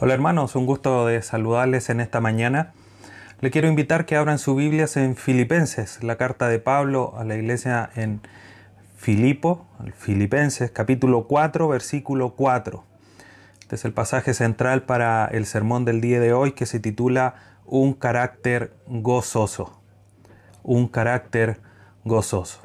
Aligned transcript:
Hola 0.00 0.14
hermanos, 0.14 0.54
un 0.54 0.64
gusto 0.64 1.06
de 1.06 1.20
saludarles 1.22 1.90
en 1.90 1.98
esta 1.98 2.20
mañana. 2.20 2.72
Le 3.40 3.50
quiero 3.50 3.66
invitar 3.66 4.06
que 4.06 4.14
abran 4.14 4.38
sus 4.38 4.56
Biblias 4.56 4.96
en 4.96 5.16
Filipenses, 5.16 6.04
la 6.04 6.14
carta 6.14 6.46
de 6.46 6.60
Pablo 6.60 7.14
a 7.18 7.24
la 7.24 7.34
iglesia 7.34 7.90
en 7.96 8.20
Filipo, 8.96 9.66
Filipenses 9.96 10.70
capítulo 10.70 11.26
4, 11.26 11.66
versículo 11.66 12.36
4. 12.36 12.84
Este 13.60 13.74
es 13.74 13.84
el 13.84 13.92
pasaje 13.92 14.34
central 14.34 14.82
para 14.82 15.26
el 15.26 15.46
sermón 15.46 15.84
del 15.84 16.00
día 16.00 16.20
de 16.20 16.32
hoy 16.32 16.52
que 16.52 16.66
se 16.66 16.78
titula 16.78 17.34
Un 17.66 17.92
carácter 17.92 18.74
gozoso. 18.86 19.82
Un 20.62 20.86
carácter 20.86 21.58
gozoso. 22.04 22.60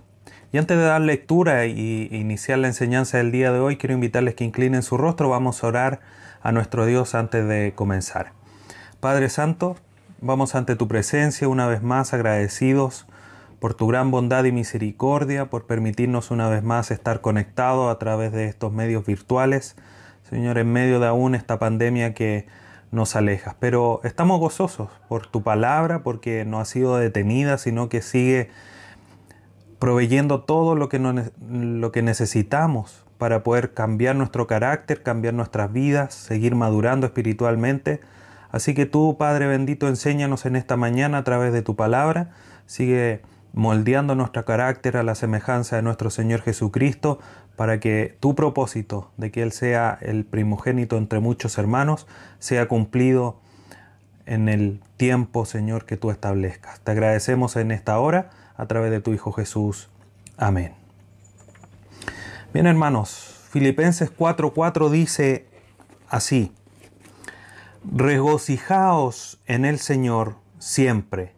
Y 0.52 0.60
antes 0.60 0.78
de 0.78 0.84
dar 0.84 1.02
lectura 1.02 1.66
y 1.66 2.10
iniciar 2.12 2.60
la 2.60 2.68
enseñanza 2.68 3.18
del 3.18 3.32
día 3.32 3.52
de 3.52 3.58
hoy, 3.58 3.78
quiero 3.78 3.96
invitarles 3.96 4.36
que 4.36 4.44
inclinen 4.44 4.84
su 4.84 4.98
rostro. 4.98 5.30
Vamos 5.30 5.64
a 5.64 5.68
orar 5.68 6.00
a 6.44 6.52
nuestro 6.52 6.86
Dios 6.86 7.16
antes 7.16 7.48
de 7.48 7.74
comenzar. 7.74 8.34
Padre 9.00 9.30
Santo, 9.30 9.78
vamos 10.22 10.56
ante 10.56 10.76
tu 10.76 10.88
presencia 10.88 11.48
una 11.48 11.68
vez 11.68 11.82
más 11.82 12.14
agradecidos 12.14 13.08
por 13.60 13.74
tu 13.74 13.88
gran 13.88 14.12
bondad 14.12 14.44
y 14.44 14.52
misericordia, 14.52 15.50
por 15.50 15.66
permitirnos 15.66 16.32
una 16.32 16.50
vez 16.50 16.62
más 16.62 16.92
estar 16.92 17.22
conectados 17.22 17.90
a 17.90 17.98
través 17.98 18.34
de 18.34 18.46
estos 18.46 18.74
medios 18.74 19.06
virtuales. 19.06 19.78
Señor, 20.30 20.58
en 20.58 20.72
medio 20.72 21.00
de 21.00 21.08
aún 21.08 21.34
esta 21.34 21.60
pandemia 21.60 22.14
que 22.14 22.46
nos 22.92 23.16
aleja. 23.16 23.56
Pero 23.62 24.02
estamos 24.04 24.42
gozosos 24.42 24.90
por 25.08 25.28
tu 25.28 25.44
palabra, 25.44 26.04
porque 26.04 26.44
no 26.44 26.60
ha 26.60 26.66
sido 26.66 26.98
detenida, 26.98 27.58
sino 27.58 27.88
que 27.88 28.02
sigue 28.02 28.50
proveyendo 29.80 30.42
todo 30.42 30.76
lo 30.76 30.90
que, 30.90 31.00
lo 31.00 31.92
que 31.94 32.02
necesitamos 32.02 33.03
para 33.18 33.44
poder 33.44 33.74
cambiar 33.74 34.16
nuestro 34.16 34.48
carácter, 34.48 35.04
cambiar 35.04 35.34
nuestras 35.34 35.72
vidas, 35.72 36.14
seguir 36.14 36.56
madurando 36.56 37.06
espiritualmente. 37.06 38.02
Así 38.52 38.74
que 38.74 38.86
tú, 38.86 39.18
Padre 39.18 39.48
bendito, 39.48 39.88
enséñanos 39.88 40.46
en 40.46 40.56
esta 40.56 40.78
mañana 40.78 41.20
a 41.20 41.24
través 41.24 41.54
de 41.54 41.62
tu 41.62 41.76
palabra. 41.76 42.32
Sigue 42.66 43.22
moldeando 43.54 44.16
nuestro 44.16 44.46
carácter 44.46 44.98
a 44.98 45.04
la 45.04 45.16
semejanza 45.16 45.76
de 45.76 45.84
nuestro 45.84 46.10
Señor 46.10 46.42
Jesucristo, 46.42 47.20
para 47.56 47.80
que 47.80 48.18
tu 48.20 48.36
propósito 48.36 49.12
de 49.18 49.32
que 49.32 49.44
Él 49.44 49.52
sea 49.52 49.98
el 50.02 50.26
primogénito 50.26 50.98
entre 50.98 51.20
muchos 51.20 51.58
hermanos 51.58 52.08
sea 52.40 52.68
cumplido 52.68 53.40
en 54.26 54.50
el 54.50 54.82
tiempo, 54.98 55.46
Señor, 55.46 55.86
que 55.86 55.98
tú 55.98 56.10
establezcas. 56.10 56.80
Te 56.80 56.92
agradecemos 56.92 57.56
en 57.56 57.72
esta 57.72 58.00
hora 58.00 58.30
a 58.56 58.66
través 58.66 58.92
de 58.92 59.02
tu 59.02 59.14
Hijo 59.14 59.32
Jesús. 59.32 59.90
Amén. 60.38 60.83
Bien 62.54 62.68
hermanos, 62.68 63.48
Filipenses 63.50 64.12
4:4 64.16 64.92
dice 64.92 65.48
así, 66.08 66.52
regocijaos 67.84 69.42
en 69.48 69.66
el 69.66 69.80
Señor 69.80 70.36
siempre. 70.60 71.34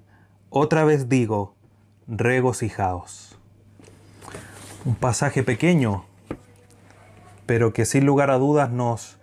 Otra 0.50 0.84
vez 0.84 1.08
digo, 1.08 1.56
regocijaos. 2.06 3.40
Un 4.84 4.96
pasaje 4.96 5.42
pequeño, 5.42 6.04
pero 7.46 7.72
que 7.72 7.86
sin 7.86 8.06
lugar 8.06 8.30
a 8.30 8.38
dudas 8.38 8.70
nos 8.70 9.18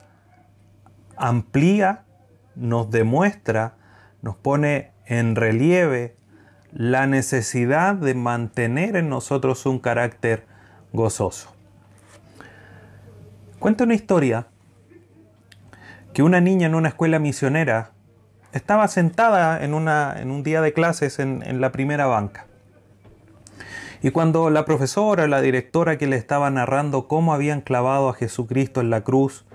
amplía, 1.19 2.05
nos 2.55 2.91
demuestra, 2.91 3.75
nos 4.23 4.35
pone 4.37 4.93
en 5.05 5.37
relieve 5.37 6.17
la 6.73 7.07
necesidad 7.07 7.95
de 7.97 8.15
mantener 8.15 8.97
en 8.97 9.11
nosotros 9.11 9.67
un 9.67 9.79
carácter 9.79 10.47
gozoso. 10.95 11.52
Cuenta 13.63 13.85
una 13.85 13.95
historia 13.95 14.49
que 16.13 16.25
una 16.25 16.41
niña 16.41 16.67
en 16.67 16.75
una 16.75 16.89
escuela 16.89 17.21
misionera 17.21 17.93
estaba 18.51 18.89
sentada 18.89 19.63
en, 19.63 19.73
una, 19.73 20.17
en 20.19 20.33
un 20.33 20.43
día 20.43 20.61
de 20.63 20.73
clases 20.73 21.21
en, 21.21 21.45
en 21.47 21.61
la 21.61 21.71
primera 21.71 22.07
banca. 22.07 22.49
Y 24.03 24.11
cuando 24.11 24.51
la 24.51 24.65
profesora, 24.65 25.29
la 25.29 25.41
directora 25.41 25.97
que 25.97 26.09
le 26.09 26.17
estaba 26.17 26.51
narrando 26.51 27.07
cómo 27.07 27.33
habían 27.33 27.61
clavado 27.61 28.09
a 28.09 28.15
Jesucristo 28.15 28.81
en 28.81 28.91
la 28.91 29.03
cruz, 29.03 29.47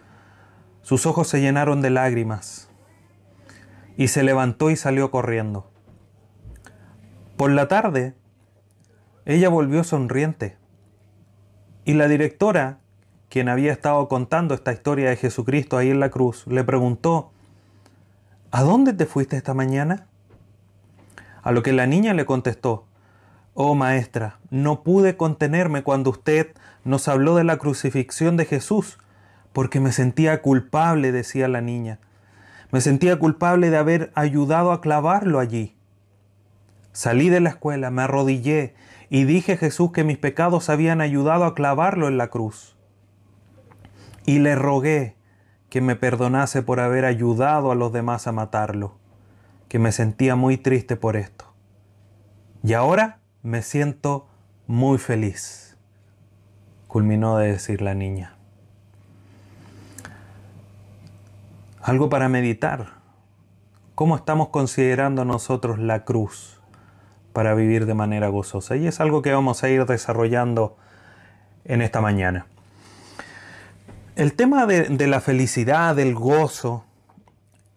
sus 0.83 1.05
ojos 1.05 1.27
se 1.27 1.41
llenaron 1.41 1.81
de 1.81 1.89
lágrimas 1.89 2.69
y 3.97 4.07
se 4.07 4.23
levantó 4.23 4.69
y 4.69 4.77
salió 4.77 5.11
corriendo. 5.11 5.69
Por 7.35 7.51
la 7.51 7.67
tarde, 7.67 8.15
ella 9.25 9.49
volvió 9.49 9.83
sonriente 9.83 10.55
y 11.83 11.95
la 11.95 12.07
directora 12.07 12.79
quien 13.29 13.49
había 13.49 13.73
estado 13.73 14.07
contando 14.07 14.53
esta 14.53 14.71
historia 14.71 15.09
de 15.09 15.17
Jesucristo 15.17 15.77
ahí 15.77 15.89
en 15.89 15.99
la 15.99 16.09
cruz, 16.09 16.45
le 16.47 16.63
preguntó, 16.63 17.31
¿A 18.51 18.63
dónde 18.63 18.93
te 18.93 19.05
fuiste 19.05 19.35
esta 19.35 19.53
mañana? 19.53 20.07
A 21.43 21.51
lo 21.51 21.61
que 21.63 21.73
la 21.73 21.87
niña 21.87 22.13
le 22.13 22.25
contestó, 22.25 22.85
Oh 23.53 23.75
maestra, 23.75 24.39
no 24.49 24.83
pude 24.83 25.17
contenerme 25.17 25.83
cuando 25.83 26.11
usted 26.11 26.53
nos 26.85 27.07
habló 27.07 27.35
de 27.35 27.43
la 27.43 27.57
crucifixión 27.57 28.37
de 28.37 28.45
Jesús, 28.45 28.97
porque 29.51 29.79
me 29.79 29.91
sentía 29.91 30.41
culpable, 30.41 31.11
decía 31.11 31.47
la 31.47 31.61
niña. 31.61 31.99
Me 32.71 32.81
sentía 32.81 33.17
culpable 33.17 33.69
de 33.69 33.77
haber 33.77 34.11
ayudado 34.13 34.71
a 34.71 34.79
clavarlo 34.79 35.39
allí. 35.39 35.75
Salí 36.91 37.29
de 37.29 37.39
la 37.39 37.49
escuela, 37.49 37.89
me 37.91 38.03
arrodillé 38.03 38.75
y 39.09 39.23
dije 39.23 39.53
a 39.53 39.57
Jesús 39.57 39.91
que 39.91 40.03
mis 40.03 40.17
pecados 40.17 40.69
habían 40.69 41.01
ayudado 41.01 41.45
a 41.45 41.55
clavarlo 41.55 42.07
en 42.07 42.17
la 42.17 42.27
cruz 42.27 42.76
y 44.27 44.39
le 44.39 44.55
rogué 44.55 45.15
que 45.69 45.79
me 45.79 45.95
perdonase 45.95 46.61
por 46.61 46.81
haber 46.81 47.05
ayudado 47.05 47.71
a 47.71 47.75
los 47.75 47.93
demás 47.93 48.27
a 48.27 48.33
matarlo, 48.33 48.97
que 49.69 49.79
me 49.79 49.93
sentía 49.93 50.35
muy 50.35 50.57
triste 50.57 50.97
por 50.97 51.15
esto. 51.15 51.45
Y 52.61 52.73
ahora 52.73 53.19
me 53.41 53.61
siento 53.61 54.27
muy 54.67 54.97
feliz, 54.97 55.77
culminó 56.89 57.37
de 57.37 57.53
decir 57.53 57.81
la 57.81 57.93
niña. 57.93 58.35
Algo 61.81 62.09
para 62.09 62.27
meditar. 62.27 62.97
¿Cómo 63.95 64.17
estamos 64.17 64.49
considerando 64.49 65.23
nosotros 65.23 65.79
la 65.79 66.03
cruz 66.03 66.61
para 67.31 67.53
vivir 67.53 67.85
de 67.85 67.93
manera 67.93 68.27
gozosa? 68.27 68.75
Y 68.75 68.87
es 68.87 68.99
algo 68.99 69.21
que 69.21 69.31
vamos 69.31 69.63
a 69.63 69.69
ir 69.69 69.85
desarrollando 69.85 70.75
en 71.63 71.81
esta 71.81 72.01
mañana. 72.01 72.47
El 74.17 74.33
tema 74.33 74.65
de, 74.65 75.05
la 75.05 75.21
felicidad, 75.21 75.95
del 75.95 76.15
gozo, 76.15 76.83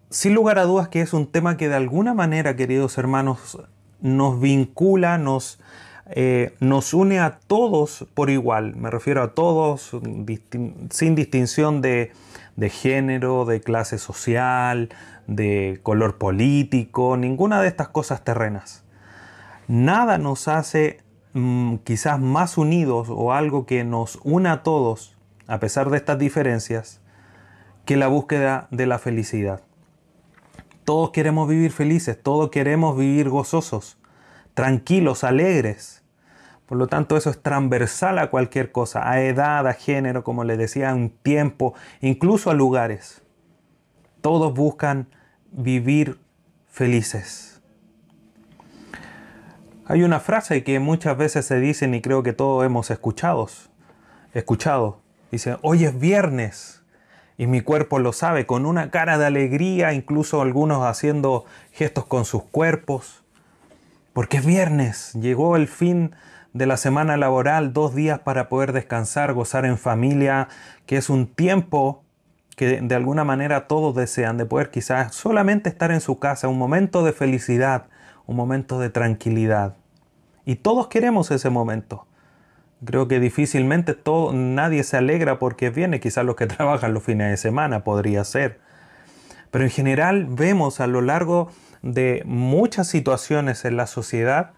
sin 0.09 0.33
lugar 0.33 0.57
a 0.57 0.63
dudas 0.63 0.87
que 0.87 1.01
es 1.01 1.13
un 1.13 1.27
tema 1.27 1.55
que 1.55 1.69
de 1.69 1.75
alguna 1.75 2.15
manera, 2.15 2.55
queridos 2.55 2.97
hermanos, 2.97 3.59
nos 4.01 4.41
vincula, 4.41 5.19
nos, 5.19 5.59
eh, 6.07 6.55
nos 6.59 6.95
une 6.95 7.19
a 7.19 7.37
todos 7.45 8.07
por 8.15 8.31
igual. 8.31 8.75
Me 8.75 8.89
refiero 8.89 9.21
a 9.21 9.35
todos 9.35 9.91
sin 10.89 11.13
distinción 11.13 11.79
de, 11.79 12.11
género, 12.71 13.45
de 13.45 13.61
clase 13.61 13.99
social, 13.99 14.89
de 15.27 15.79
color 15.83 16.17
político, 16.17 17.17
ninguna 17.17 17.61
de 17.61 17.67
estas 17.67 17.89
cosas 17.89 18.23
terrenas. 18.23 18.83
Nada 19.67 20.17
nos 20.17 20.47
hace 20.47 21.01
mm, 21.33 21.75
quizás 21.83 22.19
más 22.19 22.57
unidos 22.57 23.09
o 23.11 23.31
algo 23.31 23.67
que 23.67 23.83
nos 23.83 24.17
una 24.23 24.53
a 24.53 24.63
todos 24.63 25.15
a 25.51 25.59
pesar 25.59 25.89
de 25.89 25.97
estas 25.97 26.17
diferencias, 26.17 27.01
que 27.83 27.97
la 27.97 28.07
búsqueda 28.07 28.69
de 28.71 28.85
la 28.85 28.99
felicidad. 28.99 29.59
Todos 30.85 31.09
queremos 31.09 31.49
vivir 31.49 31.73
felices, 31.73 32.17
todos 32.23 32.51
queremos 32.51 32.97
vivir 32.97 33.27
gozosos, 33.27 33.97
tranquilos, 34.53 35.25
alegres. 35.25 36.05
Por 36.67 36.77
lo 36.77 36.87
tanto, 36.87 37.17
eso 37.17 37.29
es 37.29 37.43
transversal 37.43 38.19
a 38.19 38.29
cualquier 38.29 38.71
cosa, 38.71 39.11
a 39.11 39.21
edad, 39.23 39.67
a 39.67 39.73
género, 39.73 40.23
como 40.23 40.45
les 40.45 40.57
decía, 40.57 40.91
a 40.91 40.95
un 40.95 41.09
tiempo, 41.09 41.73
incluso 41.99 42.49
a 42.49 42.53
lugares. 42.53 43.21
Todos 44.21 44.53
buscan 44.53 45.09
vivir 45.51 46.17
felices. 46.69 47.61
Hay 49.85 50.03
una 50.03 50.21
frase 50.21 50.63
que 50.63 50.79
muchas 50.79 51.17
veces 51.17 51.45
se 51.45 51.59
dicen 51.59 51.93
y 51.93 52.01
creo 52.01 52.23
que 52.23 52.31
todos 52.31 52.65
hemos 52.65 52.89
escuchado, 52.89 53.49
escuchado, 54.33 55.00
Dice, 55.31 55.57
hoy 55.61 55.85
es 55.85 55.97
viernes 55.97 56.83
y 57.37 57.47
mi 57.47 57.61
cuerpo 57.61 57.99
lo 57.99 58.13
sabe, 58.13 58.45
con 58.45 58.65
una 58.65 58.91
cara 58.91 59.17
de 59.17 59.25
alegría, 59.25 59.93
incluso 59.93 60.41
algunos 60.41 60.85
haciendo 60.85 61.45
gestos 61.71 62.05
con 62.05 62.25
sus 62.25 62.43
cuerpos, 62.43 63.23
porque 64.13 64.37
es 64.37 64.45
viernes, 64.45 65.13
llegó 65.13 65.55
el 65.55 65.67
fin 65.67 66.13
de 66.53 66.65
la 66.65 66.75
semana 66.75 67.15
laboral, 67.15 67.71
dos 67.71 67.95
días 67.95 68.19
para 68.19 68.49
poder 68.49 68.73
descansar, 68.73 69.33
gozar 69.33 69.65
en 69.65 69.77
familia, 69.77 70.49
que 70.85 70.97
es 70.97 71.09
un 71.09 71.27
tiempo 71.27 72.03
que 72.57 72.81
de 72.81 72.95
alguna 72.95 73.23
manera 73.23 73.67
todos 73.67 73.95
desean, 73.95 74.37
de 74.37 74.45
poder 74.45 74.69
quizás 74.69 75.15
solamente 75.15 75.69
estar 75.69 75.91
en 75.91 76.01
su 76.01 76.19
casa, 76.19 76.49
un 76.49 76.57
momento 76.57 77.03
de 77.03 77.13
felicidad, 77.13 77.87
un 78.27 78.35
momento 78.35 78.79
de 78.79 78.89
tranquilidad. 78.89 79.77
Y 80.45 80.55
todos 80.55 80.89
queremos 80.89 81.31
ese 81.31 81.49
momento. 81.49 82.05
Creo 82.83 83.07
que 83.07 83.19
difícilmente 83.19 83.93
todo, 83.93 84.33
nadie 84.33 84.83
se 84.83 84.97
alegra 84.97 85.37
porque 85.37 85.69
viene, 85.69 85.99
quizás 85.99 86.25
los 86.25 86.35
que 86.35 86.47
trabajan 86.47 86.93
los 86.93 87.03
fines 87.03 87.29
de 87.29 87.37
semana 87.37 87.83
podría 87.83 88.23
ser. 88.23 88.59
Pero 89.51 89.63
en 89.63 89.69
general 89.69 90.27
vemos 90.29 90.79
a 90.79 90.87
lo 90.87 91.01
largo 91.01 91.51
de 91.81 92.23
muchas 92.25 92.87
situaciones 92.87 93.65
en 93.65 93.77
la 93.77 93.87
sociedad 93.87 94.53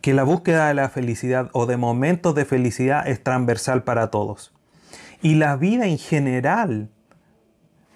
que 0.00 0.14
la 0.14 0.24
búsqueda 0.24 0.68
de 0.68 0.74
la 0.74 0.88
felicidad 0.88 1.48
o 1.52 1.66
de 1.66 1.76
momentos 1.76 2.34
de 2.34 2.44
felicidad 2.44 3.08
es 3.08 3.22
transversal 3.22 3.84
para 3.84 4.10
todos. 4.10 4.52
Y 5.22 5.36
la 5.36 5.56
vida 5.56 5.86
en 5.86 5.98
general 5.98 6.90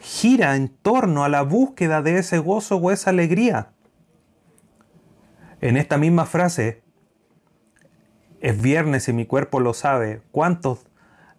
gira 0.01 0.57
en 0.57 0.69
torno 0.69 1.25
a 1.25 1.29
la 1.29 1.43
búsqueda 1.43 2.01
de 2.01 2.19
ese 2.19 2.39
gozo 2.39 2.77
o 2.77 2.91
esa 2.91 3.11
alegría. 3.11 3.73
En 5.61 5.77
esta 5.77 5.99
misma 5.99 6.25
frase, 6.25 6.83
es 8.41 8.61
viernes 8.61 9.09
y 9.09 9.13
mi 9.13 9.27
cuerpo 9.27 9.61
lo 9.61 9.75
sabe, 9.75 10.23
¿cuántos 10.31 10.87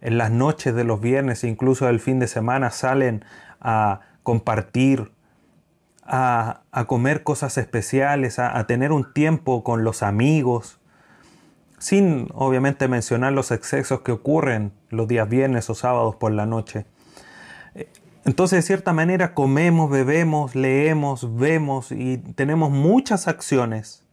en 0.02 0.18
las 0.18 0.32
noches 0.32 0.76
de 0.76 0.84
los 0.84 1.02
viernes, 1.02 1.44
incluso 1.44 1.88
el 1.90 2.00
fin 2.00 2.20
de 2.20 2.28
semana, 2.28 2.72
salen 2.72 3.26
a 3.60 4.02
compartir, 4.24 5.12
a, 6.04 6.62
comer 6.88 7.24
cosas 7.24 7.58
especiales, 7.58 8.40
a, 8.40 8.58
a 8.58 8.66
tener 8.66 8.92
un 8.92 9.14
tiempo 9.14 9.64
con 9.64 9.84
los 9.84 10.02
amigos, 10.02 10.80
sin 11.78 12.30
obviamente 12.34 12.88
mencionar 12.88 13.34
los 13.34 13.52
excesos 13.52 14.02
que 14.02 14.12
ocurren 14.12 14.74
los 14.90 15.08
días 15.08 15.30
viernes 15.30 15.70
o 15.70 15.76
sábados 15.76 16.16
por 16.16 16.32
la 16.32 16.46
noche. 16.46 16.86
Entonces, 18.26 18.58
de 18.58 18.62
cierta 18.64 18.94
manera, 18.94 19.34
comemos, 19.34 19.90
bebemos, 19.90 20.56
leemos, 20.56 21.36
vemos 21.38 21.92
y 21.92 22.18
tenemos 22.18 22.70
muchas 22.70 23.28
acciones 23.28 24.06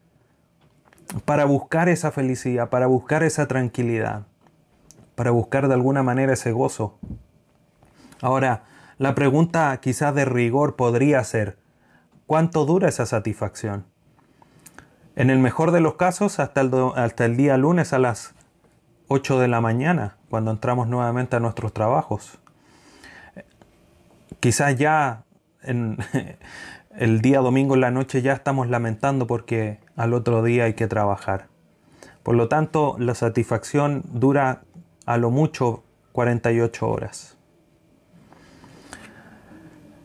para 1.25 1.45
buscar 1.45 1.89
esa 1.89 2.11
felicidad, 2.11 2.69
para 2.71 2.87
buscar 2.87 3.23
esa 3.23 3.47
tranquilidad 3.47 4.27
para 5.17 5.31
buscar 5.33 5.67
de 5.67 5.75
alguna 5.75 6.05
manera 6.05 6.35
ese 6.35 6.53
gozo. 6.53 6.99
Ahora, 8.21 8.65
la 8.99 9.15
pregunta 9.17 9.77
quizás 9.81 10.15
de 10.15 10.25
rigor 10.25 10.77
podría 10.77 11.25
ser, 11.25 11.59
¿cuánto 12.27 12.65
dura 12.65 12.89
esa 12.89 13.07
satisfacción? 13.07 13.87
En 15.17 15.31
el 15.31 15.39
mejor 15.39 15.73
de 15.73 15.81
los 15.81 15.95
casos, 15.95 16.39
hasta 16.39 16.61
el, 16.61 16.71
hasta 16.95 17.25
el 17.25 17.37
día 17.37 17.57
lunes 17.57 17.93
a 17.95 17.99
las 17.99 18.35
8 19.09 19.41
de 19.41 19.49
la 19.49 19.61
mañana, 19.61 20.19
cuando 20.29 20.51
entramos 20.51 20.87
nuevamente 20.87 21.37
a 21.37 21.41
nuestros 21.41 21.73
trabajos. 21.73 22.39
Quizás 24.41 24.77
ya 24.77 25.25
en 25.63 25.97
el 26.97 27.23
día 27.23 27.41
domingo 27.41 27.75
en 27.75 27.81
la 27.81 27.91
noche 27.91 28.21
ya 28.21 28.35
estamos 28.35 28.69
lamentando 28.69 29.27
porque 29.27 29.79
al 29.97 30.15
otro 30.15 30.43
día 30.43 30.65
hay 30.65 30.75
que 30.75 30.87
trabajar. 30.87 31.49
Por 32.23 32.35
lo 32.35 32.49
tanto, 32.49 32.97
la 32.99 33.15
satisfacción 33.15 34.03
dura 34.13 34.63
a 35.07 35.17
lo 35.17 35.31
mucho 35.31 35.85
48 36.13 36.89
horas. 36.89 37.37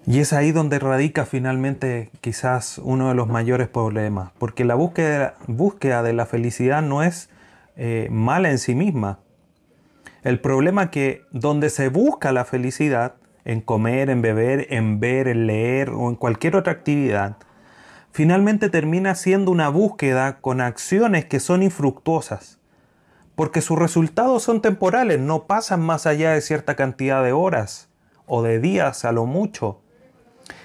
Y 0.06 0.20
es 0.20 0.34
ahí 0.34 0.52
donde 0.52 0.80
radica 0.80 1.26
finalmente 1.26 2.10
quizás 2.22 2.80
uno 2.80 3.10
de 3.10 3.16
los 3.16 3.28
mayores 3.28 3.68
problemas, 3.68 4.32
porque 4.40 4.66
la 4.66 4.76
búsqueda, 4.76 6.04
de 6.04 6.14
la 6.14 6.26
felicidad 6.26 6.82
no 6.82 7.04
es 7.04 7.30
eh, 7.76 8.08
mala 8.10 8.50
en 8.50 8.58
sí 8.58 8.74
misma. 8.74 9.20
El 10.24 10.40
problema 10.40 10.84
es 10.84 10.90
que 10.90 11.22
donde 11.32 11.70
se 11.70 11.90
busca 11.90 12.32
la 12.32 12.46
felicidad, 12.46 13.16
en 13.46 13.62
comer, 13.62 14.10
en 14.10 14.22
beber, 14.22 14.68
en 14.70 15.00
ver, 15.00 15.28
en 15.28 15.48
leer 15.48 15.90
o 15.90 16.10
en 16.10 16.16
cualquier 16.16 16.56
otra 16.56 16.74
actividad, 16.74 17.38
finalmente 18.12 18.70
termina 18.70 19.16
siendo 19.16 19.52
una 19.52 19.70
búsqueda 19.70 20.40
con 20.40 20.62
acciones 20.62 21.26
que 21.26 21.40
son 21.40 21.64
infructuosas 21.64 22.62
porque 23.42 23.62
sus 23.62 23.80
resultados 23.80 24.44
son 24.44 24.62
temporales, 24.62 25.20
no 25.20 25.48
pasan 25.48 25.82
más 25.82 26.06
allá 26.06 26.34
de 26.34 26.42
cierta 26.42 26.76
cantidad 26.76 27.24
de 27.24 27.32
horas 27.32 27.90
o 28.28 28.44
de 28.44 28.60
días 28.60 29.04
a 29.06 29.12
lo 29.12 29.26
mucho. 29.26 29.82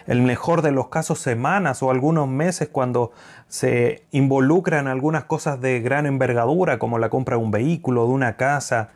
El 0.07 0.21
mejor 0.21 0.63
de 0.63 0.73
los 0.73 0.89
casos 0.89 1.19
semanas 1.19 1.83
o 1.83 1.91
algunos 1.91 2.29
meses 2.29 2.69
cuando 2.69 3.13
se 3.49 4.05
involucran 4.11 4.89
algunas 4.89 5.25
cosas 5.25 5.61
de 5.61 5.81
gran 5.81 6.05
envergadura 6.07 6.79
como 6.79 6.99
la 6.99 7.09
compra 7.09 7.39
de 7.39 7.43
un 7.43 7.51
vehículo, 7.51 8.05
de 8.07 8.13
una 8.13 8.37
casa 8.37 8.91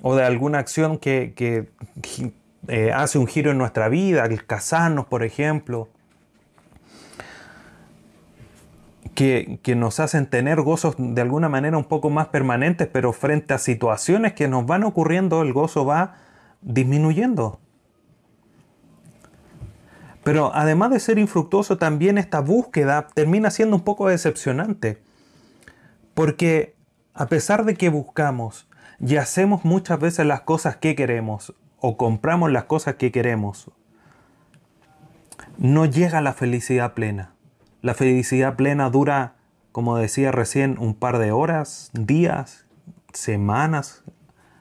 o 0.00 0.14
de 0.14 0.24
alguna 0.24 0.58
acción 0.58 0.98
que, 0.98 1.68
eh, 2.68 2.92
hace 2.92 3.18
un 3.18 3.26
giro 3.26 3.50
en 3.50 3.58
nuestra 3.58 3.88
vida, 3.88 4.24
el 4.24 4.46
casarnos 4.46 5.04
por 5.04 5.24
ejemplo. 5.24 5.88
Que, 9.18 9.74
nos 9.74 9.98
hacen 9.98 10.26
tener 10.26 10.62
gozos 10.62 10.94
de 10.96 11.20
alguna 11.20 11.48
manera 11.48 11.76
un 11.76 11.86
poco 11.86 12.08
más 12.08 12.28
permanentes, 12.28 12.86
pero 12.86 13.12
frente 13.12 13.52
a 13.52 13.58
situaciones 13.58 14.32
que 14.34 14.46
nos 14.46 14.64
van 14.64 14.84
ocurriendo, 14.84 15.42
el 15.42 15.52
gozo 15.52 15.84
va 15.84 16.14
disminuyendo. 16.60 17.58
Pero 20.22 20.54
además 20.54 20.92
de 20.92 21.00
ser 21.00 21.18
infructuoso, 21.18 21.78
también 21.78 22.16
esta 22.16 22.38
búsqueda 22.38 23.08
termina 23.12 23.50
siendo 23.50 23.74
un 23.74 23.82
poco 23.82 24.06
decepcionante. 24.06 25.02
Porque 26.14 26.76
a 27.12 27.26
pesar 27.26 27.64
de 27.64 27.74
que 27.74 27.88
buscamos 27.88 28.68
y 29.00 29.16
hacemos 29.16 29.64
muchas 29.64 29.98
veces 29.98 30.26
las 30.26 30.42
cosas 30.42 30.76
que 30.76 30.94
queremos, 30.94 31.54
o 31.80 31.96
compramos 31.96 32.52
las 32.52 32.64
cosas 32.64 32.94
que 32.94 33.10
queremos, 33.10 33.68
no 35.56 35.86
llega 35.86 36.20
la 36.20 36.34
felicidad 36.34 36.94
plena. 36.94 37.32
La 37.80 37.94
felicidad 37.94 38.56
plena 38.56 38.90
dura, 38.90 39.34
como 39.72 39.96
decía 39.96 40.32
recién, 40.32 40.76
un 40.78 40.94
par 40.94 41.18
de 41.18 41.30
horas, 41.30 41.90
días, 41.92 42.66
semanas, 43.12 44.02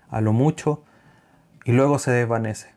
a 0.10 0.22
lo 0.22 0.34
mucho, 0.34 0.84
y 1.66 1.72
luego 1.72 2.00
se 2.00 2.12
desvanece. 2.12 2.69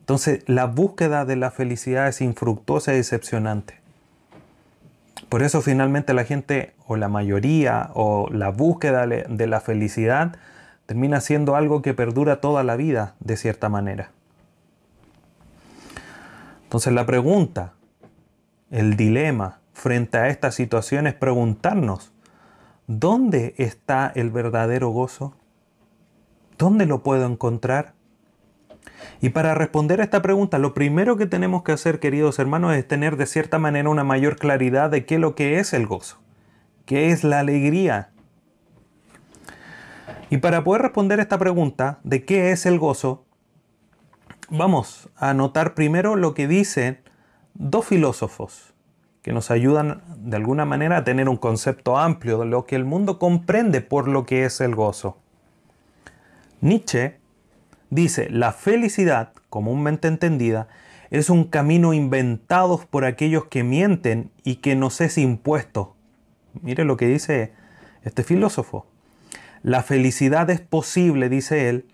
Entonces 0.00 0.42
la 0.48 0.66
búsqueda 0.66 1.24
de 1.24 1.36
la 1.36 1.52
felicidad 1.52 2.08
es 2.08 2.20
infructuosa 2.20 2.92
y 2.92 2.96
decepcionante. 2.96 3.80
Por 5.28 5.44
eso 5.44 5.62
finalmente 5.62 6.14
la 6.14 6.24
gente, 6.24 6.74
o 6.86 6.96
la 6.96 7.08
mayoría, 7.08 7.90
o 7.94 8.28
la 8.32 8.50
búsqueda 8.50 9.06
de 9.06 9.46
la 9.46 9.60
felicidad, 9.60 10.36
termina 10.86 11.20
siendo 11.20 11.54
algo 11.54 11.82
que 11.82 11.94
perdura 11.94 12.40
toda 12.40 12.64
la 12.64 12.74
vida, 12.74 13.14
de 13.20 13.36
cierta 13.36 13.68
manera. 13.68 14.10
Entonces 16.64 16.92
la 16.92 17.06
pregunta, 17.06 17.74
el 18.72 18.96
dilema, 18.96 19.59
frente 19.80 20.18
a 20.18 20.28
esta 20.28 20.52
situación 20.52 21.06
es 21.06 21.14
preguntarnos, 21.14 22.12
¿dónde 22.86 23.54
está 23.56 24.12
el 24.14 24.30
verdadero 24.30 24.90
gozo? 24.90 25.34
¿Dónde 26.58 26.84
lo 26.84 27.02
puedo 27.02 27.26
encontrar? 27.26 27.94
Y 29.22 29.30
para 29.30 29.54
responder 29.54 30.00
a 30.00 30.04
esta 30.04 30.20
pregunta, 30.20 30.58
lo 30.58 30.74
primero 30.74 31.16
que 31.16 31.24
tenemos 31.24 31.62
que 31.62 31.72
hacer, 31.72 31.98
queridos 31.98 32.38
hermanos, 32.38 32.74
es 32.74 32.86
tener 32.86 33.16
de 33.16 33.24
cierta 33.24 33.58
manera 33.58 33.88
una 33.88 34.04
mayor 34.04 34.36
claridad 34.36 34.90
de 34.90 35.06
qué 35.06 35.14
es 35.14 35.20
lo 35.20 35.34
que 35.34 35.58
es 35.58 35.72
el 35.72 35.86
gozo, 35.86 36.18
qué 36.84 37.10
es 37.10 37.24
la 37.24 37.40
alegría. 37.40 38.10
Y 40.28 40.38
para 40.38 40.62
poder 40.62 40.82
responder 40.82 41.20
a 41.20 41.22
esta 41.22 41.38
pregunta 41.38 42.00
de 42.04 42.24
qué 42.26 42.52
es 42.52 42.66
el 42.66 42.78
gozo, 42.78 43.24
vamos 44.50 45.08
a 45.16 45.32
notar 45.32 45.74
primero 45.74 46.16
lo 46.16 46.34
que 46.34 46.46
dicen 46.46 47.00
dos 47.54 47.86
filósofos 47.86 48.69
que 49.22 49.32
nos 49.32 49.50
ayudan 49.50 50.02
de 50.16 50.36
alguna 50.36 50.64
manera 50.64 50.98
a 50.98 51.04
tener 51.04 51.28
un 51.28 51.36
concepto 51.36 51.98
amplio 51.98 52.38
de 52.38 52.46
lo 52.46 52.64
que 52.66 52.76
el 52.76 52.84
mundo 52.84 53.18
comprende 53.18 53.80
por 53.80 54.08
lo 54.08 54.24
que 54.24 54.44
es 54.44 54.60
el 54.60 54.74
gozo. 54.74 55.18
Nietzsche 56.60 57.18
dice, 57.90 58.30
la 58.30 58.52
felicidad, 58.52 59.32
comúnmente 59.50 60.08
entendida, 60.08 60.68
es 61.10 61.28
un 61.28 61.44
camino 61.44 61.92
inventado 61.92 62.78
por 62.88 63.04
aquellos 63.04 63.46
que 63.46 63.64
mienten 63.64 64.30
y 64.44 64.56
que 64.56 64.76
nos 64.76 65.00
es 65.00 65.18
impuesto. 65.18 65.96
Mire 66.62 66.84
lo 66.84 66.96
que 66.96 67.06
dice 67.06 67.52
este 68.02 68.22
filósofo. 68.22 68.86
La 69.62 69.82
felicidad 69.82 70.48
es 70.50 70.60
posible, 70.60 71.28
dice 71.28 71.68
él, 71.68 71.86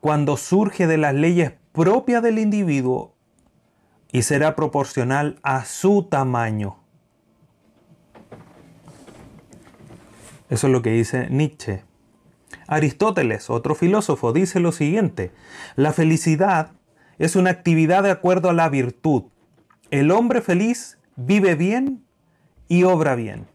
cuando 0.00 0.36
surge 0.36 0.86
de 0.86 0.98
las 0.98 1.14
leyes 1.14 1.54
propias 1.72 2.22
del 2.22 2.38
individuo 2.38 3.14
y 4.12 4.22
será 4.22 4.56
proporcional 4.56 5.38
a 5.42 5.64
su 5.64 6.04
tamaño. 6.04 6.78
Eso 10.48 10.66
es 10.66 10.72
lo 10.72 10.82
que 10.82 10.90
dice 10.90 11.28
Nietzsche. 11.30 11.84
Aristóteles, 12.66 13.50
otro 13.50 13.74
filósofo, 13.74 14.32
dice 14.32 14.60
lo 14.60 14.72
siguiente, 14.72 15.32
la 15.76 15.92
felicidad 15.92 16.72
es 17.18 17.36
una 17.36 17.50
actividad 17.50 18.02
de 18.02 18.10
acuerdo 18.10 18.50
a 18.50 18.54
la 18.54 18.68
virtud. 18.68 19.24
El 19.90 20.10
hombre 20.10 20.40
feliz 20.40 20.98
vive 21.16 21.54
bien 21.54 22.04
y 22.68 22.84
obra 22.84 23.14
bien. 23.14 23.46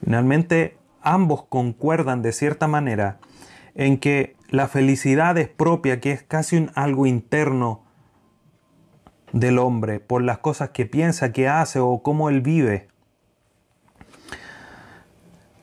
Finalmente, 0.00 0.76
ambos 1.02 1.44
concuerdan 1.48 2.22
de 2.22 2.32
cierta 2.32 2.68
manera 2.68 3.18
en 3.74 3.98
que 3.98 4.36
la 4.48 4.68
felicidad 4.68 5.36
es 5.38 5.48
propia, 5.48 6.00
que 6.00 6.12
es 6.12 6.22
casi 6.22 6.56
un 6.56 6.70
algo 6.74 7.06
interno 7.06 7.84
del 9.32 9.58
hombre 9.58 10.00
por 10.00 10.22
las 10.22 10.38
cosas 10.38 10.70
que 10.70 10.86
piensa, 10.86 11.32
que 11.32 11.48
hace 11.48 11.78
o 11.78 12.02
cómo 12.02 12.28
él 12.28 12.40
vive. 12.40 12.88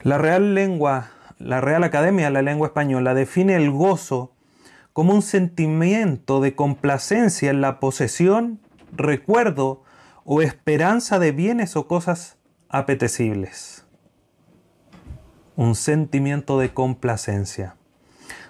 La 0.01 0.17
Real 0.17 0.53
Lengua, 0.53 1.10
la 1.39 1.62
Real 1.62 1.84
Academia 1.84 2.25
de 2.25 2.31
la 2.31 2.41
Lengua 2.41 2.67
Española 2.67 3.13
define 3.13 3.55
el 3.55 3.72
gozo 3.72 4.34
como 4.93 5.13
un 5.13 5.22
sentimiento 5.22 6.41
de 6.41 6.55
complacencia 6.55 7.50
en 7.50 7.60
la 7.60 7.79
posesión, 7.79 8.60
recuerdo 8.93 9.84
o 10.24 10.41
esperanza 10.41 11.19
de 11.19 11.31
bienes 11.31 11.75
o 11.75 11.88
cosas 11.88 12.38
apetecibles. 12.69 13.86
Un 15.55 15.75
sentimiento 15.75 16.60
de 16.60 16.74
complacencia. 16.74 17.75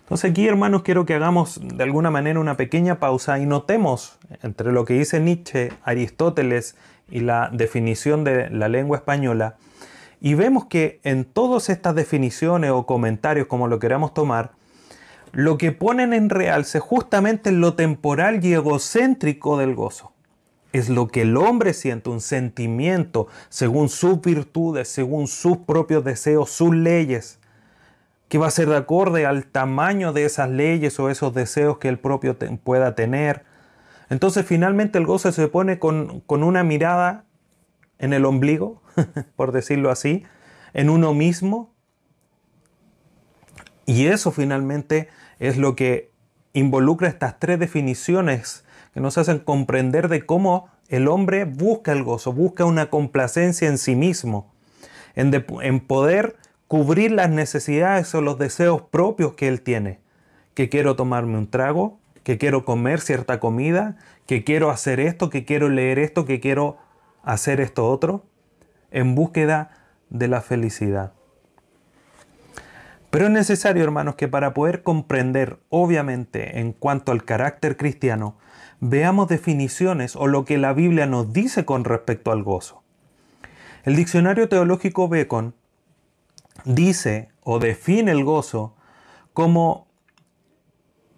Entonces 0.05 0.29
aquí, 0.29 0.47
hermanos, 0.47 0.83
quiero 0.83 1.03
que 1.07 1.15
hagamos 1.15 1.59
de 1.63 1.83
alguna 1.83 2.11
manera 2.11 2.39
una 2.39 2.57
pequeña 2.57 2.99
pausa 2.99 3.39
y 3.39 3.47
notemos 3.47 4.19
entre 4.43 4.71
lo 4.71 4.85
que 4.85 4.93
dice 4.93 5.19
Nietzsche, 5.19 5.71
Aristóteles 5.83 6.75
y 7.09 7.21
la 7.21 7.49
definición 7.51 8.23
de 8.23 8.51
la 8.51 8.69
lengua 8.69 8.97
española, 8.97 9.57
y 10.21 10.35
vemos 10.35 10.65
que 10.65 10.99
en 11.03 11.25
todas 11.25 11.69
estas 11.69 11.95
definiciones 11.95 12.69
o 12.69 12.85
comentarios, 12.85 13.47
como 13.47 13.67
lo 13.67 13.79
queramos 13.79 14.13
tomar, 14.13 14.51
lo 15.31 15.57
que 15.57 15.71
ponen 15.71 16.13
en 16.13 16.29
realce 16.29 16.79
justamente 16.79 17.49
es 17.49 17.55
lo 17.55 17.73
temporal 17.73 18.45
y 18.45 18.53
egocéntrico 18.53 19.57
del 19.57 19.73
gozo. 19.73 20.11
Es 20.71 20.87
lo 20.87 21.07
que 21.07 21.23
el 21.23 21.35
hombre 21.35 21.73
siente, 21.73 22.11
un 22.11 22.21
sentimiento 22.21 23.25
según 23.49 23.89
sus 23.89 24.21
virtudes, 24.21 24.87
según 24.87 25.27
sus 25.27 25.57
propios 25.57 26.03
deseos, 26.03 26.51
sus 26.51 26.75
leyes, 26.75 27.39
que 28.35 28.39
va 28.39 28.47
a 28.47 28.51
ser 28.51 28.67
de 28.67 28.75
acorde 28.75 29.25
al 29.25 29.45
tamaño 29.45 30.11
de 30.11 30.25
esas 30.25 30.49
leyes 30.49 30.99
o 30.99 31.09
esos 31.09 31.33
deseos 31.33 31.77
que 31.77 31.87
el 31.87 31.97
propio 31.97 32.35
pueda 32.65 32.93
tener. 32.93 33.45
Entonces 34.09 34.45
finalmente 34.45 34.97
el 34.97 35.05
gozo 35.05 35.31
se 35.31 35.47
pone 35.47 35.79
con, 35.79 36.19
con 36.19 36.43
una 36.43 36.61
mirada 36.61 37.23
en 37.97 38.11
el 38.11 38.25
ombligo, 38.25 38.81
por 39.37 39.53
decirlo 39.53 39.89
así, 39.89 40.25
en 40.73 40.89
uno 40.89 41.13
mismo. 41.13 41.73
Y 43.85 44.07
eso 44.07 44.33
finalmente 44.33 45.07
es 45.39 45.55
lo 45.55 45.77
que 45.77 46.11
involucra 46.51 47.07
estas 47.07 47.39
tres 47.39 47.57
definiciones 47.57 48.65
que 48.93 48.99
nos 48.99 49.17
hacen 49.17 49.39
comprender 49.39 50.09
de 50.09 50.25
cómo 50.25 50.67
el 50.89 51.07
hombre 51.07 51.45
busca 51.45 51.93
el 51.93 52.03
gozo, 52.03 52.33
busca 52.33 52.65
una 52.65 52.89
complacencia 52.89 53.69
en 53.69 53.77
sí 53.77 53.95
mismo, 53.95 54.53
en, 55.15 55.33
en 55.61 55.79
poder 55.79 56.35
cubrir 56.67 57.11
las 57.11 57.29
necesidades 57.29 58.13
o 58.15 58.21
los 58.21 58.37
deseos 58.37 58.81
propios 58.81 59.33
que 59.33 59.47
él 59.47 59.61
tiene. 59.61 59.99
Que 60.53 60.69
quiero 60.69 60.95
tomarme 60.95 61.37
un 61.37 61.49
trago, 61.49 61.99
que 62.23 62.37
quiero 62.37 62.65
comer 62.65 63.01
cierta 63.01 63.39
comida, 63.39 63.97
que 64.25 64.43
quiero 64.43 64.69
hacer 64.71 64.99
esto, 64.99 65.29
que 65.29 65.45
quiero 65.45 65.69
leer 65.69 65.99
esto, 65.99 66.25
que 66.25 66.39
quiero 66.39 66.77
hacer 67.23 67.61
esto 67.61 67.87
otro, 67.87 68.25
en 68.91 69.15
búsqueda 69.15 69.71
de 70.09 70.27
la 70.27 70.41
felicidad. 70.41 71.13
Pero 73.09 73.25
es 73.25 73.31
necesario, 73.31 73.83
hermanos, 73.83 74.15
que 74.15 74.27
para 74.27 74.53
poder 74.53 74.83
comprender, 74.83 75.59
obviamente, 75.69 76.59
en 76.59 76.73
cuanto 76.73 77.11
al 77.11 77.23
carácter 77.23 77.77
cristiano, 77.77 78.37
veamos 78.81 79.29
definiciones 79.29 80.15
o 80.15 80.27
lo 80.27 80.43
que 80.45 80.57
la 80.57 80.73
Biblia 80.73 81.05
nos 81.05 81.31
dice 81.31 81.63
con 81.63 81.85
respecto 81.85 82.31
al 82.31 82.43
gozo. 82.43 82.83
El 83.83 83.95
diccionario 83.95 84.49
teológico 84.49 85.07
Bacon 85.07 85.53
dice 86.63 87.29
o 87.41 87.59
define 87.59 88.11
el 88.11 88.23
gozo 88.23 88.75
como 89.33 89.87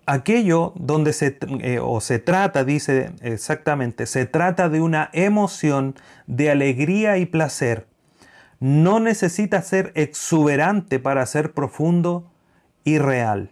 aquello 0.05 0.73
donde 0.75 1.13
se, 1.13 1.37
eh, 1.61 1.79
o 1.81 2.01
se 2.01 2.19
trata, 2.19 2.63
dice 2.63 3.11
exactamente, 3.21 4.05
se 4.05 4.25
trata 4.25 4.69
de 4.69 4.81
una 4.81 5.09
emoción 5.13 5.95
de 6.25 6.49
alegría 6.49 7.17
y 7.17 7.25
placer 7.25 7.87
no 8.59 8.99
necesita 8.99 9.61
ser 9.61 9.91
exuberante 9.95 10.99
para 10.99 11.25
ser 11.25 11.53
profundo 11.53 12.31
y 12.83 12.97
real. 12.97 13.51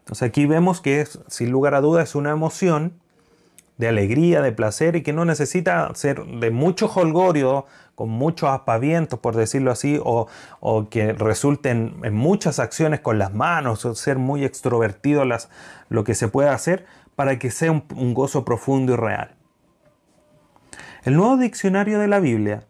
Entonces 0.00 0.28
aquí 0.28 0.46
vemos 0.46 0.80
que 0.80 1.00
es, 1.00 1.20
sin 1.28 1.50
lugar 1.50 1.74
a 1.74 1.80
dudas, 1.80 2.10
es 2.10 2.14
una 2.14 2.30
emoción 2.30 3.00
de 3.78 3.88
alegría, 3.88 4.42
de 4.42 4.52
placer 4.52 4.96
y 4.96 5.02
que 5.02 5.12
no 5.12 5.24
necesita 5.24 5.90
ser 5.94 6.24
de 6.24 6.50
mucho 6.50 6.90
holgorio, 6.94 7.64
con 7.94 8.10
muchos 8.10 8.50
aspavientos, 8.50 9.18
por 9.18 9.34
decirlo 9.34 9.70
así, 9.70 9.98
o, 10.02 10.28
que 10.90 11.12
resulten 11.14 11.96
en 12.04 12.14
muchas 12.14 12.58
acciones 12.58 13.00
con 13.00 13.18
las 13.18 13.32
manos, 13.32 13.84
o 13.84 13.94
ser 13.94 14.18
muy 14.18 14.44
extrovertido 14.44 15.24
las, 15.24 15.48
lo 15.88 16.04
que 16.04 16.14
se 16.14 16.28
pueda 16.28 16.52
hacer 16.52 16.86
para 17.16 17.38
que 17.38 17.50
sea 17.50 17.72
un 17.72 18.14
gozo 18.14 18.44
profundo 18.44 18.92
y 18.92 18.96
real. 18.96 19.34
El 21.04 21.16
nuevo 21.16 21.36
diccionario 21.36 21.98
de 21.98 22.06
la 22.06 22.20
Biblia 22.20 22.66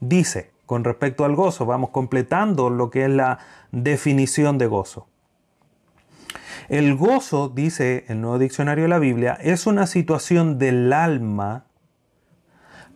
dice, 0.00 0.52
con 0.72 0.84
respecto 0.84 1.26
al 1.26 1.34
gozo. 1.36 1.66
Vamos 1.66 1.90
completando 1.90 2.70
lo 2.70 2.88
que 2.88 3.04
es 3.04 3.10
la 3.10 3.38
definición 3.72 4.56
de 4.56 4.66
gozo. 4.66 5.06
El 6.72 6.96
gozo, 6.96 7.50
dice 7.50 8.06
el 8.08 8.22
nuevo 8.22 8.38
diccionario 8.38 8.84
de 8.84 8.88
la 8.88 8.98
Biblia, 8.98 9.36
es 9.42 9.66
una 9.66 9.86
situación 9.86 10.56
del 10.58 10.90
alma 10.94 11.66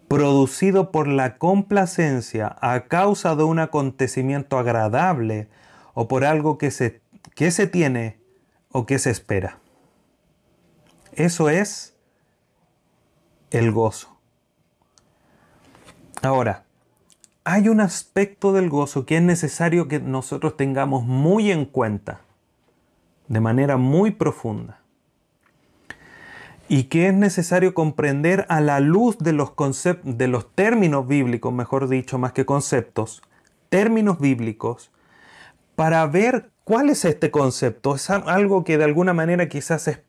producido 0.09 0.91
por 0.91 1.07
la 1.07 1.37
complacencia 1.37 2.57
a 2.63 2.87
causa 2.87 3.37
de 3.37 3.43
un 3.43 3.59
acontecimiento 3.59 4.59
agradable 4.59 5.49
o 5.93 6.09
por 6.09 6.25
algo 6.25 6.57
que 6.57 6.71
se, 6.71 7.03
que 7.35 7.51
se 7.51 7.67
tiene 7.67 8.19
o 8.73 8.87
que 8.87 8.99
se 8.99 9.11
espera. 9.11 9.59
Eso 11.13 11.51
es 11.51 11.99
el 13.51 13.73
gozo. 13.73 14.17
Ahora, 16.23 16.65
hay 17.45 17.69
un 17.69 17.83
aspecto 17.83 18.55
del 18.55 18.71
gozo 18.71 19.05
que 19.05 19.19
es 19.19 19.23
necesario 19.23 19.87
que 19.87 20.01
nosotros 20.01 20.57
tengamos 20.57 21.05
muy 21.05 21.53
en 21.53 21.67
cuenta, 21.67 22.23
de 23.29 23.41
manera 23.41 23.77
muy 23.77 24.11
profunda, 24.11 24.81
y 26.69 26.85
que 26.85 27.09
es 27.09 27.15
necesario 27.15 27.75
comprender 27.75 28.45
a 28.49 28.61
la 28.61 28.81
luz 28.81 29.19
de 29.19 29.33
los, 29.33 29.53
de 30.03 30.29
los 30.29 30.53
términos 30.55 31.07
bíblicos, 31.07 31.53
mejor 31.53 31.89
dicho, 31.89 32.19
más 32.19 32.33
que 32.33 32.45
conceptos, 32.45 33.23
términos 33.69 34.19
bíblicos, 34.19 34.91
para 35.77 36.05
ver 36.07 36.51
cuál 36.65 36.91
es 36.91 37.05
este 37.05 37.31
concepto. 37.31 37.95
Es 37.95 38.11
algo 38.11 38.65
que 38.65 38.79
de 38.79 38.85
alguna 38.85 39.13
manera 39.13 39.49
quizás 39.49 39.87
es 39.87 40.01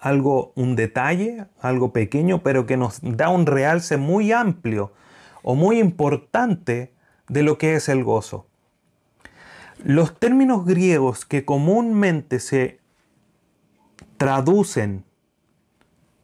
algo, 0.00 0.52
un 0.56 0.74
detalle, 0.74 1.46
algo 1.60 1.92
pequeño, 1.92 2.42
pero 2.42 2.66
que 2.66 2.76
nos 2.76 2.98
da 3.02 3.28
un 3.28 3.46
realce 3.46 3.96
muy 3.96 4.32
amplio 4.32 4.92
o 5.42 5.54
muy 5.54 5.78
importante 5.78 6.92
de 7.28 7.42
lo 7.44 7.58
que 7.58 7.74
es 7.74 7.88
el 7.88 8.02
gozo. 8.02 8.47
Los 9.84 10.18
términos 10.18 10.64
griegos 10.64 11.24
que 11.24 11.44
comúnmente 11.44 12.40
se 12.40 12.80
traducen 14.16 15.04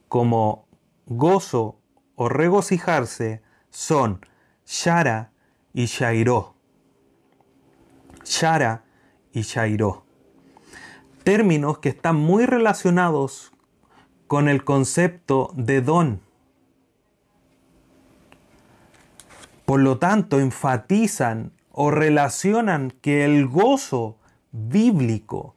como 0.08 0.66
gozo 1.06 1.78
o 2.16 2.28
regocijarse 2.28 3.42
son 3.70 4.24
shara 4.66 5.32
y 5.72 5.86
shairo. 5.86 6.54
Shara 8.24 8.84
y 9.32 9.42
shairo. 9.42 10.04
Términos 11.22 11.78
que 11.78 11.90
están 11.90 12.16
muy 12.16 12.46
relacionados 12.46 13.52
con 14.26 14.48
el 14.48 14.64
concepto 14.64 15.52
de 15.54 15.80
don 15.80 16.20
Por 19.64 19.80
lo 19.80 19.98
tanto, 19.98 20.40
enfatizan 20.40 21.52
o 21.76 21.90
relacionan 21.90 22.92
que 23.02 23.24
el 23.24 23.48
gozo 23.48 24.16
bíblico, 24.52 25.56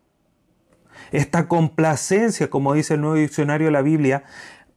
esta 1.11 1.47
complacencia, 1.47 2.49
como 2.49 2.73
dice 2.73 2.95
el 2.95 3.01
nuevo 3.01 3.15
diccionario 3.17 3.67
de 3.67 3.71
la 3.71 3.83
Biblia, 3.83 4.23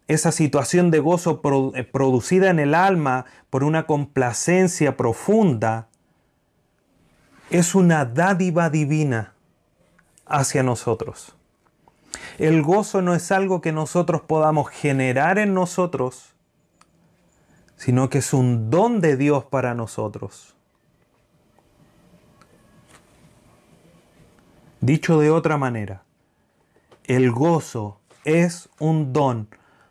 esa 0.06 0.32
situación 0.32 0.90
de 0.90 0.99
gozo 0.99 1.40
eh, 1.75 1.85
producida 1.85 2.50
en 2.50 2.59
el 2.59 2.75
alma 2.75 3.25
por 3.49 3.64
una 3.64 3.87
complacencia 3.87 4.99
profunda, 4.99 5.88
es 7.49 7.75
una 7.75 8.04
dádiva 8.04 8.68
divina 8.68 9.32
hacia 10.26 10.62
nosotros. 10.62 11.35
El 12.37 12.62
gozo 12.62 13.00
no 13.00 13.14
es 13.14 13.32
algo 13.32 13.62
que 13.62 13.73
nosotros 13.73 14.20
podamos 14.20 14.68
generar 14.68 15.38
en 15.38 15.54
nosotros, 15.54 16.35
sino 17.76 18.11
que 18.11 18.18
es 18.18 18.35
un 18.35 18.68
don 18.68 19.00
de 19.00 19.16
Dios 19.16 19.44
para 19.44 19.75
nosotros. 19.75 20.54
Dicho 24.82 25.20
de 25.20 25.30
otra 25.30 25.58
manera, 25.58 26.04
el 27.04 27.30
gozo 27.32 28.00
es 28.25 28.70
un 28.78 29.12
don 29.12 29.49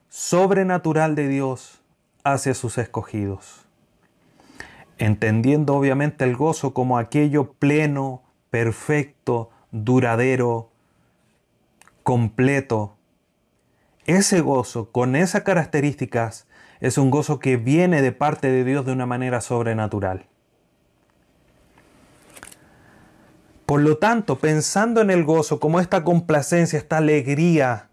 sobrenatural 0.10 1.14
de 1.14 1.28
Dios 1.28 1.84
hacia 2.24 2.56
sus 2.56 2.80
escogidos. 2.80 3.68
Entendiendo 4.98 5.76
obviamente 5.76 6.26
el 6.26 6.36
gozo 6.36 6.74
como 6.74 6.98
aquello 6.98 7.54
pleno, 7.54 8.24
perfecto, 8.50 9.52
duradero, 9.70 10.72
completo. 12.02 12.98
Ese 14.08 14.42
gozo 14.42 14.92
con 14.92 15.16
esas 15.16 15.44
características 15.44 16.48
es 16.80 16.98
un 16.98 17.12
gozo 17.12 17.38
que 17.38 17.58
viene 17.58 18.02
de 18.02 18.12
parte 18.12 18.50
de 18.50 18.64
Dios 18.64 18.88
de 18.88 18.94
una 18.94 19.06
manera 19.06 19.40
sobrenatural. 19.40 20.26
Por 23.70 23.82
lo 23.82 24.00
tanto, 24.00 24.40
pensando 24.40 25.00
en 25.00 25.12
el 25.12 25.24
gozo 25.24 25.60
como 25.60 25.80
esta 25.80 26.04
complacencia, 26.04 26.80
esta 26.80 26.98
alegría 26.98 27.90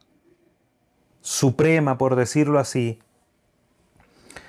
suprema, 1.21 1.99
por 1.99 2.17
decirlo 2.17 2.59
así, 2.59 2.99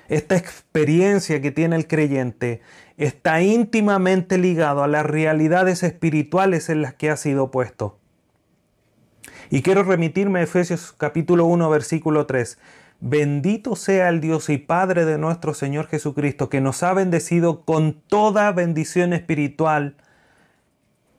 esta 0.08 0.38
experiencia 0.38 1.42
que 1.42 1.52
tiene 1.52 1.76
el 1.76 1.86
creyente 1.86 2.62
está 2.96 3.42
íntimamente 3.42 4.38
ligado 4.38 4.84
a 4.84 4.88
las 4.88 5.06
realidades 5.06 5.84
espirituales 5.84 6.70
en 6.70 6.82
las 6.82 6.94
que 6.94 7.10
ha 7.10 7.18
sido 7.18 7.52
puesto. 7.52 7.98
Y 9.50 9.64
quiero 9.64 9.84
remitirme 9.84 10.40
a 10.40 10.44
Efesios 10.44 10.94
capítulo 10.98 11.44
1 11.44 11.70
versículo 11.70 12.26
3. 12.26 12.58
Bendito 13.02 13.76
sea 13.76 14.08
el 14.08 14.22
Dios 14.22 14.50
y 14.50 14.60
Padre 14.60 15.04
de 15.04 15.18
nuestro 15.18 15.54
Señor 15.54 15.88
Jesucristo, 15.88 16.48
que 16.48 16.62
nos 16.62 16.84
ha 16.84 16.94
bendecido 16.94 17.66
con 17.66 18.02
toda 18.08 18.50
bendición 18.54 19.12
espiritual 19.12 19.98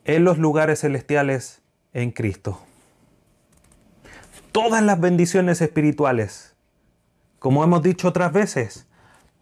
en 0.08 0.24
los 0.24 0.38
lugares 0.38 0.80
celestiales 0.80 1.60
en 1.92 2.12
Cristo. 2.12 2.58
Todas 4.52 4.82
las 4.82 4.98
bendiciones 4.98 5.60
espirituales, 5.60 6.56
como 7.38 7.62
hemos 7.62 7.82
dicho 7.82 8.08
otras 8.08 8.32
veces, 8.32 8.86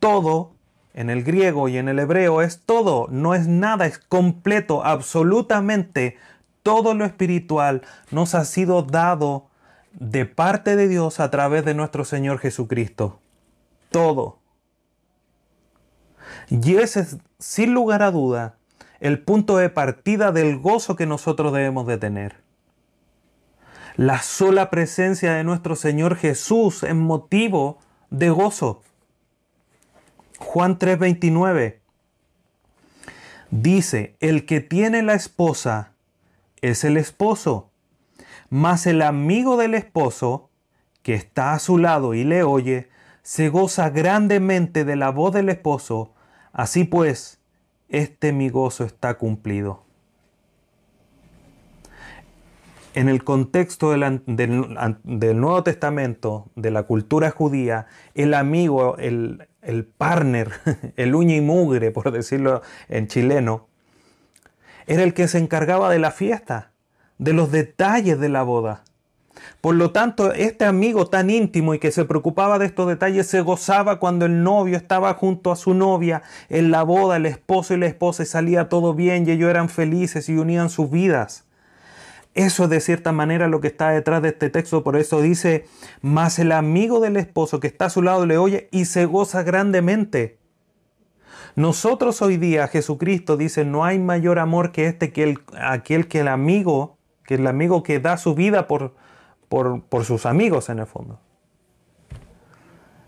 todo 0.00 0.50
en 0.92 1.08
el 1.08 1.22
griego 1.22 1.68
y 1.68 1.78
en 1.78 1.88
el 1.88 2.00
hebreo 2.00 2.42
es 2.42 2.62
todo, 2.66 3.06
no 3.10 3.34
es 3.34 3.46
nada, 3.46 3.86
es 3.86 3.98
completo, 3.98 4.84
absolutamente 4.84 6.16
todo 6.64 6.94
lo 6.94 7.04
espiritual 7.04 7.82
nos 8.10 8.34
ha 8.34 8.44
sido 8.44 8.82
dado 8.82 9.46
de 9.92 10.26
parte 10.26 10.74
de 10.74 10.88
Dios 10.88 11.20
a 11.20 11.30
través 11.30 11.64
de 11.64 11.74
nuestro 11.74 12.04
Señor 12.04 12.40
Jesucristo. 12.40 13.20
Todo. 13.92 14.40
Y 16.48 16.74
ese 16.74 17.00
es, 17.00 17.18
sin 17.38 17.72
lugar 17.72 18.02
a 18.02 18.10
duda, 18.10 18.56
el 19.00 19.20
punto 19.22 19.56
de 19.56 19.68
partida 19.68 20.32
del 20.32 20.58
gozo 20.58 20.96
que 20.96 21.06
nosotros 21.06 21.52
debemos 21.52 21.86
de 21.86 21.98
tener. 21.98 22.36
La 23.96 24.22
sola 24.22 24.68
presencia 24.70 25.32
de 25.32 25.44
nuestro 25.44 25.74
Señor 25.74 26.16
Jesús 26.16 26.82
es 26.82 26.94
motivo 26.94 27.78
de 28.10 28.30
gozo. 28.30 28.82
Juan 30.38 30.78
3:29 30.78 31.80
dice, 33.50 34.16
el 34.20 34.44
que 34.44 34.60
tiene 34.60 35.02
la 35.02 35.14
esposa 35.14 35.92
es 36.60 36.84
el 36.84 36.96
esposo, 36.96 37.70
mas 38.50 38.86
el 38.86 39.02
amigo 39.02 39.56
del 39.56 39.74
esposo, 39.74 40.50
que 41.02 41.14
está 41.14 41.52
a 41.52 41.58
su 41.58 41.78
lado 41.78 42.14
y 42.14 42.24
le 42.24 42.42
oye, 42.42 42.88
se 43.22 43.48
goza 43.48 43.90
grandemente 43.90 44.84
de 44.84 44.96
la 44.96 45.10
voz 45.10 45.32
del 45.32 45.48
esposo, 45.48 46.12
así 46.52 46.84
pues, 46.84 47.40
este 47.88 48.32
mi 48.32 48.48
gozo 48.48 48.84
está 48.84 49.14
cumplido. 49.14 49.84
En 52.94 53.08
el 53.10 53.24
contexto 53.24 53.90
del, 53.90 54.22
del, 54.24 55.40
Nuevo 55.40 55.62
Testamento, 55.62 56.46
de 56.54 56.70
la 56.70 56.84
cultura 56.84 57.30
judía, 57.30 57.86
el 58.14 58.32
amigo, 58.32 58.96
el, 58.96 59.48
el 59.60 59.84
partner, 59.84 60.50
el 60.96 61.14
uña 61.14 61.36
y 61.36 61.42
mugre, 61.42 61.90
por 61.90 62.10
decirlo 62.10 62.62
en 62.88 63.06
chileno, 63.06 63.68
era 64.86 65.02
el 65.02 65.12
que 65.12 65.28
se 65.28 65.38
encargaba 65.38 65.90
de 65.90 65.98
la 65.98 66.10
fiesta, 66.10 66.72
de 67.18 67.34
los 67.34 67.50
detalles 67.50 68.18
de 68.18 68.30
la 68.30 68.42
boda. 68.42 68.85
Por 69.60 69.74
lo 69.74 69.90
tanto, 69.90 70.32
este 70.32 70.64
amigo 70.64 71.06
tan 71.06 71.30
íntimo 71.30 71.74
y 71.74 71.78
que 71.78 71.90
se 71.90 72.04
preocupaba 72.04 72.58
de 72.58 72.66
estos 72.66 72.88
detalles 72.88 73.26
se 73.26 73.40
gozaba 73.40 73.98
cuando 73.98 74.26
el 74.26 74.42
novio 74.42 74.76
estaba 74.76 75.14
junto 75.14 75.50
a 75.50 75.56
su 75.56 75.74
novia 75.74 76.22
en 76.48 76.70
la 76.70 76.82
boda, 76.82 77.16
el 77.16 77.26
esposo 77.26 77.74
y 77.74 77.78
la 77.78 77.86
esposa, 77.86 78.22
y 78.22 78.26
salía 78.26 78.68
todo 78.68 78.94
bien 78.94 79.26
y 79.26 79.32
ellos 79.32 79.50
eran 79.50 79.68
felices 79.68 80.28
y 80.28 80.36
unían 80.36 80.70
sus 80.70 80.90
vidas. 80.90 81.44
Eso 82.34 82.64
es 82.64 82.70
de 82.70 82.80
cierta 82.80 83.12
manera 83.12 83.48
lo 83.48 83.62
que 83.62 83.68
está 83.68 83.90
detrás 83.90 84.20
de 84.20 84.28
este 84.28 84.50
texto, 84.50 84.84
por 84.84 84.96
eso 84.96 85.22
dice, 85.22 85.66
más 86.02 86.38
el 86.38 86.52
amigo 86.52 87.00
del 87.00 87.16
esposo 87.16 87.60
que 87.60 87.66
está 87.66 87.86
a 87.86 87.90
su 87.90 88.02
lado 88.02 88.26
le 88.26 88.36
oye 88.36 88.68
y 88.70 88.84
se 88.84 89.06
goza 89.06 89.42
grandemente. 89.42 90.38
Nosotros 91.54 92.20
hoy 92.20 92.36
día, 92.36 92.68
Jesucristo 92.68 93.38
dice, 93.38 93.64
no 93.64 93.86
hay 93.86 93.98
mayor 93.98 94.38
amor 94.38 94.70
que 94.70 94.86
este 94.86 95.12
que 95.12 95.22
el, 95.22 95.38
aquel 95.58 96.08
que 96.08 96.20
el 96.20 96.28
amigo, 96.28 96.98
que 97.24 97.36
el 97.36 97.46
amigo 97.46 97.82
que 97.82 98.00
da 98.00 98.18
su 98.18 98.34
vida 98.34 98.66
por, 98.66 98.94
por, 99.48 99.82
por 99.84 100.04
sus 100.04 100.26
amigos 100.26 100.68
en 100.68 100.78
el 100.80 100.86
fondo. 100.86 101.20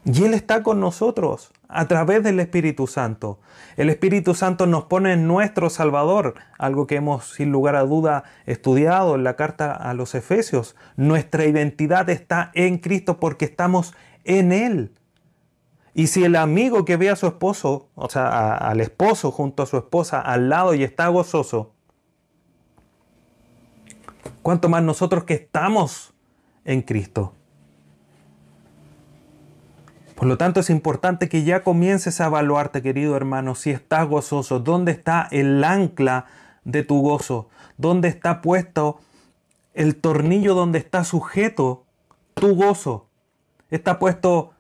Y 0.05 0.25
Él 0.25 0.33
está 0.33 0.63
con 0.63 0.81
nosotros 0.81 1.53
a 1.69 1.87
través 1.87 2.23
del 2.23 2.41
Espíritu 2.41 2.87
Santo. 2.87 3.41
El 3.77 3.91
Espíritu 3.91 4.35
Santo 4.35 4.67
nos 4.67 4.85
pone 4.85 5.13
en 5.13 5.27
nuestro 5.27 5.69
Salvador, 5.69 6.35
algo 6.59 6.87
que 6.87 6.97
hemos 6.97 7.27
sin 7.33 7.53
lugar 7.53 7.77
a 7.77 7.83
duda 7.83 8.25
estudiado 8.47 9.15
en 9.15 9.25
la 9.25 9.37
carta 9.37 9.73
a 9.73 9.93
los 9.93 10.15
Efesios. 10.15 10.77
Nuestra 10.97 11.45
identidad 11.45 12.09
está 12.09 12.51
en 12.55 12.79
Cristo 12.79 13.21
porque 13.21 13.45
estamos 13.45 13.93
en 14.25 14.53
Él. 14.53 14.95
Y 15.93 16.07
si 16.07 16.25
el 16.25 16.37
amigo 16.37 16.85
que 16.85 16.97
ve 16.97 17.11
a 17.11 17.17
su 17.17 17.27
esposo, 17.27 17.91
o 17.95 18.09
sea, 18.09 18.55
al 18.55 18.81
esposo 18.81 19.31
junto 19.31 19.63
a 19.63 19.67
su 19.67 19.77
esposa 19.77 20.21
al 20.21 20.49
lado 20.49 20.73
y 20.73 20.85
está 20.85 21.09
gozoso, 21.09 21.75
¿cuánto 24.43 24.69
más 24.69 24.83
nosotros 24.83 25.25
que 25.25 25.35
estamos 25.35 26.15
en 26.69 26.83
Cristo? 26.83 27.33
Por 30.15 30.29
lo 30.29 30.37
tanto, 30.37 30.61
es 30.61 30.71
importante 30.71 31.29
que 31.29 31.45
ya 31.45 31.63
comiences 31.63 32.21
a 32.21 32.27
evaluarte, 32.27 32.83
querido 32.83 33.17
hermano, 33.17 33.55
si 33.55 33.71
estás 33.71 34.07
gozoso, 34.07 34.61
dónde 34.61 34.93
está 34.93 35.29
el 35.31 35.65
ancla 35.65 36.27
de 36.65 36.83
tu 36.83 37.01
gozo, 37.01 37.49
dónde 37.77 38.09
está 38.09 38.43
puesto 38.43 39.01
el 39.75 39.97
tornillo 39.97 40.55
donde 40.55 40.79
está 40.79 41.05
sujeto 41.05 41.87
tu 42.35 42.55
gozo. 42.57 43.09
Está 43.71 43.99
puesto 43.99 44.55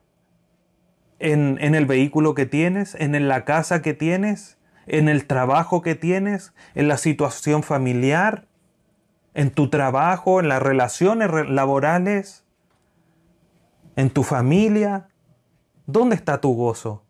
en, 1.18 1.58
el 1.74 1.86
vehículo 1.86 2.34
que 2.34 2.46
tienes, 2.46 2.94
en 2.94 3.28
la 3.28 3.44
casa 3.44 3.82
que 3.82 3.94
tienes, 3.94 4.58
en 4.86 5.08
el 5.08 5.26
trabajo 5.26 5.82
que 5.82 5.94
tienes, 5.94 6.52
en 6.74 6.88
la 6.88 6.96
situación 6.96 7.62
familiar, 7.62 8.47
en 9.38 9.52
tu 9.52 9.70
trabajo, 9.70 10.40
en 10.40 10.48
las 10.48 10.60
relaciones 10.60 11.30
laborales, 11.48 12.44
en 13.94 14.10
tu 14.10 14.24
familia. 14.24 15.10
¿Dónde 15.86 16.16
está 16.16 16.40
tu 16.40 16.56
gozo? 16.56 17.04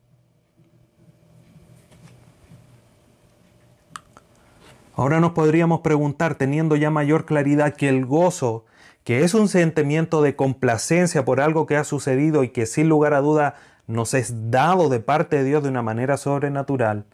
Ahora 4.95 5.21
nos 5.21 5.33
podríamos 5.33 5.81
preguntar, 5.81 6.35
teniendo 6.35 6.77
ya 6.77 6.91
mayor 6.91 7.25
claridad, 7.25 7.75
que 7.75 7.89
el 7.89 8.05
gozo, 8.05 8.67
que 9.05 9.25
es 9.25 9.33
un 9.33 9.49
sentimiento 9.49 10.21
de 10.21 10.37
complacencia 10.37 11.25
por 11.25 11.41
algo 11.41 11.65
que 11.65 11.79
ha 11.79 11.85
sucedido 11.85 12.45
y 12.45 12.51
que 12.51 12.67
sin 12.67 12.91
lugar 12.91 13.15
a 13.15 13.23
duda 13.23 13.55
nos 13.87 14.13
es 14.13 14.51
dado 14.51 14.91
de 14.91 15.01
parte 15.01 15.37
de 15.37 15.45
Dios 15.45 15.63
de 15.63 15.71
una 15.71 15.81
manera 15.81 16.19
sobrenatural, 16.19 17.07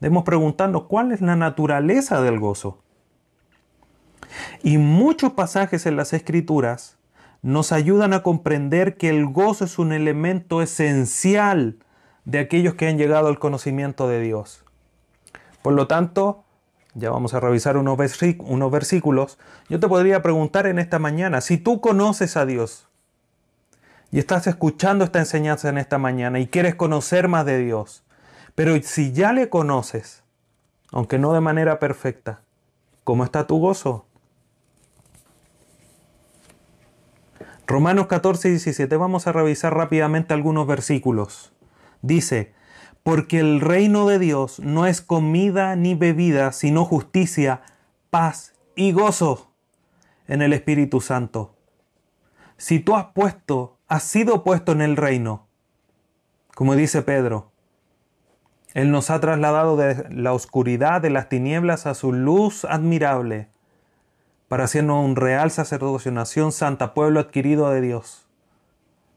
debemos 0.00 0.24
preguntarnos 0.24 0.84
cuál 0.84 1.12
es 1.12 1.20
la 1.20 1.36
naturaleza 1.36 2.22
del 2.22 2.40
gozo. 2.40 2.78
Y 4.62 4.78
muchos 4.78 5.32
pasajes 5.32 5.86
en 5.86 5.96
las 5.96 6.12
escrituras 6.12 6.96
nos 7.42 7.72
ayudan 7.72 8.14
a 8.14 8.22
comprender 8.22 8.96
que 8.96 9.10
el 9.10 9.26
gozo 9.26 9.66
es 9.66 9.78
un 9.78 9.92
elemento 9.92 10.62
esencial 10.62 11.78
de 12.24 12.38
aquellos 12.38 12.74
que 12.74 12.88
han 12.88 12.96
llegado 12.96 13.28
al 13.28 13.38
conocimiento 13.38 14.08
de 14.08 14.20
Dios. 14.20 14.64
Por 15.62 15.74
lo 15.74 15.86
tanto, 15.86 16.44
ya 16.94 17.10
vamos 17.10 17.34
a 17.34 17.40
revisar 17.40 17.76
unos, 17.76 17.96
versículos, 17.96 19.38
yo 19.68 19.80
te 19.80 19.88
podría 19.88 20.22
preguntar 20.22 20.66
en 20.66 20.78
esta 20.78 20.98
mañana, 20.98 21.40
si 21.40 21.58
tú 21.58 21.80
conoces 21.80 22.36
a 22.36 22.46
Dios, 22.46 22.88
y 24.10 24.20
estás 24.20 24.46
escuchando 24.46 25.04
esta 25.04 25.18
enseñanza 25.18 25.68
en 25.68 25.76
esta 25.76 25.98
mañana 25.98 26.38
y 26.38 26.46
quieres 26.46 26.76
conocer 26.76 27.26
más 27.28 27.44
de 27.44 27.58
Dios, 27.58 28.04
pero 28.54 28.80
si 28.82 29.12
ya 29.12 29.32
le 29.32 29.48
conoces, 29.48 30.22
aunque 30.92 31.18
no 31.18 31.32
de 31.32 31.40
manera 31.40 31.80
perfecta, 31.80 32.42
¿cómo 33.02 33.24
está 33.24 33.46
tu 33.46 33.58
gozo? 33.58 34.06
Romanos 37.66 38.06
14 38.06 38.48
y 38.48 38.50
17, 38.52 38.96
vamos 38.96 39.26
a 39.26 39.32
revisar 39.32 39.74
rápidamente 39.74 40.34
algunos 40.34 40.66
versículos. 40.66 41.52
Dice, 42.02 42.52
porque 43.02 43.40
el 43.40 43.60
reino 43.60 44.06
de 44.06 44.18
Dios 44.18 44.60
no 44.60 44.86
es 44.86 45.00
comida 45.00 45.76
ni 45.76 45.94
bebida, 45.94 46.52
sino 46.52 46.84
justicia, 46.84 47.62
paz 48.10 48.54
y 48.76 48.92
gozo 48.92 49.52
en 50.28 50.42
el 50.42 50.52
Espíritu 50.52 51.00
Santo. 51.00 51.56
Si 52.56 52.80
tú 52.80 52.94
has 52.94 53.06
puesto 53.06 53.74
ha 53.88 54.00
sido 54.00 54.44
puesto 54.44 54.72
en 54.72 54.80
el 54.80 54.96
reino. 54.96 55.46
Como 56.54 56.74
dice 56.74 57.02
Pedro, 57.02 57.52
Él 58.72 58.90
nos 58.90 59.10
ha 59.10 59.20
trasladado 59.20 59.76
de 59.76 60.06
la 60.10 60.32
oscuridad 60.32 61.00
de 61.00 61.10
las 61.10 61.28
tinieblas 61.28 61.86
a 61.86 61.94
su 61.94 62.12
luz 62.12 62.64
admirable, 62.64 63.50
para 64.54 64.66
hacernos 64.66 65.04
un 65.04 65.16
real 65.16 65.50
sacerdocio, 65.50 66.12
nación 66.12 66.52
santa, 66.52 66.94
pueblo 66.94 67.18
adquirido 67.18 67.68
de 67.70 67.80
Dios. 67.80 68.28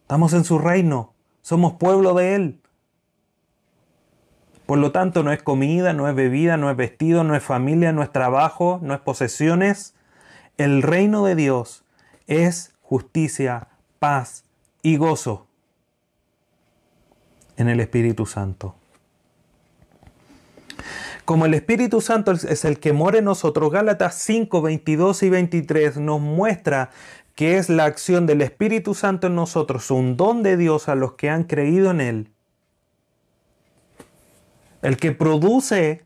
Estamos 0.01 0.33
en 0.33 0.43
su 0.43 0.57
reino, 0.57 1.13
somos 1.43 1.73
pueblo 1.73 2.15
de 2.15 2.33
Él. 2.33 2.59
Por 4.65 4.79
lo 4.79 4.91
tanto, 4.91 5.21
no 5.21 5.31
es 5.31 5.43
comida, 5.43 5.93
no 5.93 6.09
es 6.09 6.15
bebida, 6.15 6.57
no 6.57 6.71
es 6.71 6.75
vestido, 6.75 7.23
no 7.23 7.35
es 7.35 7.43
familia, 7.43 7.91
no 7.91 8.01
es 8.01 8.11
trabajo, 8.11 8.79
no 8.81 8.95
es 8.95 8.99
posesiones. 8.99 9.93
El 10.57 10.81
reino 10.81 11.23
de 11.23 11.35
Dios 11.35 11.85
es 12.25 12.73
justicia, 12.81 13.67
paz 13.99 14.43
y 14.81 14.97
gozo 14.97 15.45
en 17.57 17.69
el 17.69 17.79
Espíritu 17.79 18.25
Santo. 18.25 18.73
Como 21.27 21.45
el 21.45 21.53
Espíritu 21.55 21.99
Santo 21.99 22.31
es 22.31 22.63
el 22.63 22.79
que 22.79 22.93
mora 22.93 23.17
en 23.17 23.25
nosotros, 23.25 23.69
Gálatas 23.69 24.15
5, 24.15 24.61
22 24.61 25.23
y 25.23 25.29
23 25.29 25.97
nos 25.97 26.21
muestra 26.21 26.89
que 27.35 27.57
es 27.57 27.67
la 27.67 27.83
acción 27.83 28.25
del 28.25 28.41
Espíritu 28.41 28.93
Santo 28.93 29.27
en 29.27 29.35
nosotros, 29.35 29.91
un 29.91 30.15
don 30.15 30.41
de 30.41 30.55
Dios 30.55 30.87
a 30.87 30.95
los 30.95 31.15
que 31.15 31.29
han 31.29 31.43
creído 31.43 31.91
en 31.91 31.99
Él. 31.99 32.31
El 34.81 34.95
que 34.95 35.11
produce 35.11 36.05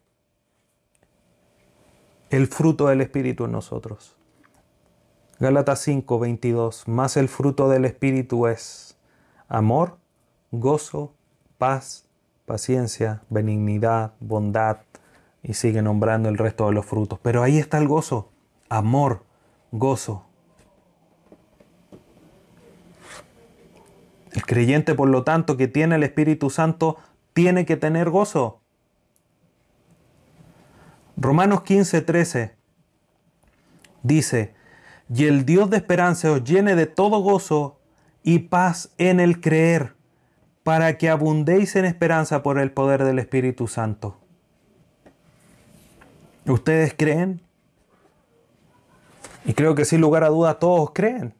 el 2.31 2.47
fruto 2.47 2.87
del 2.87 3.01
Espíritu 3.01 3.45
en 3.45 3.51
nosotros. 3.51 4.15
Gálatas 5.37 5.81
5, 5.81 6.17
22. 6.17 6.87
Más 6.87 7.15
el 7.15 7.29
fruto 7.29 7.69
del 7.69 7.85
Espíritu 7.85 8.47
es 8.47 8.97
amor, 9.47 9.99
gozo, 10.49 11.13
paz, 11.59 12.07
paciencia, 12.47 13.21
benignidad, 13.29 14.13
bondad, 14.19 14.77
y 15.43 15.53
sigue 15.53 15.81
nombrando 15.81 16.29
el 16.29 16.37
resto 16.37 16.67
de 16.67 16.73
los 16.73 16.85
frutos. 16.85 17.19
Pero 17.21 17.43
ahí 17.43 17.57
está 17.57 17.77
el 17.77 17.87
gozo, 17.87 18.31
amor, 18.69 19.23
gozo. 19.71 20.25
El 24.33 24.45
creyente, 24.45 24.95
por 24.95 25.09
lo 25.09 25.23
tanto, 25.23 25.57
que 25.57 25.67
tiene 25.67 25.95
el 25.95 26.03
Espíritu 26.03 26.49
Santo, 26.49 26.97
tiene 27.33 27.65
que 27.65 27.77
tener 27.77 28.09
gozo. 28.09 28.61
Romanos 31.17 31.63
15, 31.63 32.01
13 32.01 32.55
dice, 34.03 34.53
y 35.13 35.25
el 35.25 35.45
Dios 35.45 35.69
de 35.69 35.77
esperanza 35.77 36.31
os 36.31 36.43
llene 36.43 36.75
de 36.75 36.85
todo 36.85 37.19
gozo 37.19 37.79
y 38.23 38.39
paz 38.39 38.93
en 38.97 39.19
el 39.19 39.41
creer, 39.41 39.95
para 40.63 40.97
que 40.97 41.09
abundéis 41.09 41.75
en 41.75 41.85
esperanza 41.85 42.43
por 42.43 42.59
el 42.59 42.71
poder 42.71 43.03
del 43.03 43.19
Espíritu 43.19 43.67
Santo. 43.67 44.20
¿Ustedes 46.45 46.93
creen? 46.97 47.41
Y 49.45 49.53
creo 49.53 49.75
que 49.75 49.85
sin 49.85 50.01
lugar 50.01 50.23
a 50.23 50.29
duda 50.29 50.59
todos 50.59 50.91
creen. 50.93 51.33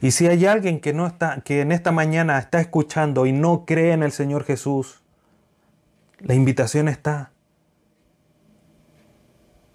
Y 0.00 0.12
si 0.12 0.26
hay 0.26 0.46
alguien 0.46 0.80
que 0.80 0.92
no 0.92 1.06
está 1.06 1.42
que 1.42 1.60
en 1.60 1.72
esta 1.72 1.92
mañana 1.92 2.38
está 2.38 2.60
escuchando 2.60 3.26
y 3.26 3.32
no 3.32 3.66
cree 3.66 3.92
en 3.92 4.02
el 4.02 4.12
Señor 4.12 4.44
Jesús, 4.44 5.02
la 6.18 6.34
invitación 6.34 6.88
está 6.88 7.32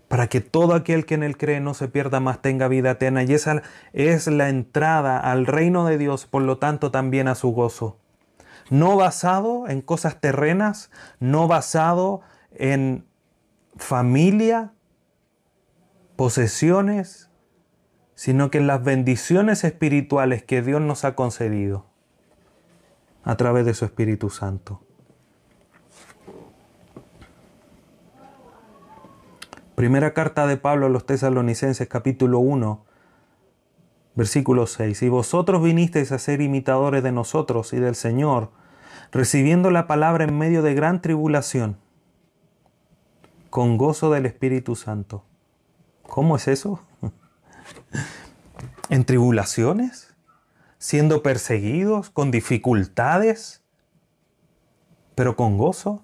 para 0.07 0.27
que 0.27 0.41
todo 0.41 0.75
aquel 0.75 1.05
que 1.05 1.15
en 1.15 1.23
él 1.23 1.37
cree 1.37 1.59
no 1.59 1.73
se 1.73 1.87
pierda 1.87 2.19
más, 2.19 2.41
tenga 2.41 2.67
vida 2.67 2.91
eterna. 2.91 3.23
Y 3.23 3.33
esa 3.33 3.63
es 3.93 4.27
la 4.27 4.49
entrada 4.49 5.19
al 5.19 5.45
reino 5.45 5.85
de 5.85 5.97
Dios, 5.97 6.25
por 6.25 6.43
lo 6.43 6.57
tanto 6.57 6.91
también 6.91 7.27
a 7.27 7.35
su 7.35 7.51
gozo. 7.51 7.97
No 8.69 8.95
basado 8.95 9.67
en 9.67 9.81
cosas 9.81 10.19
terrenas, 10.21 10.89
no 11.19 11.47
basado 11.47 12.21
en 12.51 13.05
familia, 13.77 14.73
posesiones, 16.15 17.29
sino 18.15 18.49
que 18.49 18.59
en 18.59 18.67
las 18.67 18.83
bendiciones 18.83 19.63
espirituales 19.63 20.43
que 20.43 20.61
Dios 20.61 20.81
nos 20.81 21.03
ha 21.03 21.15
concedido 21.15 21.85
a 23.23 23.35
través 23.35 23.65
de 23.65 23.73
su 23.73 23.85
Espíritu 23.85 24.29
Santo. 24.29 24.81
Primera 29.75 30.13
carta 30.13 30.47
de 30.47 30.55
Pablo 30.55 30.85
a 30.85 30.89
los 30.89 31.05
tesalonicenses 31.05 31.89
capítulo 31.89 32.39
1, 32.39 32.85
versículo 34.15 34.67
6. 34.67 35.01
Y 35.01 35.09
vosotros 35.09 35.61
vinisteis 35.61 36.13
a 36.13 36.19
ser 36.19 36.39
imitadores 36.39 37.03
de 37.03 37.11
nosotros 37.11 37.73
y 37.73 37.79
del 37.79 37.95
Señor, 37.95 38.51
recibiendo 39.11 39.71
la 39.71 39.85
palabra 39.85 40.23
en 40.23 40.37
medio 40.37 40.61
de 40.61 40.75
gran 40.75 41.01
tribulación 41.01 41.77
con 43.55 43.77
gozo 43.77 44.11
del 44.11 44.25
Espíritu 44.25 44.75
Santo. 44.75 45.23
¿Cómo 46.03 46.35
es 46.35 46.49
eso? 46.49 46.81
¿En 48.89 49.05
tribulaciones? 49.05 50.13
¿Siendo 50.77 51.23
perseguidos? 51.23 52.09
¿Con 52.09 52.31
dificultades? 52.31 53.63
¿Pero 55.15 55.37
con 55.37 55.57
gozo? 55.57 56.03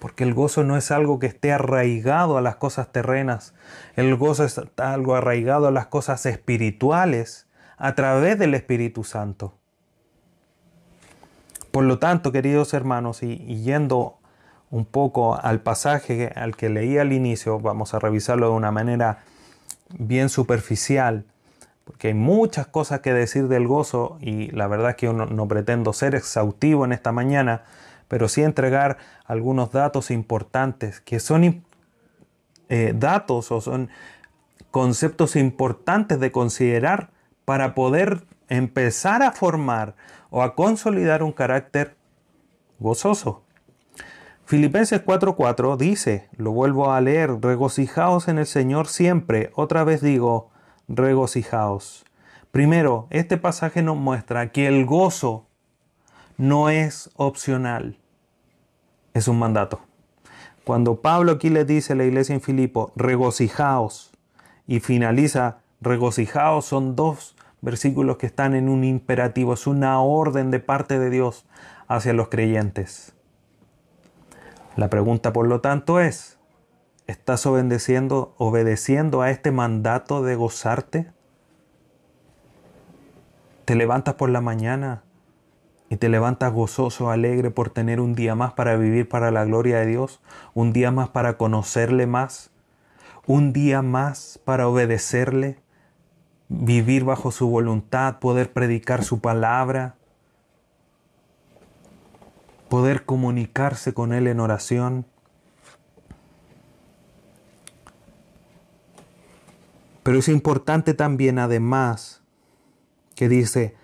Porque 0.00 0.24
el 0.24 0.34
gozo 0.34 0.64
no 0.64 0.76
es 0.76 0.90
algo 0.90 1.20
que 1.20 1.28
esté 1.28 1.52
arraigado 1.52 2.36
a 2.36 2.40
las 2.40 2.56
cosas 2.56 2.90
terrenas. 2.90 3.54
El 3.94 4.16
gozo 4.16 4.42
es 4.42 4.60
algo 4.78 5.14
arraigado 5.14 5.68
a 5.68 5.70
las 5.70 5.86
cosas 5.86 6.26
espirituales 6.26 7.46
a 7.76 7.94
través 7.94 8.40
del 8.40 8.54
Espíritu 8.54 9.04
Santo. 9.04 9.54
Por 11.70 11.84
lo 11.84 12.00
tanto, 12.00 12.32
queridos 12.32 12.74
hermanos, 12.74 13.22
y, 13.22 13.34
y 13.34 13.62
yendo 13.62 14.18
un 14.72 14.86
poco 14.86 15.38
al 15.38 15.60
pasaje 15.60 16.32
al 16.34 16.56
que 16.56 16.70
leí 16.70 16.96
al 16.96 17.12
inicio, 17.12 17.60
vamos 17.60 17.92
a 17.92 17.98
revisarlo 17.98 18.48
de 18.48 18.54
una 18.54 18.72
manera 18.72 19.18
bien 19.98 20.30
superficial, 20.30 21.26
porque 21.84 22.08
hay 22.08 22.14
muchas 22.14 22.66
cosas 22.68 23.00
que 23.00 23.12
decir 23.12 23.48
del 23.48 23.68
gozo 23.68 24.16
y 24.20 24.50
la 24.50 24.66
verdad 24.68 24.90
es 24.90 24.96
que 24.96 25.06
yo 25.06 25.12
no, 25.12 25.46
pretendo 25.46 25.92
ser 25.92 26.14
exhaustivo 26.14 26.86
en 26.86 26.92
esta 26.92 27.12
mañana, 27.12 27.64
pero 28.08 28.28
sí 28.28 28.42
entregar 28.42 28.96
algunos 29.26 29.72
datos 29.72 30.10
importantes 30.10 31.00
que 31.00 31.20
son 31.20 31.62
eh, 32.70 32.94
datos 32.96 33.52
o 33.52 33.60
son 33.60 33.90
conceptos 34.70 35.36
importantes 35.36 36.18
de 36.18 36.32
considerar 36.32 37.10
para 37.44 37.74
poder 37.74 38.24
empezar 38.48 39.22
a 39.22 39.32
formar 39.32 39.96
o 40.30 40.42
a 40.42 40.54
consolidar 40.54 41.22
un 41.22 41.32
carácter 41.32 41.94
gozoso. 42.78 43.41
Filipenses 44.44 45.02
4:4 45.04 45.76
dice, 45.76 46.28
lo 46.36 46.52
vuelvo 46.52 46.92
a 46.92 47.00
leer, 47.00 47.38
regocijaos 47.40 48.28
en 48.28 48.38
el 48.38 48.46
Señor 48.46 48.86
siempre. 48.88 49.50
Otra 49.54 49.84
vez 49.84 50.02
digo, 50.02 50.50
regocijaos. 50.88 52.04
Primero, 52.50 53.06
este 53.10 53.38
pasaje 53.38 53.82
nos 53.82 53.96
muestra 53.96 54.52
que 54.52 54.66
el 54.66 54.84
gozo 54.84 55.46
no 56.36 56.68
es 56.68 57.10
opcional, 57.16 57.98
es 59.14 59.28
un 59.28 59.38
mandato. 59.38 59.80
Cuando 60.64 61.00
Pablo 61.00 61.32
aquí 61.32 61.48
le 61.48 61.64
dice 61.64 61.94
a 61.94 61.96
la 61.96 62.04
iglesia 62.04 62.34
en 62.34 62.40
Filipo, 62.40 62.92
regocijaos, 62.94 64.12
y 64.66 64.80
finaliza, 64.80 65.58
regocijaos, 65.80 66.64
son 66.64 66.94
dos 66.94 67.36
versículos 67.60 68.16
que 68.16 68.26
están 68.26 68.54
en 68.54 68.68
un 68.68 68.84
imperativo, 68.84 69.54
es 69.54 69.66
una 69.66 70.00
orden 70.00 70.50
de 70.50 70.60
parte 70.60 70.98
de 70.98 71.10
Dios 71.10 71.46
hacia 71.88 72.12
los 72.12 72.28
creyentes. 72.28 73.14
La 74.76 74.88
pregunta, 74.88 75.32
por 75.32 75.46
lo 75.46 75.60
tanto, 75.60 76.00
es, 76.00 76.38
¿estás 77.06 77.44
obedeciendo, 77.44 78.34
obedeciendo 78.38 79.20
a 79.20 79.30
este 79.30 79.50
mandato 79.50 80.22
de 80.22 80.34
gozarte? 80.34 81.12
¿Te 83.66 83.74
levantas 83.74 84.14
por 84.14 84.30
la 84.30 84.40
mañana 84.40 85.02
y 85.90 85.96
te 85.96 86.08
levantas 86.08 86.52
gozoso, 86.52 87.10
alegre 87.10 87.50
por 87.50 87.68
tener 87.68 88.00
un 88.00 88.14
día 88.14 88.34
más 88.34 88.54
para 88.54 88.76
vivir 88.76 89.08
para 89.08 89.30
la 89.30 89.44
gloria 89.44 89.78
de 89.78 89.86
Dios? 89.86 90.20
¿Un 90.54 90.72
día 90.72 90.90
más 90.90 91.10
para 91.10 91.36
conocerle 91.36 92.06
más? 92.06 92.50
¿Un 93.26 93.52
día 93.52 93.82
más 93.82 94.40
para 94.44 94.68
obedecerle? 94.68 95.58
¿Vivir 96.48 97.04
bajo 97.04 97.30
su 97.30 97.48
voluntad? 97.48 98.20
¿Poder 98.20 98.52
predicar 98.54 99.04
su 99.04 99.20
palabra? 99.20 99.96
Poder 102.72 103.04
comunicarse 103.04 103.92
con 103.92 104.14
Él 104.14 104.26
en 104.26 104.40
oración. 104.40 105.04
Pero 110.02 110.18
es 110.18 110.26
importante 110.28 110.94
también 110.94 111.38
además 111.38 112.22
que 113.14 113.28
dice, 113.28 113.76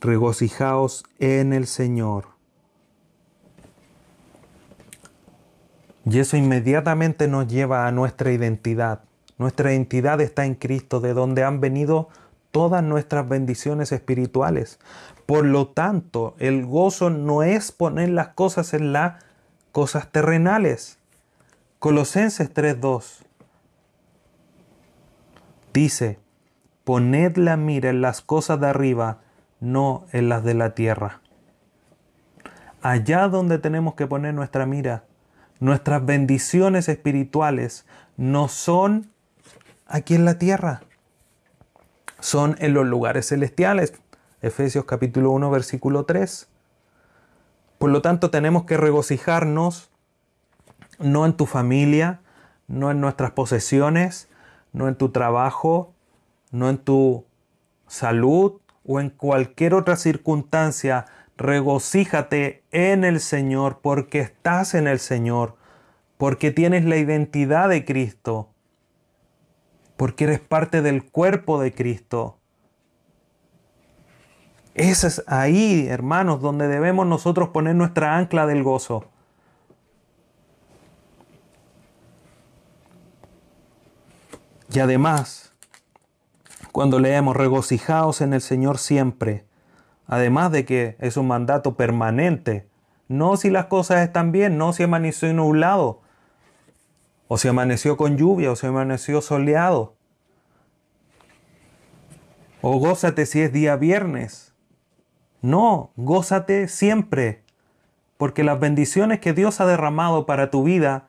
regocijaos 0.00 1.04
en 1.18 1.54
el 1.54 1.66
Señor. 1.66 2.26
Y 6.04 6.18
eso 6.18 6.36
inmediatamente 6.36 7.26
nos 7.26 7.46
lleva 7.46 7.86
a 7.86 7.90
nuestra 7.90 8.32
identidad. 8.32 9.04
Nuestra 9.38 9.72
identidad 9.72 10.20
está 10.20 10.44
en 10.44 10.56
Cristo, 10.56 11.00
de 11.00 11.14
donde 11.14 11.42
han 11.42 11.62
venido 11.62 12.10
todas 12.50 12.84
nuestras 12.84 13.26
bendiciones 13.26 13.92
espirituales. 13.92 14.78
Por 15.26 15.44
lo 15.46 15.68
tanto, 15.68 16.34
el 16.38 16.66
gozo 16.66 17.10
no 17.10 17.42
es 17.42 17.72
poner 17.72 18.10
las 18.10 18.28
cosas 18.28 18.74
en 18.74 18.92
las 18.92 19.22
cosas 19.72 20.10
terrenales. 20.12 20.98
Colosenses 21.78 22.52
3.2 22.52 23.24
dice, 25.72 26.18
poned 26.84 27.36
la 27.36 27.56
mira 27.56 27.90
en 27.90 28.00
las 28.00 28.20
cosas 28.20 28.60
de 28.60 28.68
arriba, 28.68 29.20
no 29.60 30.06
en 30.12 30.28
las 30.28 30.44
de 30.44 30.54
la 30.54 30.74
tierra. 30.74 31.20
allá 32.82 33.28
donde 33.28 33.58
tenemos 33.58 33.94
que 33.94 34.06
poner 34.06 34.34
nuestra 34.34 34.66
mira. 34.66 35.04
Nuestras 35.58 36.04
bendiciones 36.04 36.88
espirituales 36.88 37.86
no 38.18 38.48
son 38.48 39.10
aquí 39.86 40.14
en 40.14 40.26
la 40.26 40.38
tierra, 40.38 40.82
son 42.20 42.56
en 42.58 42.74
los 42.74 42.86
lugares 42.86 43.28
celestiales. 43.28 43.94
Efesios 44.44 44.84
capítulo 44.84 45.30
1 45.30 45.50
versículo 45.50 46.04
3. 46.04 46.50
Por 47.78 47.88
lo 47.88 48.02
tanto 48.02 48.30
tenemos 48.30 48.64
que 48.64 48.76
regocijarnos 48.76 49.90
no 50.98 51.24
en 51.24 51.32
tu 51.32 51.46
familia, 51.46 52.20
no 52.68 52.90
en 52.90 53.00
nuestras 53.00 53.30
posesiones, 53.30 54.28
no 54.74 54.86
en 54.86 54.96
tu 54.96 55.08
trabajo, 55.08 55.94
no 56.50 56.68
en 56.68 56.76
tu 56.76 57.24
salud 57.86 58.60
o 58.84 59.00
en 59.00 59.08
cualquier 59.08 59.72
otra 59.72 59.96
circunstancia 59.96 61.06
regocíjate 61.38 62.64
en 62.70 63.04
el 63.04 63.20
Señor 63.20 63.78
porque 63.80 64.20
estás 64.20 64.74
en 64.74 64.86
el 64.86 64.98
Señor, 64.98 65.56
porque 66.18 66.50
tienes 66.50 66.84
la 66.84 66.98
identidad 66.98 67.70
de 67.70 67.86
Cristo, 67.86 68.50
porque 69.96 70.24
eres 70.24 70.40
parte 70.40 70.82
del 70.82 71.02
cuerpo 71.02 71.58
de 71.62 71.72
Cristo. 71.72 72.38
Ese 74.74 75.06
es 75.06 75.24
ahí, 75.26 75.86
hermanos, 75.88 76.40
donde 76.40 76.68
debemos 76.68 77.06
nosotros 77.06 77.50
poner 77.50 77.74
nuestra 77.74 78.16
ancla 78.16 78.46
del 78.46 78.62
gozo. 78.62 79.04
Y 84.72 84.80
además, 84.80 85.52
cuando 86.72 86.98
leemos 86.98 87.36
regocijaos 87.36 88.20
en 88.20 88.32
el 88.32 88.40
Señor 88.40 88.78
siempre, 88.78 89.44
Además 90.06 90.52
de 90.52 90.64
que 90.64 90.96
es 91.00 91.16
un 91.16 91.28
mandato 91.28 91.76
permanente. 91.76 92.68
No 93.08 93.36
si 93.36 93.50
las 93.50 93.66
cosas 93.66 94.02
están 94.02 94.32
bien, 94.32 94.58
no 94.58 94.72
si 94.72 94.82
amaneció 94.82 95.32
nublado, 95.32 96.00
o 97.28 97.38
si 97.38 97.48
amaneció 97.48 97.96
con 97.96 98.16
lluvia, 98.16 98.52
o 98.52 98.56
si 98.56 98.66
amaneció 98.66 99.20
soleado. 99.20 99.94
O 102.60 102.78
gózate 102.78 103.26
si 103.26 103.42
es 103.42 103.52
día 103.52 103.76
viernes. 103.76 104.53
No, 105.44 105.90
gózate 105.96 106.68
siempre, 106.68 107.42
porque 108.16 108.44
las 108.44 108.58
bendiciones 108.58 109.20
que 109.20 109.34
Dios 109.34 109.60
ha 109.60 109.66
derramado 109.66 110.24
para 110.24 110.50
tu 110.50 110.64
vida 110.64 111.08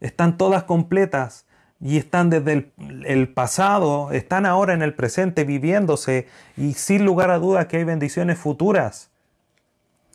están 0.00 0.38
todas 0.38 0.62
completas 0.62 1.44
y 1.82 1.98
están 1.98 2.30
desde 2.30 2.72
el, 3.04 3.28
pasado, 3.28 4.10
están 4.12 4.46
ahora 4.46 4.72
en 4.72 4.80
el 4.80 4.94
presente 4.94 5.44
viviéndose 5.44 6.26
y 6.56 6.72
sin 6.72 7.04
lugar 7.04 7.30
a 7.30 7.38
dudas 7.38 7.66
que 7.66 7.76
hay 7.76 7.84
bendiciones 7.84 8.38
futuras, 8.38 9.10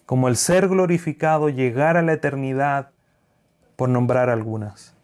como 0.07 0.29
el 0.29 0.35
ser 0.35 0.67
glorificado, 0.67 1.49
llegar 1.49 1.95
a 1.95 2.01
la 2.01 2.13
eternidad, 2.13 2.89
por 3.75 3.87
nombrar 3.87 4.31
algunas. 4.31 4.95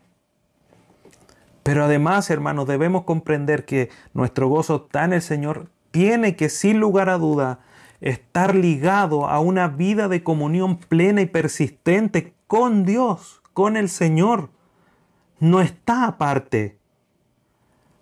Pero 1.61 1.85
además, 1.85 2.31
hermanos, 2.31 2.67
debemos 2.67 3.03
comprender 3.03 3.63
que 3.63 3.91
nuestro 4.15 4.47
gozo 4.47 4.85
está 4.87 5.05
en 5.05 5.13
el 5.13 5.21
Señor 5.21 5.67
tiene 5.91 6.35
que, 6.35 6.49
sin 6.49 6.79
lugar 6.79 7.09
a 7.09 7.19
duda, 7.19 7.59
estar 8.01 8.55
ligado 8.55 9.27
a 9.27 9.39
una 9.39 9.67
vida 9.67 10.07
de 10.07 10.23
comunión 10.23 10.77
plena 10.77 11.21
y 11.21 11.25
persistente 11.25 12.33
con 12.47 12.85
Dios, 12.85 13.41
con 13.53 13.77
el 13.77 13.89
Señor 13.89 14.49
no 15.39 15.61
está 15.61 16.05
aparte. 16.05 16.77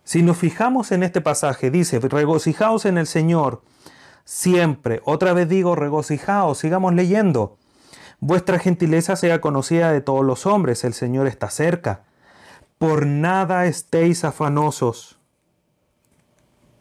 Si 0.04 0.22
nos 0.22 0.38
fijamos 0.38 0.92
en 0.92 1.04
este 1.04 1.22
pasaje, 1.22 1.72
dice, 1.72 2.00
regocijaos 2.00 2.86
en 2.86 2.98
el 2.98 3.08
Señor 3.08 3.62
siempre. 4.26 5.02
Otra 5.06 5.34
vez 5.34 5.50
digo, 5.50 5.76
regocijaos, 5.76 6.58
sigamos 6.58 6.94
leyendo. 6.94 7.58
Vuestra 8.20 8.60
gentileza 8.60 9.16
sea 9.16 9.42
conocida 9.42 9.92
de 9.92 10.02
todos 10.02 10.24
los 10.24 10.46
hombres, 10.46 10.84
el 10.84 10.94
Señor 10.94 11.28
está 11.28 11.50
cerca. 11.50 12.04
Por 12.78 13.06
nada 13.06 13.66
estéis 13.66 14.24
afanosos. 14.24 15.20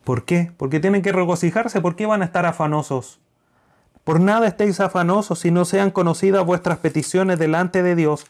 ¿Por 0.04 0.24
qué? 0.24 0.50
Porque 0.56 0.80
tienen 0.80 1.02
que 1.02 1.12
regocijarse. 1.12 1.80
¿Por 1.80 1.96
qué 1.96 2.06
van 2.06 2.22
a 2.22 2.24
estar 2.24 2.46
afanosos? 2.46 3.20
Por 4.04 4.20
nada 4.20 4.48
estéis 4.48 4.80
afanosos 4.80 5.38
si 5.38 5.52
no 5.52 5.64
sean 5.64 5.92
conocidas 5.92 6.44
vuestras 6.44 6.78
peticiones 6.78 7.38
delante 7.38 7.84
de 7.84 7.94
Dios 7.94 8.26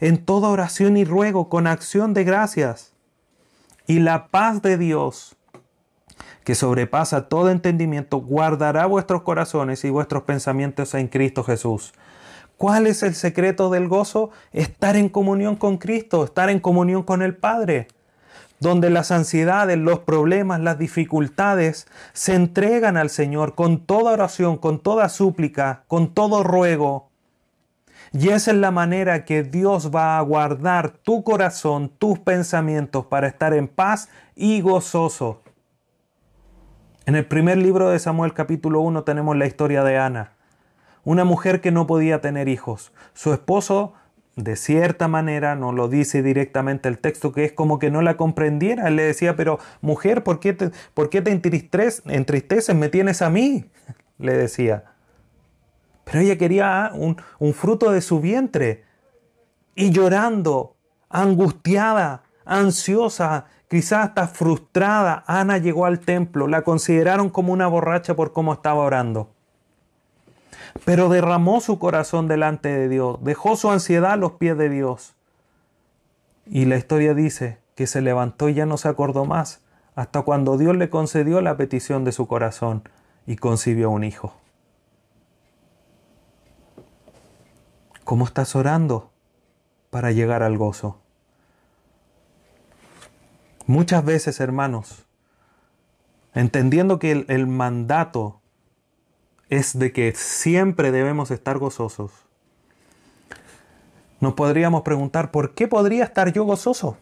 en 0.00 0.24
toda 0.24 0.48
oración 0.48 0.96
y 0.96 1.04
ruego 1.04 1.48
con 1.48 1.66
acción 1.66 2.14
de 2.14 2.22
gracias. 2.22 2.92
Y 3.88 3.98
la 3.98 4.28
paz 4.28 4.62
de 4.62 4.78
Dios, 4.78 5.36
que 6.44 6.54
sobrepasa 6.54 7.28
todo 7.28 7.50
entendimiento, 7.50 8.18
guardará 8.18 8.86
vuestros 8.86 9.22
corazones 9.22 9.84
y 9.84 9.90
vuestros 9.90 10.22
pensamientos 10.22 10.94
en 10.94 11.08
Cristo 11.08 11.42
Jesús. 11.42 11.92
¿Cuál 12.56 12.86
es 12.86 13.02
el 13.02 13.16
secreto 13.16 13.68
del 13.68 13.88
gozo? 13.88 14.30
Estar 14.52 14.96
en 14.96 15.08
comunión 15.08 15.56
con 15.56 15.76
Cristo, 15.76 16.24
estar 16.24 16.50
en 16.50 16.60
comunión 16.60 17.02
con 17.02 17.22
el 17.22 17.36
Padre 17.36 17.88
donde 18.60 18.90
las 18.90 19.10
ansiedades, 19.10 19.78
los 19.78 20.00
problemas, 20.00 20.60
las 20.60 20.78
dificultades 20.78 21.86
se 22.12 22.34
entregan 22.34 22.96
al 22.96 23.10
Señor 23.10 23.54
con 23.54 23.80
toda 23.80 24.12
oración, 24.12 24.56
con 24.56 24.78
toda 24.78 25.08
súplica, 25.08 25.84
con 25.88 26.14
todo 26.14 26.42
ruego. 26.42 27.10
Y 28.12 28.28
esa 28.28 28.52
es 28.52 28.56
la 28.56 28.70
manera 28.70 29.24
que 29.24 29.42
Dios 29.42 29.90
va 29.94 30.18
a 30.18 30.22
guardar 30.22 30.90
tu 30.90 31.22
corazón, 31.22 31.90
tus 31.98 32.18
pensamientos 32.18 33.06
para 33.06 33.26
estar 33.26 33.52
en 33.52 33.68
paz 33.68 34.08
y 34.34 34.60
gozoso. 34.60 35.42
En 37.04 37.14
el 37.14 37.26
primer 37.26 37.58
libro 37.58 37.90
de 37.90 37.98
Samuel 37.98 38.32
capítulo 38.32 38.80
1 38.80 39.04
tenemos 39.04 39.36
la 39.36 39.46
historia 39.46 39.84
de 39.84 39.98
Ana, 39.98 40.32
una 41.04 41.24
mujer 41.24 41.60
que 41.60 41.70
no 41.70 41.86
podía 41.86 42.20
tener 42.20 42.48
hijos. 42.48 42.92
Su 43.12 43.32
esposo 43.32 43.92
de 44.36 44.54
cierta 44.56 45.08
manera, 45.08 45.56
no 45.56 45.72
lo 45.72 45.88
dice 45.88 46.22
directamente 46.22 46.90
el 46.90 46.98
texto, 46.98 47.32
que 47.32 47.46
es 47.46 47.52
como 47.52 47.78
que 47.78 47.90
no 47.90 48.02
la 48.02 48.18
comprendiera. 48.18 48.86
Él 48.88 48.96
le 48.96 49.04
decía, 49.04 49.34
pero 49.34 49.58
mujer, 49.80 50.22
¿por 50.22 50.40
qué 50.40 50.52
te, 50.52 51.30
entristeces? 51.30 52.76
¿Me 52.76 52.88
tienes 52.90 53.22
a 53.22 53.30
mí? 53.30 53.70
Le 54.18 54.34
decía. 54.34 54.84
Pero 56.04 56.20
ella 56.20 56.36
quería 56.36 56.90
un, 56.94 57.16
un 57.38 57.54
fruto 57.54 57.90
de 57.90 58.02
su 58.02 58.20
vientre. 58.20 58.84
Y 59.74 59.90
llorando, 59.90 60.76
angustiada, 61.08 62.24
ansiosa, 62.44 63.46
quizás 63.68 64.08
hasta 64.08 64.28
frustrada, 64.28 65.24
Ana 65.26 65.58
llegó 65.58 65.86
al 65.86 66.00
templo. 66.00 66.46
La 66.46 66.62
consideraron 66.62 67.30
como 67.30 67.54
una 67.54 67.66
borracha 67.68 68.14
por 68.14 68.32
cómo 68.32 68.52
estaba 68.52 68.82
orando 68.82 69.35
pero 70.84 71.08
derramó 71.08 71.60
su 71.60 71.78
corazón 71.78 72.28
delante 72.28 72.68
de 72.68 72.88
Dios, 72.88 73.18
dejó 73.22 73.56
su 73.56 73.70
ansiedad 73.70 74.12
a 74.12 74.16
los 74.16 74.32
pies 74.32 74.56
de 74.58 74.68
Dios. 74.68 75.14
Y 76.46 76.66
la 76.66 76.76
historia 76.76 77.14
dice 77.14 77.58
que 77.74 77.86
se 77.86 78.00
levantó 78.00 78.48
y 78.48 78.54
ya 78.54 78.66
no 78.66 78.76
se 78.76 78.88
acordó 78.88 79.24
más, 79.24 79.62
hasta 79.94 80.22
cuando 80.22 80.58
Dios 80.58 80.76
le 80.76 80.90
concedió 80.90 81.40
la 81.40 81.56
petición 81.56 82.04
de 82.04 82.12
su 82.12 82.26
corazón 82.26 82.88
y 83.26 83.36
concibió 83.36 83.90
un 83.90 84.04
hijo. 84.04 84.34
¿Cómo 88.04 88.24
estás 88.24 88.54
orando 88.54 89.10
para 89.90 90.12
llegar 90.12 90.42
al 90.42 90.56
gozo? 90.56 91.00
Muchas 93.66 94.04
veces, 94.04 94.38
hermanos, 94.38 95.06
entendiendo 96.34 97.00
que 97.00 97.10
el, 97.10 97.26
el 97.28 97.48
mandato 97.48 98.40
es 99.48 99.78
de 99.78 99.92
que 99.92 100.12
siempre 100.14 100.92
debemos 100.92 101.30
estar 101.30 101.58
gozosos. 101.58 102.12
Nos 104.20 104.34
podríamos 104.34 104.82
preguntar, 104.82 105.30
¿por 105.30 105.54
qué 105.54 105.68
podría 105.68 106.04
estar 106.04 106.32
yo 106.32 106.44
gozoso? 106.44 106.96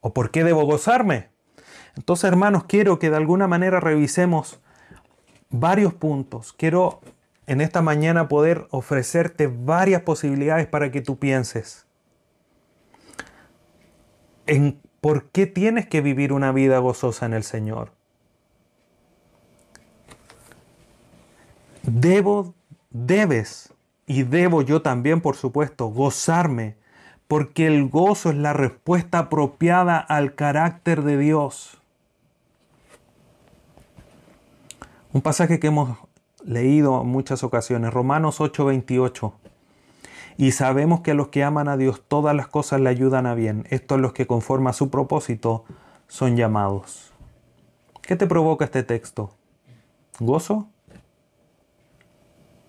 ¿O 0.00 0.12
por 0.12 0.30
qué 0.30 0.44
debo 0.44 0.64
gozarme? 0.64 1.30
Entonces, 1.96 2.24
hermanos, 2.24 2.64
quiero 2.64 2.98
que 2.98 3.10
de 3.10 3.16
alguna 3.16 3.46
manera 3.46 3.80
revisemos 3.80 4.60
varios 5.50 5.94
puntos. 5.94 6.52
Quiero 6.52 7.00
en 7.46 7.60
esta 7.60 7.82
mañana 7.82 8.28
poder 8.28 8.66
ofrecerte 8.70 9.46
varias 9.46 10.02
posibilidades 10.02 10.66
para 10.66 10.90
que 10.90 11.00
tú 11.00 11.18
pienses 11.18 11.86
en 14.46 14.80
por 15.00 15.30
qué 15.30 15.46
tienes 15.46 15.86
que 15.86 16.00
vivir 16.00 16.32
una 16.32 16.52
vida 16.52 16.78
gozosa 16.78 17.26
en 17.26 17.34
el 17.34 17.42
Señor. 17.42 17.92
Debo, 21.82 22.54
debes 22.90 23.72
y 24.06 24.22
debo 24.22 24.62
yo 24.62 24.82
también, 24.82 25.20
por 25.20 25.36
supuesto, 25.36 25.86
gozarme, 25.86 26.76
porque 27.28 27.66
el 27.66 27.88
gozo 27.88 28.30
es 28.30 28.36
la 28.36 28.52
respuesta 28.52 29.18
apropiada 29.18 29.98
al 29.98 30.34
carácter 30.34 31.02
de 31.02 31.18
Dios. 31.18 31.78
Un 35.12 35.22
pasaje 35.22 35.58
que 35.58 35.68
hemos 35.68 35.98
leído 36.44 37.02
en 37.02 37.08
muchas 37.08 37.42
ocasiones, 37.44 37.92
Romanos 37.92 38.40
8:28. 38.40 39.34
Y 40.38 40.52
sabemos 40.52 41.00
que 41.00 41.10
a 41.10 41.14
los 41.14 41.28
que 41.28 41.44
aman 41.44 41.68
a 41.68 41.76
Dios 41.76 42.02
todas 42.08 42.34
las 42.34 42.48
cosas 42.48 42.80
le 42.80 42.88
ayudan 42.88 43.26
a 43.26 43.34
bien. 43.34 43.66
Estos 43.70 44.00
los 44.00 44.12
que 44.12 44.26
conforme 44.26 44.70
a 44.70 44.72
su 44.72 44.88
propósito 44.88 45.64
son 46.08 46.36
llamados. 46.36 47.12
¿Qué 48.00 48.16
te 48.16 48.26
provoca 48.26 48.64
este 48.64 48.82
texto? 48.82 49.34
¿Gozo? 50.18 50.71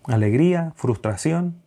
Alegría, 0.07 0.73
frustración. 0.75 1.61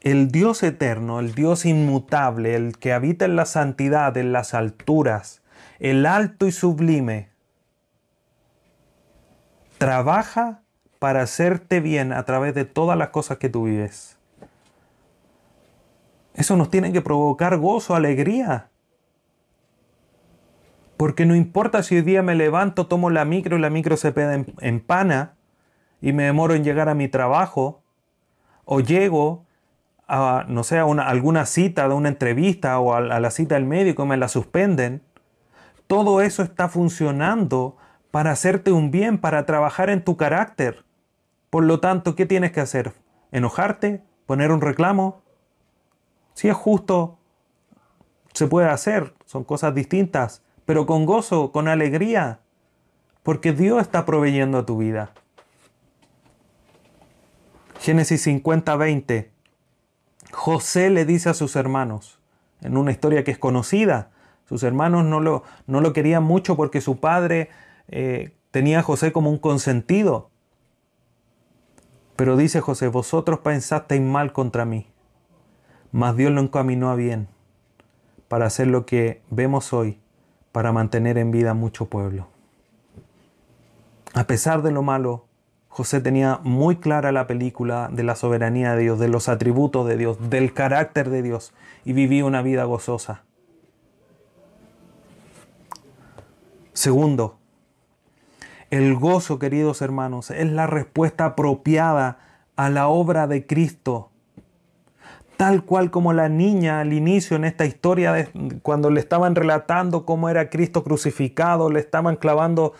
el 0.00 0.30
Dios 0.30 0.62
eterno, 0.62 1.18
el 1.20 1.34
Dios 1.34 1.64
inmutable, 1.64 2.54
el 2.54 2.78
que 2.78 2.92
habita 2.92 3.24
en 3.24 3.34
la 3.34 3.46
santidad, 3.46 4.16
en 4.16 4.32
las 4.32 4.54
alturas, 4.54 5.42
el 5.80 6.06
alto 6.06 6.46
y 6.46 6.52
sublime, 6.52 7.30
trabaja 9.78 10.62
para 10.98 11.22
hacerte 11.22 11.80
bien 11.80 12.12
a 12.12 12.24
través 12.24 12.54
de 12.54 12.64
todas 12.64 12.96
las 12.96 13.08
cosas 13.08 13.38
que 13.38 13.48
tú 13.48 13.64
vives. 13.64 14.16
Eso 16.34 16.56
nos 16.56 16.70
tiene 16.70 16.92
que 16.92 17.00
provocar 17.00 17.56
gozo, 17.56 17.94
alegría. 17.94 18.68
Porque 20.96 21.26
no 21.26 21.34
importa 21.34 21.82
si 21.82 21.96
hoy 21.96 22.02
día 22.02 22.22
me 22.22 22.34
levanto, 22.34 22.86
tomo 22.86 23.10
la 23.10 23.24
micro 23.24 23.56
y 23.56 23.60
la 23.60 23.70
micro 23.70 23.96
se 23.96 24.12
pega 24.12 24.44
en, 24.60 24.80
pana 24.80 25.35
y 26.00 26.12
me 26.12 26.24
demoro 26.24 26.54
en 26.54 26.64
llegar 26.64 26.88
a 26.88 26.94
mi 26.94 27.08
trabajo, 27.08 27.82
o 28.64 28.80
llego 28.80 29.44
a, 30.08 30.44
no 30.48 30.64
sé, 30.64 30.78
a 30.78 30.84
una, 30.84 31.08
alguna 31.08 31.46
cita 31.46 31.88
de 31.88 31.94
una 31.94 32.08
entrevista 32.08 32.78
o 32.80 32.94
a, 32.94 32.98
a 32.98 33.20
la 33.20 33.30
cita 33.30 33.54
del 33.54 33.64
médico 33.64 34.04
y 34.04 34.06
me 34.06 34.16
la 34.16 34.28
suspenden, 34.28 35.02
todo 35.86 36.20
eso 36.20 36.42
está 36.42 36.68
funcionando 36.68 37.76
para 38.10 38.30
hacerte 38.30 38.72
un 38.72 38.90
bien, 38.90 39.18
para 39.18 39.46
trabajar 39.46 39.90
en 39.90 40.02
tu 40.02 40.16
carácter. 40.16 40.84
Por 41.50 41.64
lo 41.64 41.80
tanto, 41.80 42.14
¿qué 42.16 42.26
tienes 42.26 42.52
que 42.52 42.60
hacer? 42.60 42.92
¿Enojarte? 43.30 44.02
¿Poner 44.26 44.50
un 44.52 44.60
reclamo? 44.60 45.22
Si 46.34 46.48
es 46.48 46.54
justo, 46.56 47.18
se 48.32 48.46
puede 48.46 48.68
hacer, 48.68 49.14
son 49.24 49.44
cosas 49.44 49.74
distintas, 49.74 50.42
pero 50.66 50.84
con 50.84 51.06
gozo, 51.06 51.52
con 51.52 51.68
alegría, 51.68 52.40
porque 53.22 53.52
Dios 53.52 53.80
está 53.80 54.04
proveyendo 54.04 54.58
a 54.58 54.66
tu 54.66 54.76
vida. 54.76 55.12
Génesis 57.86 58.22
50, 58.22 58.74
20. 58.74 59.30
José 60.32 60.90
le 60.90 61.04
dice 61.04 61.28
a 61.28 61.34
sus 61.34 61.54
hermanos, 61.54 62.18
en 62.60 62.76
una 62.76 62.90
historia 62.90 63.22
que 63.22 63.30
es 63.30 63.38
conocida, 63.38 64.10
sus 64.48 64.64
hermanos 64.64 65.04
no 65.04 65.20
lo, 65.20 65.44
no 65.68 65.80
lo 65.80 65.92
querían 65.92 66.24
mucho 66.24 66.56
porque 66.56 66.80
su 66.80 66.98
padre 66.98 67.48
eh, 67.86 68.32
tenía 68.50 68.80
a 68.80 68.82
José 68.82 69.12
como 69.12 69.30
un 69.30 69.38
consentido. 69.38 70.30
Pero 72.16 72.36
dice 72.36 72.60
José, 72.60 72.88
vosotros 72.88 73.38
pensasteis 73.38 74.02
mal 74.02 74.32
contra 74.32 74.64
mí, 74.64 74.88
mas 75.92 76.16
Dios 76.16 76.32
lo 76.32 76.40
encaminó 76.40 76.90
a 76.90 76.96
bien 76.96 77.28
para 78.26 78.46
hacer 78.46 78.66
lo 78.66 78.84
que 78.84 79.22
vemos 79.30 79.72
hoy, 79.72 80.00
para 80.50 80.72
mantener 80.72 81.18
en 81.18 81.30
vida 81.30 81.54
mucho 81.54 81.86
pueblo. 81.86 82.26
A 84.12 84.24
pesar 84.24 84.62
de 84.62 84.72
lo 84.72 84.82
malo, 84.82 85.25
José 85.76 86.00
tenía 86.00 86.40
muy 86.42 86.76
clara 86.76 87.12
la 87.12 87.26
película 87.26 87.90
de 87.92 88.02
la 88.02 88.16
soberanía 88.16 88.74
de 88.74 88.84
Dios, 88.84 88.98
de 88.98 89.08
los 89.08 89.28
atributos 89.28 89.86
de 89.86 89.98
Dios, 89.98 90.30
del 90.30 90.54
carácter 90.54 91.10
de 91.10 91.20
Dios, 91.20 91.52
y 91.84 91.92
vivía 91.92 92.24
una 92.24 92.40
vida 92.40 92.64
gozosa. 92.64 93.24
Segundo, 96.72 97.36
el 98.70 98.94
gozo, 98.94 99.38
queridos 99.38 99.82
hermanos, 99.82 100.30
es 100.30 100.50
la 100.50 100.66
respuesta 100.66 101.26
apropiada 101.26 102.20
a 102.56 102.70
la 102.70 102.88
obra 102.88 103.26
de 103.26 103.46
Cristo. 103.46 104.08
Tal 105.36 105.62
cual 105.62 105.90
como 105.90 106.14
la 106.14 106.30
niña 106.30 106.80
al 106.80 106.94
inicio 106.94 107.36
en 107.36 107.44
esta 107.44 107.66
historia, 107.66 108.30
cuando 108.62 108.88
le 108.88 109.00
estaban 109.00 109.34
relatando 109.34 110.06
cómo 110.06 110.30
era 110.30 110.48
Cristo 110.48 110.82
crucificado, 110.82 111.68
le 111.68 111.80
estaban 111.80 112.16
clavando 112.16 112.72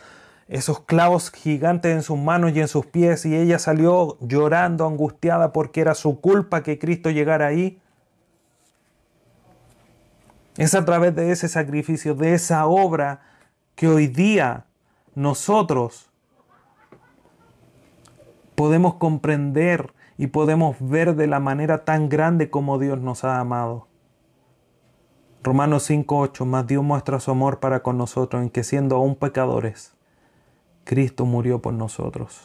esos 0.48 0.80
clavos 0.80 1.30
gigantes 1.32 1.92
en 1.92 2.02
sus 2.02 2.18
manos 2.18 2.52
y 2.54 2.60
en 2.60 2.68
sus 2.68 2.86
pies 2.86 3.26
y 3.26 3.34
ella 3.34 3.58
salió 3.58 4.16
llorando, 4.20 4.86
angustiada 4.86 5.52
porque 5.52 5.80
era 5.80 5.94
su 5.94 6.20
culpa 6.20 6.62
que 6.62 6.78
Cristo 6.78 7.10
llegara 7.10 7.46
ahí. 7.46 7.80
Es 10.56 10.74
a 10.74 10.84
través 10.84 11.14
de 11.14 11.32
ese 11.32 11.48
sacrificio, 11.48 12.14
de 12.14 12.34
esa 12.34 12.66
obra, 12.66 13.20
que 13.74 13.88
hoy 13.88 14.06
día 14.06 14.64
nosotros 15.14 16.10
podemos 18.54 18.94
comprender 18.94 19.92
y 20.16 20.28
podemos 20.28 20.76
ver 20.80 21.14
de 21.14 21.26
la 21.26 21.40
manera 21.40 21.84
tan 21.84 22.08
grande 22.08 22.50
como 22.50 22.78
Dios 22.78 23.00
nos 23.00 23.24
ha 23.24 23.38
amado. 23.38 23.88
Romanos 25.42 25.88
5:8, 25.88 26.44
más 26.46 26.66
Dios 26.66 26.82
muestra 26.82 27.20
su 27.20 27.30
amor 27.30 27.60
para 27.60 27.82
con 27.82 27.98
nosotros 27.98 28.42
en 28.42 28.50
que 28.50 28.64
siendo 28.64 28.96
aún 28.96 29.14
pecadores, 29.14 29.95
Cristo 30.86 31.26
murió 31.26 31.60
por 31.60 31.74
nosotros. 31.74 32.40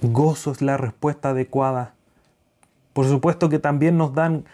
Gozo 0.00 0.50
es 0.50 0.60
la 0.60 0.76
respuesta 0.76 1.28
adecuada. 1.28 1.94
Por 2.92 3.06
supuesto 3.06 3.48
que 3.48 3.60
también 3.60 3.96
nos 3.96 4.12
dan, 4.12 4.46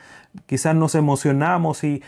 quizás 0.46 0.74
nos 0.74 0.94
emocionamos 0.94 1.82
y 1.84 2.02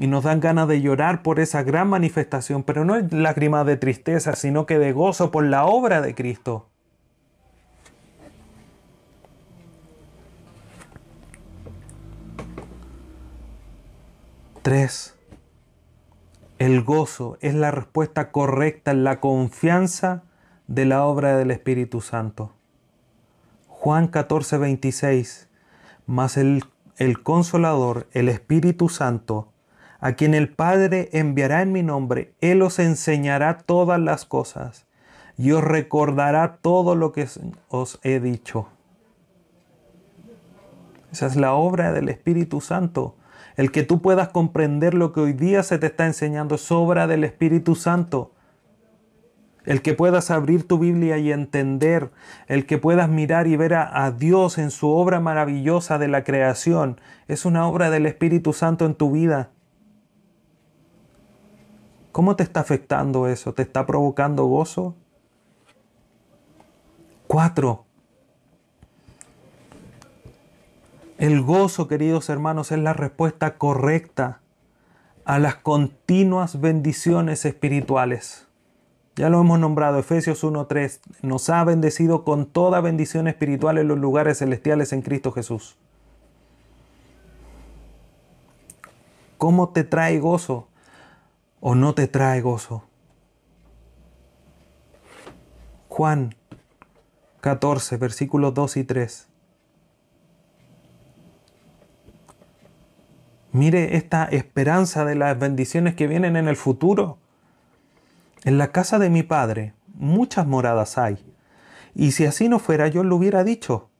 y 0.00 0.06
nos 0.06 0.24
dan 0.24 0.40
ganas 0.40 0.66
de 0.66 0.80
llorar 0.80 1.22
por 1.22 1.40
esa 1.40 1.62
gran 1.62 1.88
manifestación, 1.88 2.62
pero 2.62 2.86
no 2.86 2.96
es 2.96 3.12
lágrimas 3.12 3.66
de 3.66 3.76
tristeza, 3.76 4.34
sino 4.34 4.64
que 4.64 4.78
de 4.78 4.92
gozo 4.92 5.30
por 5.30 5.44
la 5.44 5.66
obra 5.66 6.00
de 6.00 6.14
Cristo. 6.14 6.66
Tres. 14.62 15.19
El 16.60 16.82
gozo 16.82 17.38
es 17.40 17.54
la 17.54 17.70
respuesta 17.70 18.30
correcta 18.30 18.90
en 18.90 19.02
la 19.02 19.18
confianza 19.18 20.24
de 20.66 20.84
la 20.84 21.06
obra 21.06 21.38
del 21.38 21.50
Espíritu 21.50 22.02
Santo. 22.02 22.52
Juan 23.66 24.08
14, 24.08 24.58
26. 24.58 25.48
Mas 26.04 26.36
el, 26.36 26.62
el 26.98 27.22
consolador, 27.22 28.08
el 28.12 28.28
Espíritu 28.28 28.90
Santo, 28.90 29.48
a 30.00 30.12
quien 30.12 30.34
el 30.34 30.52
Padre 30.52 31.08
enviará 31.12 31.62
en 31.62 31.72
mi 31.72 31.82
nombre, 31.82 32.34
Él 32.42 32.60
os 32.60 32.78
enseñará 32.78 33.56
todas 33.56 33.98
las 33.98 34.26
cosas 34.26 34.84
y 35.38 35.52
os 35.52 35.64
recordará 35.64 36.58
todo 36.60 36.94
lo 36.94 37.12
que 37.12 37.26
os 37.70 37.98
he 38.02 38.20
dicho. 38.20 38.68
Esa 41.10 41.24
es 41.24 41.36
la 41.36 41.54
obra 41.54 41.92
del 41.92 42.10
Espíritu 42.10 42.60
Santo. 42.60 43.14
El 43.56 43.72
que 43.72 43.82
tú 43.82 44.00
puedas 44.00 44.28
comprender 44.28 44.94
lo 44.94 45.12
que 45.12 45.20
hoy 45.20 45.32
día 45.32 45.62
se 45.62 45.78
te 45.78 45.86
está 45.86 46.06
enseñando 46.06 46.54
es 46.54 46.70
obra 46.70 47.06
del 47.06 47.24
Espíritu 47.24 47.74
Santo. 47.74 48.32
El 49.64 49.82
que 49.82 49.92
puedas 49.92 50.30
abrir 50.30 50.66
tu 50.66 50.78
Biblia 50.78 51.18
y 51.18 51.32
entender, 51.32 52.10
el 52.46 52.64
que 52.64 52.78
puedas 52.78 53.08
mirar 53.08 53.46
y 53.46 53.56
ver 53.56 53.74
a, 53.74 54.10
Dios 54.10 54.56
en 54.56 54.70
su 54.70 54.88
obra 54.88 55.20
maravillosa 55.20 55.98
de 55.98 56.08
la 56.08 56.24
creación, 56.24 57.00
es 57.28 57.44
una 57.44 57.66
obra 57.66 57.90
del 57.90 58.06
Espíritu 58.06 58.52
Santo 58.52 58.86
en 58.86 58.94
tu 58.94 59.12
vida. 59.12 59.50
¿Cómo 62.10 62.36
te 62.36 62.42
está 62.42 62.60
afectando 62.60 63.28
eso? 63.28 63.52
¿Te 63.52 63.62
está 63.62 63.86
provocando 63.86 64.46
gozo? 64.46 64.96
Cuatro. 67.26 67.84
El 71.20 71.42
gozo, 71.42 71.86
queridos 71.86 72.30
hermanos, 72.30 72.72
es 72.72 72.78
la 72.78 72.94
respuesta 72.94 73.58
correcta 73.58 74.40
a 75.26 75.38
las 75.38 75.56
continuas 75.56 76.62
bendiciones 76.62 77.44
espirituales. 77.44 78.48
Ya 79.16 79.28
lo 79.28 79.42
hemos 79.42 79.60
nombrado, 79.60 79.98
Efesios 79.98 80.42
1.3, 80.42 81.00
nos 81.20 81.50
ha 81.50 81.62
bendecido 81.62 82.24
con 82.24 82.46
toda 82.46 82.80
bendición 82.80 83.28
espiritual 83.28 83.76
en 83.76 83.88
los 83.88 83.98
lugares 83.98 84.38
celestiales 84.38 84.94
en 84.94 85.02
Cristo 85.02 85.30
Jesús. 85.30 85.76
¿Cómo 89.36 89.68
te 89.68 89.84
trae 89.84 90.18
gozo? 90.20 90.68
o 91.60 91.74
no 91.74 91.94
te 91.94 92.08
trae 92.08 92.40
gozo. 92.40 92.84
Juan 95.88 96.34
14, 97.42 97.98
versículos 97.98 98.54
2 98.54 98.78
y 98.78 98.84
3. 98.84 99.29
Mire 103.52 103.96
esta 103.96 104.24
esperanza 104.24 105.04
de 105.04 105.14
las 105.14 105.38
bendiciones 105.38 105.94
que 105.94 106.06
vienen 106.06 106.36
en 106.36 106.48
el 106.48 106.56
futuro. 106.56 107.18
En 108.44 108.58
la 108.58 108.72
casa 108.72 108.98
de 108.98 109.10
mi 109.10 109.22
Padre 109.22 109.74
muchas 109.94 110.46
moradas 110.46 110.96
hay, 110.96 111.18
y 111.94 112.12
si 112.12 112.24
así 112.24 112.48
no 112.48 112.58
fuera 112.58 112.88
yo 112.88 113.02
lo 113.04 113.16
hubiera 113.16 113.44
dicho. 113.44 113.90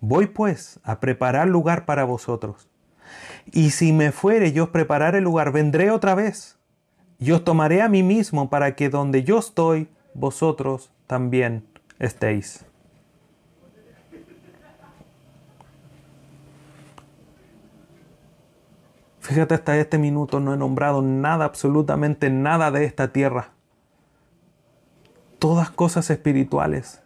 Voy 0.00 0.26
pues 0.26 0.80
a 0.82 1.00
preparar 1.00 1.48
lugar 1.48 1.84
para 1.84 2.04
vosotros. 2.04 2.68
Y 3.52 3.70
si 3.70 3.92
me 3.92 4.12
fuere 4.12 4.52
yo 4.52 4.72
preparar 4.72 5.14
el 5.14 5.24
lugar, 5.24 5.52
vendré 5.52 5.90
otra 5.90 6.14
vez 6.14 6.56
yo 7.18 7.36
os 7.36 7.44
tomaré 7.44 7.80
a 7.80 7.88
mí 7.88 8.02
mismo 8.02 8.50
para 8.50 8.74
que 8.74 8.90
donde 8.90 9.24
yo 9.24 9.38
estoy, 9.38 9.88
vosotros 10.12 10.90
también 11.06 11.66
estéis. 11.98 12.64
Fíjate, 19.26 19.56
hasta 19.56 19.76
este 19.76 19.98
minuto 19.98 20.38
no 20.38 20.54
he 20.54 20.56
nombrado 20.56 21.02
nada, 21.02 21.46
absolutamente 21.46 22.30
nada 22.30 22.70
de 22.70 22.84
esta 22.84 23.08
tierra. 23.08 23.48
Todas 25.40 25.68
cosas 25.70 26.10
espirituales. 26.10 27.02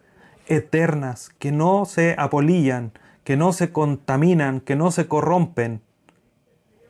eternas, 0.47 1.31
que 1.39 1.51
no 1.51 1.87
se 1.87 2.15
apolillan, 2.19 2.93
que 3.25 3.39
no 3.39 3.55
se 3.55 3.73
contaminan, 3.73 4.61
que 4.61 4.77
no 4.77 4.91
se 4.91 5.09
corrompen, 5.09 5.81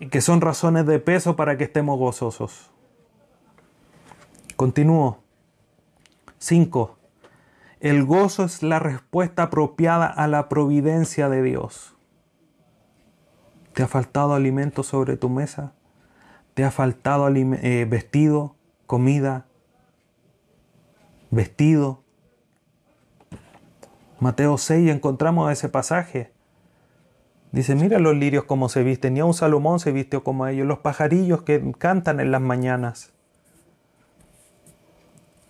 y 0.00 0.08
que 0.08 0.20
son 0.20 0.40
razones 0.40 0.84
de 0.86 0.98
peso 0.98 1.36
para 1.36 1.56
que 1.56 1.64
estemos 1.64 1.96
gozosos. 1.96 2.72
Continúo. 4.56 5.18
5. 6.38 6.96
El 7.78 8.04
gozo 8.04 8.44
es 8.44 8.64
la 8.64 8.80
respuesta 8.80 9.44
apropiada 9.44 10.06
a 10.06 10.26
la 10.26 10.48
providencia 10.48 11.28
de 11.28 11.42
Dios. 11.42 11.94
¿Te 13.74 13.82
ha 13.82 13.88
faltado 13.88 14.34
alimento 14.34 14.82
sobre 14.82 15.16
tu 15.16 15.28
mesa? 15.28 15.72
¿Te 16.54 16.64
ha 16.64 16.70
faltado 16.70 17.28
eh, 17.28 17.86
vestido, 17.88 18.56
comida, 18.86 19.46
vestido? 21.30 22.02
Mateo 24.18 24.58
6 24.58 24.90
encontramos 24.90 25.50
ese 25.50 25.68
pasaje. 25.68 26.32
Dice, 27.52 27.74
mira 27.74 27.98
los 27.98 28.14
lirios 28.14 28.44
como 28.44 28.68
se 28.68 28.82
visten, 28.82 29.14
ni 29.14 29.22
un 29.22 29.34
Salomón 29.34 29.80
se 29.80 29.92
vistió 29.92 30.22
como 30.22 30.46
ellos, 30.46 30.66
los 30.66 30.78
pajarillos 30.78 31.42
que 31.42 31.72
cantan 31.78 32.20
en 32.20 32.30
las 32.30 32.40
mañanas. 32.40 33.12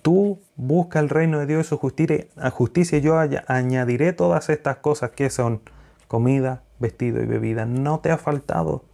Tú 0.01 0.41
busca 0.57 0.99
el 0.99 1.11
reino 1.11 1.39
de 1.39 1.47
Dios 1.47 1.67
y 1.67 1.69
su 1.69 1.77
justicia 1.77 2.99
y 2.99 3.01
yo 3.01 3.19
añadiré 3.19 4.15
todas 4.15 4.49
estas 4.49 4.77
cosas 4.79 5.11
que 5.11 5.29
son 5.29 5.61
comida, 6.09 6.63
vestido 6.81 7.23
y 7.23 7.27
bebida. 7.27 7.67
No 7.67 8.01
te 8.01 8.11
ha 8.11 8.19
faltado. 8.19 8.85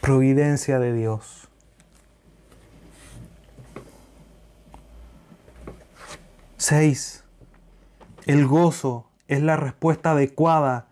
Providencia 0.00 0.78
de 0.78 0.94
Dios. 0.94 1.48
Seis. 6.56 7.24
El 8.24 8.46
gozo 8.46 9.10
es 9.28 9.42
la 9.42 9.56
respuesta 9.56 10.12
adecuada 10.12 10.86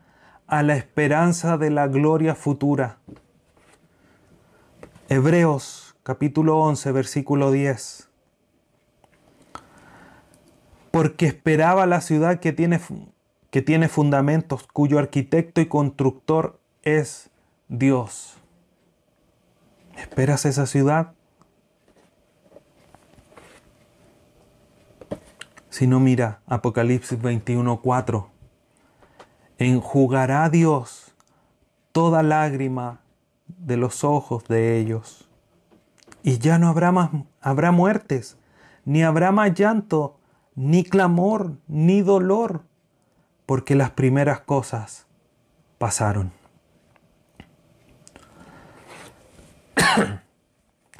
a 0.46 0.62
la 0.62 0.74
esperanza 0.74 1.56
de 1.58 1.70
la 1.70 1.86
gloria 1.86 2.34
futura. 2.34 2.98
Hebreos 5.08 5.90
capítulo 6.02 6.58
11, 6.58 6.92
versículo 6.92 7.52
10. 7.52 8.08
Porque 10.90 11.26
esperaba 11.26 11.86
la 11.86 12.00
ciudad 12.00 12.40
que 12.40 12.52
tiene, 12.52 12.80
que 13.50 13.62
tiene 13.62 13.88
fundamentos, 13.88 14.66
cuyo 14.72 14.98
arquitecto 14.98 15.60
y 15.60 15.66
constructor 15.66 16.60
es 16.82 17.30
Dios. 17.68 18.36
¿Esperas 19.96 20.44
esa 20.44 20.66
ciudad? 20.66 21.12
Si 25.68 25.86
no, 25.86 26.00
mira 26.00 26.40
Apocalipsis 26.46 27.20
21:4. 27.20 28.28
Enjugará 29.58 30.48
Dios 30.48 31.14
toda 31.92 32.22
lágrima 32.22 33.00
de 33.46 33.76
los 33.76 34.04
ojos 34.04 34.44
de 34.44 34.78
ellos. 34.78 35.28
Y 36.22 36.38
ya 36.38 36.58
no 36.58 36.68
habrá 36.68 36.92
más, 36.92 37.10
habrá 37.40 37.72
muertes, 37.72 38.36
ni 38.84 39.02
habrá 39.02 39.32
más 39.32 39.54
llanto, 39.54 40.18
ni 40.54 40.84
clamor, 40.84 41.56
ni 41.66 42.02
dolor, 42.02 42.64
porque 43.50 43.74
las 43.74 43.90
primeras 43.90 44.42
cosas 44.42 45.08
pasaron. 45.76 46.30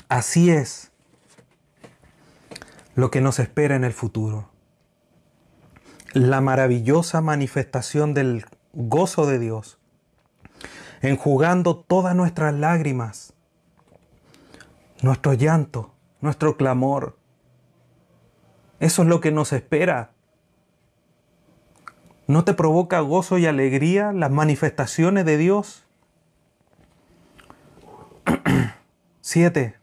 Así 0.08 0.50
es 0.50 0.90
lo 2.96 3.12
que 3.12 3.20
nos 3.20 3.38
espera 3.38 3.76
en 3.76 3.84
el 3.84 3.92
futuro 3.92 4.50
la 6.12 6.40
maravillosa 6.40 7.20
manifestación 7.20 8.14
del 8.14 8.44
gozo 8.72 9.26
de 9.26 9.38
Dios, 9.38 9.78
enjugando 11.02 11.76
todas 11.76 12.16
nuestras 12.16 12.52
lágrimas, 12.52 13.32
nuestro 15.02 15.34
llanto, 15.34 15.94
nuestro 16.20 16.56
clamor. 16.56 17.16
Eso 18.80 19.02
es 19.02 19.08
lo 19.08 19.20
que 19.20 19.30
nos 19.30 19.52
espera. 19.52 20.14
¿No 22.30 22.44
te 22.44 22.54
provoca 22.54 23.00
gozo 23.00 23.38
y 23.38 23.46
alegría 23.46 24.12
las 24.12 24.30
manifestaciones 24.30 25.24
de 25.24 25.36
Dios? 25.36 25.84
7. 29.20 29.74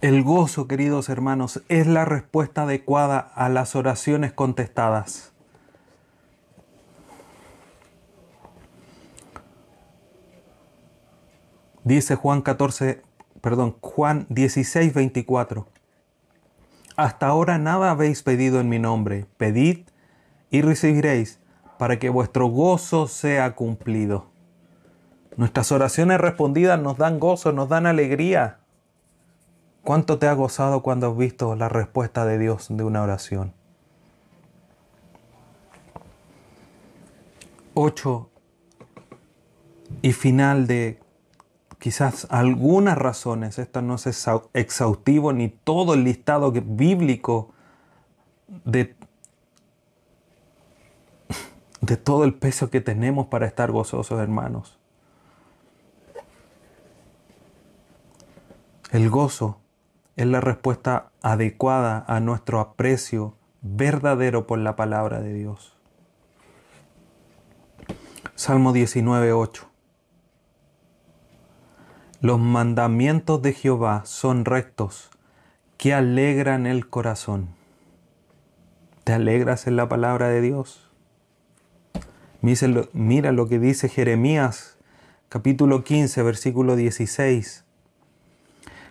El 0.00 0.22
gozo, 0.22 0.68
queridos 0.68 1.08
hermanos, 1.08 1.64
es 1.68 1.88
la 1.88 2.04
respuesta 2.04 2.62
adecuada 2.62 3.18
a 3.18 3.48
las 3.48 3.74
oraciones 3.74 4.32
contestadas. 4.32 5.32
Dice 11.82 12.14
Juan 12.14 12.42
14, 12.42 13.02
perdón, 13.40 13.74
Juan 13.80 14.26
16, 14.28 14.94
24. 14.94 15.71
Hasta 16.96 17.26
ahora 17.26 17.58
nada 17.58 17.90
habéis 17.90 18.22
pedido 18.22 18.60
en 18.60 18.68
mi 18.68 18.78
nombre. 18.78 19.26
Pedid 19.36 19.86
y 20.50 20.62
recibiréis 20.62 21.40
para 21.78 21.98
que 21.98 22.10
vuestro 22.10 22.46
gozo 22.46 23.08
sea 23.08 23.54
cumplido. 23.54 24.30
Nuestras 25.36 25.72
oraciones 25.72 26.20
respondidas 26.20 26.80
nos 26.80 26.98
dan 26.98 27.18
gozo, 27.18 27.52
nos 27.52 27.68
dan 27.68 27.86
alegría. 27.86 28.58
¿Cuánto 29.82 30.18
te 30.18 30.28
ha 30.28 30.34
gozado 30.34 30.82
cuando 30.82 31.10
has 31.10 31.16
visto 31.16 31.56
la 31.56 31.68
respuesta 31.68 32.26
de 32.26 32.38
Dios 32.38 32.66
de 32.70 32.84
una 32.84 33.02
oración? 33.02 33.54
8. 37.74 38.30
Y 40.02 40.12
final 40.12 40.66
de 40.66 41.00
quizás 41.82 42.28
algunas 42.30 42.96
razones, 42.96 43.58
esto 43.58 43.82
no 43.82 43.96
es 43.96 44.06
exhaustivo 44.54 45.32
ni 45.32 45.48
todo 45.48 45.94
el 45.94 46.04
listado 46.04 46.52
bíblico 46.52 47.50
de, 48.46 48.94
de 51.80 51.96
todo 51.96 52.22
el 52.22 52.34
peso 52.34 52.70
que 52.70 52.80
tenemos 52.80 53.26
para 53.26 53.46
estar 53.46 53.72
gozosos, 53.72 54.20
hermanos. 54.20 54.78
El 58.92 59.10
gozo 59.10 59.58
es 60.14 60.26
la 60.28 60.40
respuesta 60.40 61.10
adecuada 61.20 62.04
a 62.06 62.20
nuestro 62.20 62.60
aprecio 62.60 63.34
verdadero 63.60 64.46
por 64.46 64.60
la 64.60 64.76
palabra 64.76 65.20
de 65.20 65.34
Dios. 65.34 65.76
Salmo 68.36 68.72
19.8 68.72 69.71
Los 72.22 72.38
mandamientos 72.38 73.42
de 73.42 73.52
Jehová 73.52 74.02
son 74.04 74.44
rectos, 74.44 75.10
que 75.76 75.92
alegran 75.92 76.66
el 76.66 76.88
corazón. 76.88 77.48
¿Te 79.02 79.12
alegras 79.12 79.66
en 79.66 79.74
la 79.74 79.88
palabra 79.88 80.28
de 80.28 80.40
Dios? 80.40 80.88
Mira 82.40 83.32
lo 83.32 83.48
que 83.48 83.58
dice 83.58 83.88
Jeremías 83.88 84.78
capítulo 85.30 85.82
15, 85.82 86.22
versículo 86.22 86.76
16. 86.76 87.64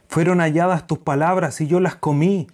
Fueron 0.10 0.40
halladas 0.40 0.86
tus 0.86 0.98
palabras 0.98 1.62
y 1.62 1.68
yo 1.68 1.80
las 1.80 1.96
comí, 1.96 2.48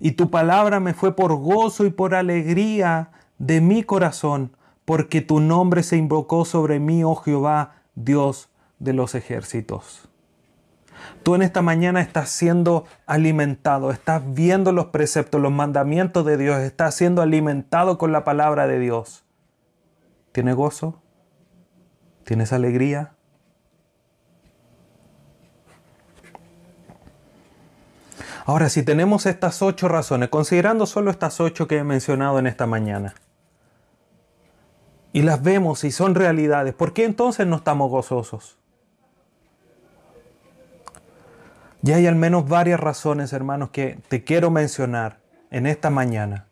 y 0.00 0.12
tu 0.12 0.30
palabra 0.30 0.80
me 0.80 0.94
fue 0.94 1.14
por 1.14 1.36
gozo 1.36 1.86
y 1.86 1.90
por 1.90 2.12
alegría 2.12 3.12
de 3.38 3.60
mi 3.60 3.84
corazón, 3.84 4.56
porque 4.84 5.20
tu 5.20 5.38
nombre 5.38 5.84
se 5.84 5.96
invocó 5.96 6.44
sobre 6.44 6.80
mí, 6.80 7.04
oh 7.04 7.14
Jehová, 7.14 7.82
Dios 7.94 8.48
de 8.80 8.94
los 8.94 9.14
ejércitos. 9.14 10.08
Tú 11.22 11.34
en 11.34 11.42
esta 11.42 11.62
mañana 11.62 12.00
estás 12.00 12.30
siendo 12.30 12.84
alimentado, 13.06 13.90
estás 13.90 14.22
viendo 14.34 14.72
los 14.72 14.86
preceptos, 14.86 15.40
los 15.40 15.52
mandamientos 15.52 16.26
de 16.26 16.36
Dios, 16.36 16.58
estás 16.58 16.94
siendo 16.94 17.22
alimentado 17.22 17.98
con 17.98 18.12
la 18.12 18.24
palabra 18.24 18.66
de 18.66 18.78
Dios. 18.78 19.24
¿Tienes 20.32 20.54
gozo? 20.54 21.00
¿Tienes 22.24 22.52
alegría? 22.52 23.14
Ahora, 28.46 28.68
si 28.68 28.82
tenemos 28.82 29.24
estas 29.24 29.62
ocho 29.62 29.88
razones, 29.88 30.28
considerando 30.28 30.84
solo 30.84 31.10
estas 31.10 31.40
ocho 31.40 31.66
que 31.66 31.78
he 31.78 31.84
mencionado 31.84 32.38
en 32.38 32.46
esta 32.46 32.66
mañana, 32.66 33.14
y 35.14 35.22
las 35.22 35.42
vemos 35.42 35.84
y 35.84 35.92
son 35.92 36.14
realidades, 36.14 36.74
¿por 36.74 36.92
qué 36.92 37.04
entonces 37.04 37.46
no 37.46 37.56
estamos 37.56 37.90
gozosos? 37.90 38.58
Ya 41.84 41.96
hay 41.96 42.06
al 42.06 42.16
menos 42.16 42.48
varias 42.48 42.80
razones, 42.80 43.34
hermanos, 43.34 43.68
que 43.68 43.98
te 44.08 44.24
quiero 44.24 44.50
mencionar 44.50 45.20
en 45.50 45.66
esta 45.66 45.90
mañana, 45.90 46.46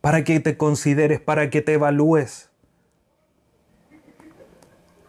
para 0.00 0.24
que 0.24 0.40
te 0.40 0.56
consideres, 0.56 1.20
para 1.20 1.48
que 1.48 1.62
te 1.62 1.74
evalúes 1.74 2.50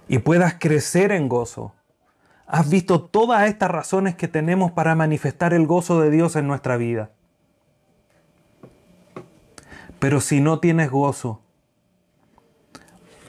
y 0.07 0.19
puedas 0.19 0.57
crecer 0.59 1.11
en 1.11 1.27
gozo 1.27 1.73
has 2.45 2.69
visto 2.69 3.01
todas 3.01 3.47
estas 3.47 3.71
razones 3.71 4.13
que 4.13 4.27
tenemos 4.27 4.71
para 4.71 4.93
manifestar 4.93 5.51
el 5.55 5.65
gozo 5.65 5.99
de 5.99 6.11
Dios 6.11 6.35
en 6.35 6.45
nuestra 6.45 6.77
vida. 6.77 7.09
Pero 9.97 10.21
si 10.21 10.41
no 10.41 10.59
tienes 10.59 10.91
gozo, 10.91 11.41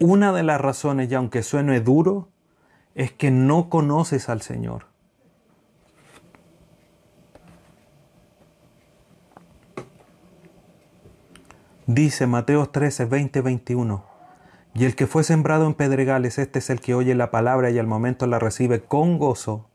una 0.01 0.35
de 0.35 0.43
las 0.43 0.61
razones, 0.61 1.11
y 1.11 1.15
aunque 1.15 1.43
suene 1.43 1.81
duro, 1.81 2.29
es 2.95 3.11
que 3.11 3.31
no 3.31 3.71
conoces 3.71 4.29
al 4.29 4.43
Señor. 4.43 4.90
Dice 11.93 12.29
Mateo 12.29 12.69
13, 12.69 13.07
20, 13.07 13.41
21. 13.41 14.05
Y 14.75 14.85
el 14.85 14.95
que 14.95 15.09
fue 15.09 15.25
sembrado 15.25 15.67
en 15.67 15.75
pedregales, 15.75 16.39
este 16.39 16.61
es 16.61 16.71
el 16.71 16.81
que 16.81 16.95
oye 16.95 17.17
la 17.17 17.33
palabra 17.33 17.71
y 17.71 17.81
al 17.81 17.89
momento 17.89 18.29
la 18.29 18.39
recibe 18.39 18.81
con 18.81 19.19
gozo, 19.19 19.69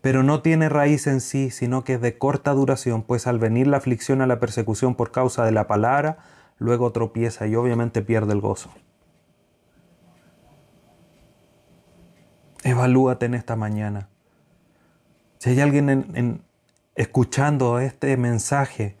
pero 0.00 0.22
no 0.22 0.40
tiene 0.40 0.68
raíz 0.68 1.08
en 1.08 1.20
sí, 1.20 1.50
sino 1.50 1.82
que 1.82 1.94
es 1.94 2.00
de 2.00 2.16
corta 2.16 2.52
duración, 2.52 3.02
pues 3.02 3.26
al 3.26 3.40
venir 3.40 3.66
la 3.66 3.78
aflicción 3.78 4.22
a 4.22 4.28
la 4.28 4.38
persecución 4.38 4.94
por 4.94 5.10
causa 5.10 5.44
de 5.44 5.50
la 5.50 5.66
palabra, 5.66 6.18
luego 6.58 6.92
tropieza 6.92 7.48
y 7.48 7.56
obviamente 7.56 8.02
pierde 8.02 8.32
el 8.32 8.40
gozo. 8.40 8.70
Evalúate 12.62 13.26
en 13.26 13.34
esta 13.34 13.56
mañana. 13.56 14.10
Si 15.38 15.50
hay 15.50 15.60
alguien 15.60 16.44
escuchando 16.94 17.80
este 17.80 18.16
mensaje 18.16 18.96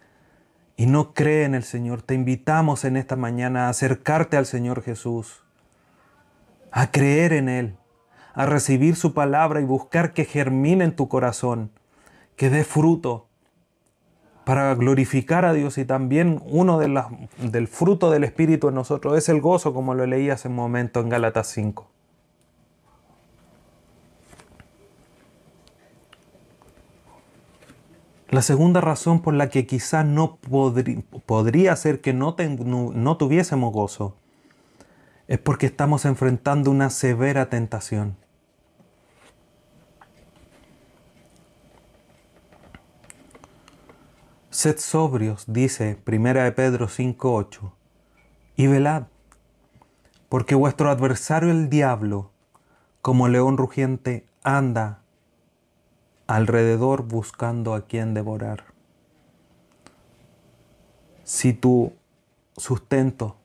y 0.76 0.86
no 0.86 1.14
cree 1.14 1.44
en 1.44 1.54
el 1.54 1.64
Señor, 1.64 2.02
te 2.02 2.14
invitamos 2.14 2.84
en 2.84 2.96
esta 2.96 3.16
mañana 3.16 3.66
a 3.66 3.70
acercarte 3.70 4.36
al 4.36 4.46
Señor 4.46 4.82
Jesús, 4.82 5.42
a 6.70 6.90
creer 6.90 7.32
en 7.32 7.48
Él, 7.48 7.76
a 8.34 8.44
recibir 8.44 8.96
su 8.96 9.14
palabra 9.14 9.60
y 9.60 9.64
buscar 9.64 10.12
que 10.12 10.26
germine 10.26 10.84
en 10.84 10.94
tu 10.94 11.08
corazón, 11.08 11.70
que 12.36 12.50
dé 12.50 12.64
fruto 12.64 13.28
para 14.44 14.74
glorificar 14.74 15.44
a 15.46 15.54
Dios 15.54 15.78
y 15.78 15.86
también 15.86 16.42
uno 16.46 16.78
de 16.78 17.02
del 17.38 17.66
fruto 17.66 18.10
del 18.10 18.24
Espíritu 18.24 18.68
en 18.68 18.74
nosotros 18.74 19.16
es 19.16 19.28
el 19.28 19.40
gozo, 19.40 19.72
como 19.72 19.94
lo 19.94 20.06
leí 20.06 20.30
hace 20.30 20.48
un 20.48 20.54
momento 20.54 21.00
en 21.00 21.08
Gálatas 21.08 21.48
5. 21.48 21.95
La 28.28 28.42
segunda 28.42 28.80
razón 28.80 29.22
por 29.22 29.34
la 29.34 29.50
que 29.50 29.66
quizás 29.66 30.04
no 30.04 30.38
podría 31.26 31.76
ser 31.76 32.00
que 32.00 32.12
no, 32.12 32.34
no 32.36 33.16
tuviésemos 33.16 33.72
gozo 33.72 34.16
es 35.28 35.38
porque 35.38 35.66
estamos 35.66 36.04
enfrentando 36.04 36.70
una 36.70 36.90
severa 36.90 37.48
tentación. 37.50 38.16
Sed 44.50 44.78
sobrios, 44.78 45.44
dice 45.46 45.98
1 46.06 46.34
de 46.42 46.52
Pedro 46.52 46.88
5:8, 46.88 47.72
y 48.56 48.66
velad, 48.66 49.04
porque 50.28 50.54
vuestro 50.54 50.90
adversario 50.90 51.50
el 51.50 51.68
diablo, 51.68 52.32
como 53.02 53.28
león 53.28 53.56
rugiente, 53.58 54.26
anda 54.42 55.02
alrededor 56.26 57.02
buscando 57.02 57.74
a 57.74 57.86
quien 57.86 58.14
devorar. 58.14 58.64
Si 61.24 61.52
tu 61.52 61.92
sustento, 62.56 63.36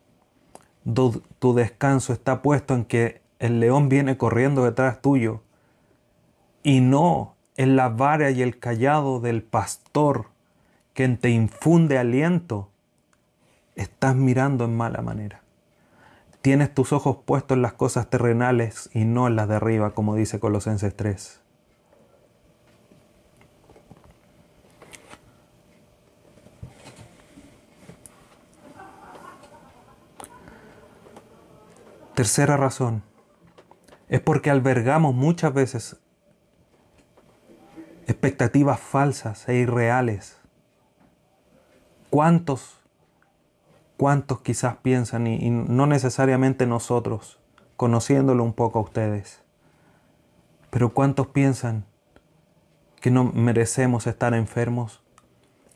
tu, 0.93 1.53
descanso 1.53 2.13
está 2.13 2.41
puesto 2.41 2.73
en 2.73 2.85
que 2.85 3.21
el 3.39 3.59
león 3.59 3.89
viene 3.89 4.17
corriendo 4.17 4.63
detrás 4.63 5.01
tuyo 5.01 5.41
y 6.63 6.81
no 6.81 7.35
en 7.55 7.75
la 7.75 7.89
vara 7.89 8.31
y 8.31 8.41
el 8.41 8.59
callado 8.59 9.19
del 9.19 9.43
pastor 9.43 10.27
quien 10.93 11.17
te 11.17 11.29
infunde 11.29 11.97
aliento, 11.97 12.69
estás 13.75 14.15
mirando 14.15 14.65
en 14.65 14.75
mala 14.75 15.01
manera. 15.01 15.41
Tienes 16.41 16.73
tus 16.73 16.91
ojos 16.91 17.17
puestos 17.23 17.55
en 17.55 17.61
las 17.61 17.73
cosas 17.73 18.09
terrenales 18.09 18.89
y 18.93 19.05
no 19.05 19.27
en 19.27 19.35
las 19.35 19.47
de 19.47 19.55
arriba, 19.55 19.91
como 19.91 20.15
dice 20.15 20.39
Colosenses 20.39 20.95
3. 20.95 21.40
Tercera 32.15 32.57
razón 32.57 33.03
es 34.09 34.19
porque 34.19 34.49
albergamos 34.49 35.15
muchas 35.15 35.53
veces 35.53 36.01
expectativas 38.05 38.79
falsas 38.79 39.47
e 39.47 39.55
irreales. 39.55 40.37
¿Cuántos, 42.09 42.81
cuántos 43.95 44.41
quizás 44.41 44.75
piensan, 44.77 45.27
y, 45.27 45.49
no 45.49 45.87
necesariamente 45.87 46.67
nosotros, 46.67 47.39
conociéndolo 47.77 48.43
un 48.43 48.53
poco 48.53 48.79
a 48.79 48.81
ustedes, 48.81 49.41
pero 50.69 50.93
cuántos 50.93 51.27
piensan 51.27 51.85
que 52.99 53.11
no 53.11 53.23
merecemos 53.23 54.05
estar 54.07 54.33
enfermos, 54.33 55.01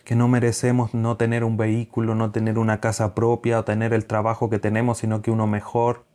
que 0.04 0.16
no 0.16 0.28
merecemos 0.28 0.94
no 0.94 1.16
tener 1.16 1.46
un 1.46 1.56
vehículo, 1.56 2.14
no 2.16 2.32
tener 2.32 2.60
una 2.60 2.82
casa 2.82 3.16
propia 3.16 3.60
o 3.60 3.64
tener 3.64 3.94
el 3.94 4.06
trabajo 4.06 4.50
que 4.50 4.60
tenemos, 4.60 4.98
sino 5.00 5.22
que 5.22 5.32
uno 5.32 5.48
mejor, 5.48 6.06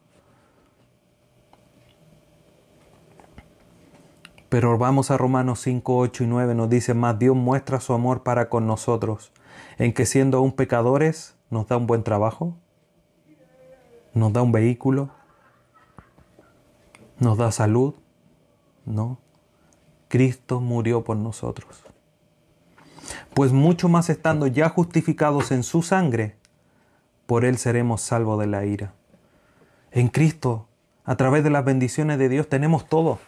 Pero 4.51 4.77
vamos 4.77 5.13
a 5.13 5.17
Romanos 5.17 5.61
5, 5.61 5.97
8 5.97 6.25
y 6.25 6.27
9, 6.27 6.57
nos 6.57 6.69
dice, 6.69 6.93
más 6.93 7.19
Dios 7.21 7.37
muestra 7.37 7.79
su 7.79 7.95
amor 7.95 8.25
para 8.25 8.49
con 8.49 8.67
nosotros, 8.67 9.33
en 9.79 9.95
que 9.95 10.07
siendo 10.07 10.39
aún 10.39 10.53
pecadores 10.53 11.37
nos 11.51 11.69
da 11.69 11.77
un 11.77 11.87
buen 11.87 12.03
trabajo, 12.03 12.57
nos 14.13 14.33
da 14.33 14.43
un 14.43 14.51
vehículo, 14.51 15.11
nos 17.21 17.39
da 17.39 17.53
salud, 17.53 17.95
¿no? 18.85 19.19
Cristo 20.09 20.61
murió 20.61 21.05
por 21.05 21.17
nosotros. 21.17 21.85
Pues 23.35 23.53
mucho 23.53 23.89
más 23.89 24.11
estando 24.11 24.49
ya 24.49 24.69
justificados 24.69 25.53
en 25.53 25.63
su 25.63 25.83
sangre, 25.83 26.37
por 27.27 27.45
Él 27.45 27.57
seremos 27.57 28.01
salvos 28.01 28.41
de 28.41 28.49
la 28.49 28.67
ira. 28.67 28.95
En 29.93 30.09
Cristo, 30.09 30.67
a 31.05 31.17
través 31.17 31.45
de 31.45 31.51
las 31.51 31.65
bendiciones 31.65 32.19
de 32.19 32.29
Dios, 32.29 32.49
tenemos 32.49 32.89
todo. 32.89 33.21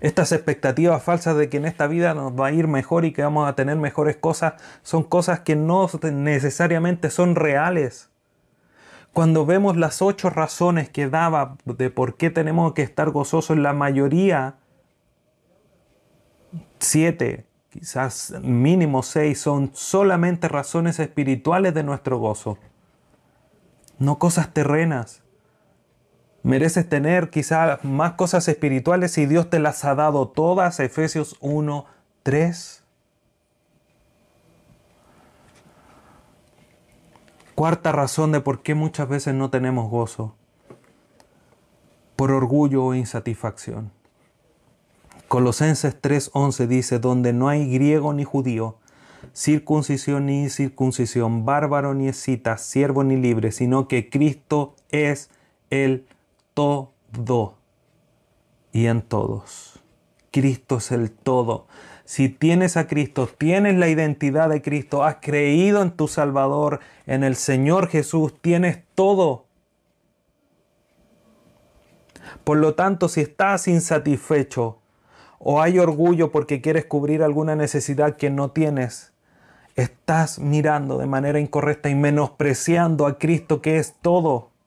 Estas 0.00 0.30
expectativas 0.32 1.02
falsas 1.02 1.36
de 1.36 1.48
que 1.48 1.56
en 1.56 1.64
esta 1.64 1.86
vida 1.88 2.14
nos 2.14 2.32
va 2.32 2.48
a 2.48 2.52
ir 2.52 2.68
mejor 2.68 3.04
y 3.04 3.12
que 3.12 3.22
vamos 3.22 3.48
a 3.48 3.56
tener 3.56 3.76
mejores 3.76 4.16
cosas 4.16 4.54
son 4.82 5.02
cosas 5.02 5.40
que 5.40 5.56
no 5.56 5.88
necesariamente 6.02 7.10
son 7.10 7.34
reales. 7.34 8.10
Cuando 9.12 9.44
vemos 9.44 9.76
las 9.76 10.00
ocho 10.00 10.30
razones 10.30 10.88
que 10.88 11.08
daba 11.08 11.56
de 11.64 11.90
por 11.90 12.16
qué 12.16 12.30
tenemos 12.30 12.74
que 12.74 12.82
estar 12.82 13.10
gozosos, 13.10 13.58
la 13.58 13.72
mayoría, 13.72 14.56
siete, 16.78 17.46
quizás 17.70 18.34
mínimo 18.42 19.02
seis, 19.02 19.40
son 19.40 19.70
solamente 19.74 20.46
razones 20.46 21.00
espirituales 21.00 21.74
de 21.74 21.82
nuestro 21.82 22.18
gozo, 22.18 22.58
no 23.98 24.20
cosas 24.20 24.54
terrenas. 24.54 25.22
Mereces 26.42 26.88
tener 26.88 27.30
quizás 27.30 27.84
más 27.84 28.12
cosas 28.12 28.48
espirituales 28.48 29.18
y 29.18 29.26
Dios 29.26 29.50
te 29.50 29.58
las 29.58 29.84
ha 29.84 29.94
dado 29.94 30.28
todas. 30.28 30.80
Efesios 30.80 31.36
1, 31.40 31.84
3. 32.22 32.84
Cuarta 37.54 37.90
razón 37.90 38.32
de 38.32 38.40
por 38.40 38.62
qué 38.62 38.74
muchas 38.74 39.08
veces 39.08 39.34
no 39.34 39.50
tenemos 39.50 39.90
gozo. 39.90 40.36
Por 42.14 42.30
orgullo 42.30 42.84
o 42.84 42.94
insatisfacción. 42.94 43.90
Colosenses 45.28 46.00
3:11 46.00 46.66
dice, 46.66 46.98
donde 46.98 47.34
no 47.34 47.48
hay 47.48 47.70
griego 47.70 48.14
ni 48.14 48.24
judío, 48.24 48.78
circuncisión 49.34 50.24
ni 50.24 50.48
circuncisión, 50.48 51.44
bárbaro 51.44 51.92
ni 51.92 52.08
escita, 52.08 52.56
siervo 52.56 53.04
ni 53.04 53.16
libre, 53.16 53.52
sino 53.52 53.88
que 53.88 54.08
Cristo 54.08 54.74
es 54.90 55.28
el 55.68 56.06
todo 56.58 57.54
y 58.72 58.86
en 58.86 59.02
todos. 59.02 59.78
Cristo 60.32 60.78
es 60.78 60.90
el 60.90 61.12
todo. 61.12 61.68
Si 62.04 62.28
tienes 62.28 62.76
a 62.76 62.88
Cristo, 62.88 63.28
tienes 63.28 63.76
la 63.76 63.88
identidad 63.88 64.48
de 64.48 64.60
Cristo, 64.60 65.04
has 65.04 65.18
creído 65.20 65.82
en 65.82 65.92
tu 65.92 66.08
Salvador, 66.08 66.80
en 67.06 67.22
el 67.22 67.36
Señor 67.36 67.86
Jesús, 67.86 68.34
tienes 68.40 68.82
todo. 68.96 69.46
Por 72.42 72.56
lo 72.56 72.74
tanto, 72.74 73.08
si 73.08 73.20
estás 73.20 73.68
insatisfecho 73.68 74.80
o 75.38 75.62
hay 75.62 75.78
orgullo 75.78 76.32
porque 76.32 76.60
quieres 76.60 76.86
cubrir 76.86 77.22
alguna 77.22 77.54
necesidad 77.54 78.16
que 78.16 78.30
no 78.30 78.50
tienes, 78.50 79.12
estás 79.76 80.40
mirando 80.40 80.98
de 80.98 81.06
manera 81.06 81.38
incorrecta 81.38 81.88
y 81.88 81.94
menospreciando 81.94 83.06
a 83.06 83.16
Cristo 83.16 83.62
que 83.62 83.78
es 83.78 83.94
todo. 84.02 84.57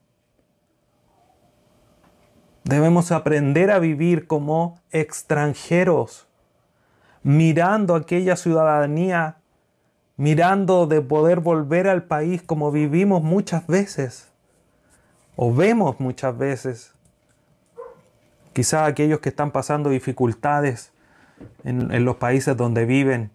Debemos 2.63 3.11
aprender 3.11 3.71
a 3.71 3.79
vivir 3.79 4.27
como 4.27 4.79
extranjeros, 4.91 6.27
mirando 7.23 7.95
aquella 7.95 8.35
ciudadanía, 8.35 9.37
mirando 10.17 10.85
de 10.85 11.01
poder 11.01 11.39
volver 11.39 11.87
al 11.87 12.03
país 12.03 12.43
como 12.43 12.71
vivimos 12.71 13.23
muchas 13.23 13.65
veces 13.67 14.31
o 15.35 15.53
vemos 15.53 15.99
muchas 15.99 16.37
veces. 16.37 16.93
Quizá 18.53 18.85
aquellos 18.85 19.19
que 19.19 19.29
están 19.29 19.51
pasando 19.51 19.89
dificultades 19.89 20.91
en, 21.63 22.05
los 22.05 22.17
países 22.17 22.55
donde 22.55 22.85
viven, 22.85 23.31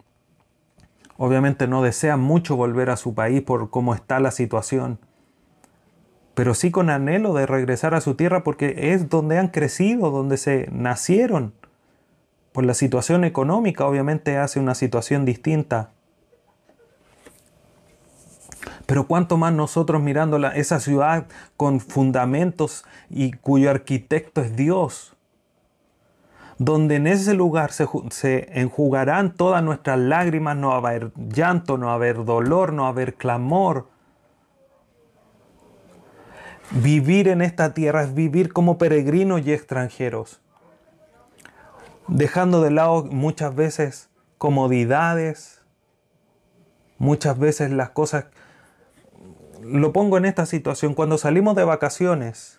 obviamente 1.17 1.67
no 1.67 1.81
desean 1.81 2.19
mucho 2.19 2.55
volver 2.55 2.89
a 2.89 2.97
su 2.97 3.13
país 3.13 3.41
por 3.41 3.69
cómo 3.69 3.93
está 3.93 4.19
la 4.19 4.31
situación, 4.31 4.99
pero 6.37 6.53
sí 6.53 6.69
con 6.69 6.91
anhelo 6.91 7.33
de 7.33 7.47
regresar 7.47 7.95
a 7.95 7.99
su 7.99 8.13
tierra 8.13 8.43
porque 8.43 8.93
es 8.93 9.09
donde 9.09 9.39
han 9.39 9.47
crecido, 9.47 10.11
donde 10.11 10.37
se 10.37 10.69
nacieron. 10.71 11.51
Por 12.51 12.63
la 12.63 12.75
situación 12.75 13.23
económica 13.23 13.87
obviamente 13.87 14.37
hace 14.37 14.59
una 14.59 14.75
situación 14.75 15.25
distinta. 15.25 15.89
Pero 18.85 19.07
cuánto 19.07 19.37
más 19.37 19.51
nosotros 19.51 19.99
mirando 19.99 20.37
esa 20.49 20.79
ciudad 20.79 21.25
con 21.57 21.79
fundamentos 21.79 22.85
y 23.09 23.31
cuyo 23.31 23.71
arquitecto 23.71 24.41
es 24.41 24.55
Dios, 24.55 25.15
donde 26.59 26.97
en 26.97 27.07
ese 27.07 27.33
lugar 27.33 27.71
se, 27.71 27.87
se, 28.11 28.61
enjugarán 28.61 29.33
todas 29.33 29.63
nuestras 29.63 29.97
lágrimas, 29.97 30.55
no 30.55 30.67
va 30.67 30.75
a 30.75 30.77
haber 30.77 31.11
llanto, 31.15 31.79
no 31.79 31.87
va 31.87 31.93
a 31.93 31.95
haber 31.95 32.25
dolor, 32.25 32.73
no 32.73 32.83
va 32.83 32.89
a 32.89 32.91
haber 32.91 33.15
clamor. 33.15 33.96
Vivir 36.71 37.27
en 37.29 37.41
esta 37.41 37.73
tierra 37.73 38.03
es 38.03 38.13
vivir 38.13 38.51
como 38.51 38.77
peregrinos 38.77 39.45
y 39.45 39.53
extranjeros, 39.53 40.41
dejando 42.07 42.61
de 42.61 42.71
lado 42.71 43.05
muchas 43.05 43.55
veces 43.55 44.09
comodidades, 44.37 45.61
muchas 46.97 47.39
veces 47.39 47.71
las 47.71 47.91
cosas... 47.91 48.25
Lo 49.63 49.91
pongo 49.91 50.17
en 50.17 50.25
esta 50.25 50.45
situación, 50.45 50.93
cuando 50.93 51.17
salimos 51.17 51.55
de 51.55 51.63
vacaciones, 51.63 52.57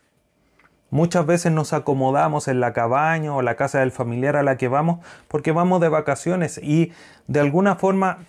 Muchas 0.90 1.26
veces 1.26 1.52
nos 1.52 1.74
acomodamos 1.74 2.48
en 2.48 2.60
la 2.60 2.72
cabaña 2.72 3.34
o 3.34 3.42
la 3.42 3.56
casa 3.56 3.80
del 3.80 3.92
familiar 3.92 4.36
a 4.36 4.42
la 4.42 4.56
que 4.56 4.68
vamos 4.68 5.04
porque 5.28 5.52
vamos 5.52 5.82
de 5.82 5.90
vacaciones 5.90 6.58
y 6.62 6.92
de 7.26 7.40
alguna 7.40 7.76
forma 7.76 8.20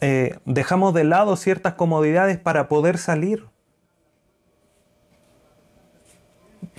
eh, 0.00 0.38
dejamos 0.46 0.94
de 0.94 1.04
lado 1.04 1.36
ciertas 1.36 1.74
comodidades 1.74 2.38
para 2.38 2.68
poder 2.68 2.96
salir. 2.96 3.51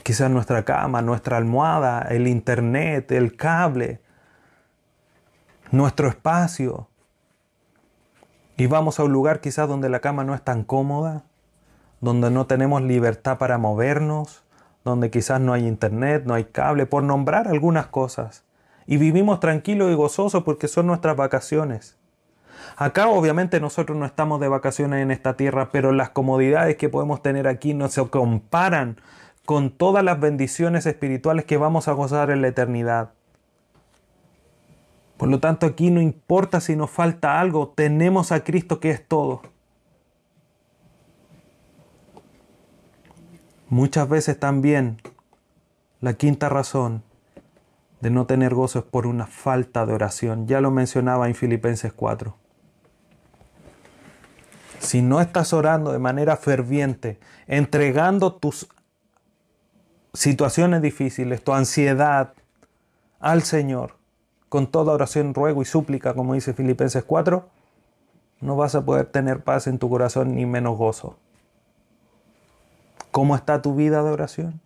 Quizás 0.03 0.29
nuestra 0.29 0.63
cama, 0.63 1.01
nuestra 1.01 1.37
almohada, 1.37 2.01
el 2.09 2.27
internet, 2.27 3.11
el 3.11 3.35
cable, 3.35 4.01
nuestro 5.71 6.07
espacio. 6.07 6.87
Y 8.57 8.67
vamos 8.67 8.99
a 8.99 9.03
un 9.03 9.11
lugar 9.11 9.41
quizás 9.41 9.67
donde 9.67 9.89
la 9.89 9.99
cama 9.99 10.23
no 10.23 10.35
es 10.35 10.41
tan 10.41 10.63
cómoda, 10.63 11.23
donde 12.01 12.29
no 12.29 12.45
tenemos 12.47 12.81
libertad 12.81 13.37
para 13.37 13.57
movernos, 13.57 14.43
donde 14.83 15.09
quizás 15.09 15.39
no 15.39 15.53
hay 15.53 15.67
internet, 15.67 16.23
no 16.25 16.33
hay 16.33 16.45
cable, 16.45 16.85
por 16.85 17.03
nombrar 17.03 17.47
algunas 17.47 17.87
cosas. 17.87 18.43
Y 18.85 18.97
vivimos 18.97 19.39
tranquilos 19.39 19.91
y 19.91 19.95
gozosos 19.95 20.43
porque 20.43 20.67
son 20.67 20.87
nuestras 20.87 21.15
vacaciones. 21.15 21.97
Acá 22.75 23.07
obviamente 23.07 23.59
nosotros 23.59 23.97
no 23.97 24.05
estamos 24.05 24.39
de 24.39 24.47
vacaciones 24.47 25.01
en 25.01 25.11
esta 25.11 25.35
tierra, 25.35 25.69
pero 25.71 25.91
las 25.91 26.09
comodidades 26.09 26.75
que 26.75 26.89
podemos 26.89 27.21
tener 27.21 27.47
aquí 27.47 27.73
no 27.73 27.87
se 27.89 28.05
comparan 28.09 28.97
con 29.45 29.71
todas 29.71 30.03
las 30.03 30.19
bendiciones 30.19 30.85
espirituales 30.85 31.45
que 31.45 31.57
vamos 31.57 31.87
a 31.87 31.93
gozar 31.93 32.31
en 32.31 32.41
la 32.41 32.47
eternidad. 32.47 33.11
Por 35.17 35.29
lo 35.29 35.39
tanto, 35.39 35.65
aquí 35.65 35.91
no 35.91 36.01
importa 36.01 36.59
si 36.59 36.75
nos 36.75 36.89
falta 36.89 37.39
algo, 37.39 37.69
tenemos 37.75 38.31
a 38.31 38.43
Cristo 38.43 38.79
que 38.79 38.91
es 38.91 39.07
todo. 39.07 39.41
Muchas 43.69 44.07
veces 44.07 44.39
también 44.39 45.01
la 45.99 46.13
quinta 46.13 46.47
razón 46.49 47.03
de 48.01 48.09
no 48.09 48.25
tener 48.25 48.53
gozo 48.53 48.79
es 48.79 48.85
por 48.85 49.07
una 49.07 49.25
falta 49.25 49.85
de 49.85 49.93
oración. 49.93 50.45
Ya 50.47 50.61
lo 50.61 50.71
mencionaba 50.71 51.27
en 51.27 51.35
Filipenses 51.35 51.93
4. 51.93 52.35
Si 54.79 55.01
no 55.01 55.21
estás 55.21 55.53
orando 55.53 55.93
de 55.93 55.99
manera 55.99 56.35
ferviente, 56.35 57.17
entregando 57.47 58.33
tus 58.33 58.67
situaciones 60.13 60.81
difíciles, 60.81 61.43
tu 61.43 61.53
ansiedad 61.53 62.33
al 63.19 63.41
Señor, 63.43 63.97
con 64.49 64.67
toda 64.67 64.93
oración, 64.93 65.33
ruego 65.33 65.61
y 65.61 65.65
súplica, 65.65 66.13
como 66.13 66.35
dice 66.35 66.53
Filipenses 66.53 67.03
4, 67.03 67.49
no 68.41 68.55
vas 68.55 68.75
a 68.75 68.85
poder 68.85 69.07
tener 69.07 69.43
paz 69.43 69.67
en 69.67 69.79
tu 69.79 69.89
corazón 69.89 70.35
ni 70.35 70.45
menos 70.45 70.77
gozo. 70.77 71.17
¿Cómo 73.11 73.35
está 73.35 73.61
tu 73.61 73.75
vida 73.75 74.03
de 74.03 74.11
oración? 74.11 74.61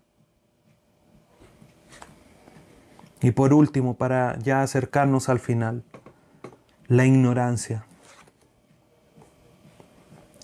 Y 3.21 3.31
por 3.31 3.53
último, 3.53 3.95
para 3.95 4.37
ya 4.39 4.61
acercarnos 4.61 5.29
al 5.29 5.39
final, 5.39 5.83
la 6.87 7.05
ignorancia. 7.05 7.85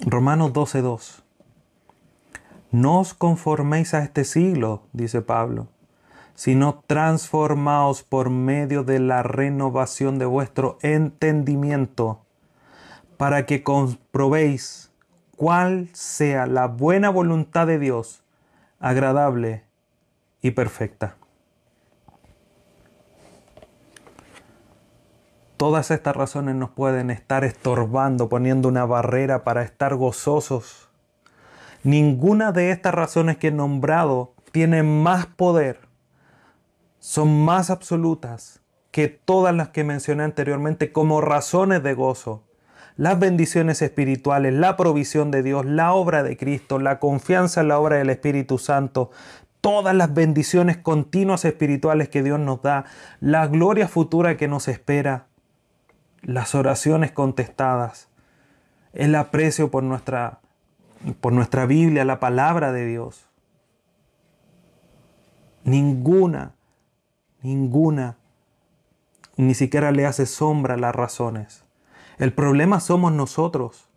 Romanos 0.02 0.54
12:2. 0.54 1.23
No 2.74 3.02
os 3.02 3.14
conforméis 3.14 3.94
a 3.94 4.00
este 4.00 4.24
siglo, 4.24 4.82
dice 4.94 5.22
Pablo, 5.22 5.68
sino 6.34 6.82
transformaos 6.88 8.02
por 8.02 8.32
medio 8.32 8.84
de 8.84 8.98
la 8.98 9.22
renovación 9.22 10.18
de 10.18 10.26
vuestro 10.26 10.80
entendimiento, 10.82 12.22
para 13.18 13.46
que 13.46 13.62
comprobéis 13.62 14.92
cuál 15.38 15.90
sea 15.94 16.48
la 16.48 16.66
buena 16.66 17.12
voluntad 17.12 17.68
de 17.68 17.78
Dios, 17.78 18.24
agradable 18.80 19.66
y 20.42 20.50
perfecta. 20.50 21.16
Todas 25.58 25.92
estas 25.92 26.16
razones 26.16 26.56
nos 26.56 26.72
pueden 26.72 27.12
estar 27.12 27.44
estorbando, 27.44 28.30
poniendo 28.30 28.68
una 28.68 28.86
barrera 28.86 29.44
para 29.44 29.62
estar 29.62 29.94
gozosos. 29.94 30.90
Ninguna 31.84 32.52
de 32.52 32.72
estas 32.72 32.94
razones 32.94 33.38
que 33.38 33.50
he 33.50 33.52
nombrado 33.52 34.34
tiene 34.52 34.84
más 34.84 35.26
poder, 35.26 35.80
son 37.00 37.44
más 37.44 37.70
absolutas 37.70 38.62
que 38.92 39.10
todas 39.10 39.54
las 39.54 39.70
que 39.70 39.84
mencioné 39.84 40.24
anteriormente 40.24 40.94
como 40.94 41.20
razones 41.20 41.84
de 41.84 41.94
gozo. 41.94 42.44
Las 42.96 43.20
bendiciones 43.20 43.82
espirituales, 43.82 44.54
la 44.54 44.78
provisión 44.78 45.32
de 45.32 45.44
Dios, 45.44 45.66
la 45.66 45.94
obra 45.94 46.24
de 46.24 46.38
Cristo, 46.38 46.80
la 46.80 47.00
confianza 47.00 47.62
en 47.62 47.68
la 47.68 47.80
obra 47.80 47.98
del 47.98 48.12
Espíritu 48.12 48.60
Santo, 48.60 49.10
todas 49.60 49.96
las 49.96 50.14
bendiciones 50.14 50.78
continuas 50.78 51.44
espirituales 51.44 52.08
que 52.08 52.22
Dios 52.22 52.40
nos 52.40 52.62
da, 52.62 52.86
la 53.20 53.48
gloria 53.48 53.88
futura 53.88 54.38
que 54.38 54.48
nos 54.48 54.68
espera, 54.68 55.26
las 56.22 56.54
oraciones 56.54 57.12
contestadas, 57.12 58.10
el 58.94 59.16
aprecio 59.16 59.72
por 59.72 59.84
nuestra, 59.84 60.40
por 61.20 61.34
nuestra 61.34 61.66
Biblia, 61.66 62.06
la 62.06 62.20
palabra 62.20 62.72
de 62.72 62.86
Dios. 62.86 63.28
Ninguna, 65.64 66.56
ninguna, 67.42 68.18
ni 69.38 69.54
siquiera 69.54 69.92
le 69.92 70.06
hace 70.06 70.26
sombra 70.26 70.78
las 70.78 70.96
razones. 70.96 71.64
El 72.18 72.34
problema 72.34 72.80
somos 72.80 73.12
nosotros, 73.12 73.90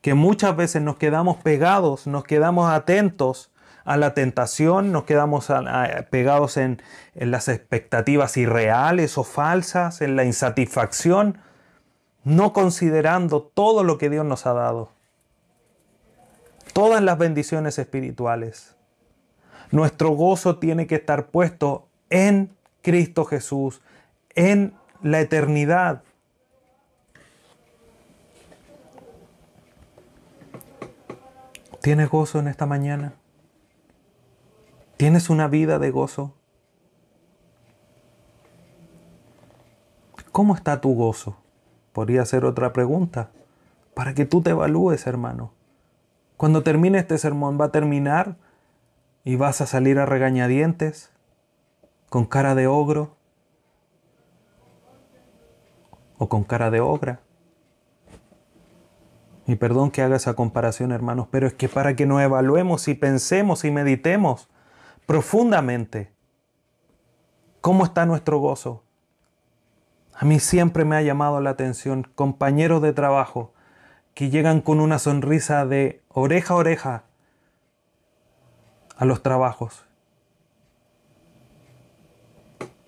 que 0.00 0.14
muchas 0.14 0.56
veces 0.56 0.82
nos 0.82 0.96
quedamos 0.96 1.38
pegados, 1.38 2.06
nos 2.06 2.24
quedamos 2.24 2.70
atentos 2.70 3.50
a 3.84 3.96
la 3.96 4.14
tentación, 4.14 4.92
nos 4.92 5.04
quedamos 5.04 5.50
pegados 6.10 6.56
en, 6.56 6.82
en 7.14 7.30
las 7.30 7.48
expectativas 7.48 8.36
irreales 8.36 9.18
o 9.18 9.24
falsas, 9.24 10.00
en 10.00 10.16
la 10.16 10.24
insatisfacción, 10.24 11.38
no 12.24 12.52
considerando 12.52 13.42
todo 13.42 13.84
lo 13.84 13.98
que 13.98 14.10
Dios 14.10 14.24
nos 14.24 14.46
ha 14.46 14.54
dado, 14.54 14.93
todas 16.74 17.02
las 17.02 17.16
bendiciones 17.16 17.78
espirituales. 17.78 18.76
Nuestro 19.70 20.10
gozo 20.10 20.58
tiene 20.58 20.86
que 20.86 20.96
estar 20.96 21.28
puesto 21.28 21.88
en 22.10 22.50
Cristo 22.82 23.24
Jesús, 23.24 23.80
en 24.34 24.74
la 25.02 25.20
eternidad, 25.20 26.02
¿Tienes 31.84 32.08
gozo 32.08 32.38
en 32.38 32.48
esta 32.48 32.64
mañana? 32.64 33.12
¿Tienes 34.96 35.28
una 35.28 35.48
vida 35.48 35.78
de 35.78 35.90
gozo? 35.90 36.32
¿Cómo 40.32 40.54
está 40.54 40.80
tu 40.80 40.94
gozo? 40.94 41.36
Podría 41.92 42.24
ser 42.24 42.46
otra 42.46 42.72
pregunta 42.72 43.28
para 43.92 44.14
que 44.14 44.24
tú 44.24 44.40
te 44.40 44.52
evalúes, 44.52 45.06
hermano. 45.06 45.52
Cuando 46.36 46.62
termine 46.62 46.98
este 46.98 47.16
sermón 47.18 47.58
va 47.60 47.66
a 47.66 47.72
terminar 47.72 48.36
y 49.24 49.36
vas 49.36 49.60
a 49.60 49.66
salir 49.66 49.98
a 49.98 50.06
regañadientes 50.06 51.10
con 52.10 52.26
cara 52.26 52.54
de 52.54 52.66
ogro 52.66 53.16
o 56.18 56.28
con 56.28 56.44
cara 56.44 56.70
de 56.70 56.80
ogra. 56.80 57.20
Y 59.46 59.56
perdón 59.56 59.90
que 59.90 60.02
haga 60.02 60.16
esa 60.16 60.34
comparación, 60.34 60.90
hermanos, 60.92 61.28
pero 61.30 61.46
es 61.46 61.54
que 61.54 61.68
para 61.68 61.96
que 61.96 62.06
nos 62.06 62.20
evaluemos 62.22 62.88
y 62.88 62.94
pensemos 62.94 63.64
y 63.64 63.70
meditemos 63.70 64.48
profundamente 65.06 66.12
cómo 67.60 67.84
está 67.84 68.06
nuestro 68.06 68.38
gozo. 68.38 68.82
A 70.14 70.24
mí 70.24 70.40
siempre 70.40 70.84
me 70.84 70.96
ha 70.96 71.02
llamado 71.02 71.40
la 71.40 71.50
atención 71.50 72.06
compañeros 72.14 72.82
de 72.82 72.92
trabajo 72.92 73.53
que 74.14 74.30
llegan 74.30 74.60
con 74.60 74.80
una 74.80 74.98
sonrisa 74.98 75.66
de 75.66 76.02
oreja 76.08 76.54
a 76.54 76.56
oreja 76.56 77.04
a 78.96 79.04
los 79.04 79.22
trabajos. 79.22 79.84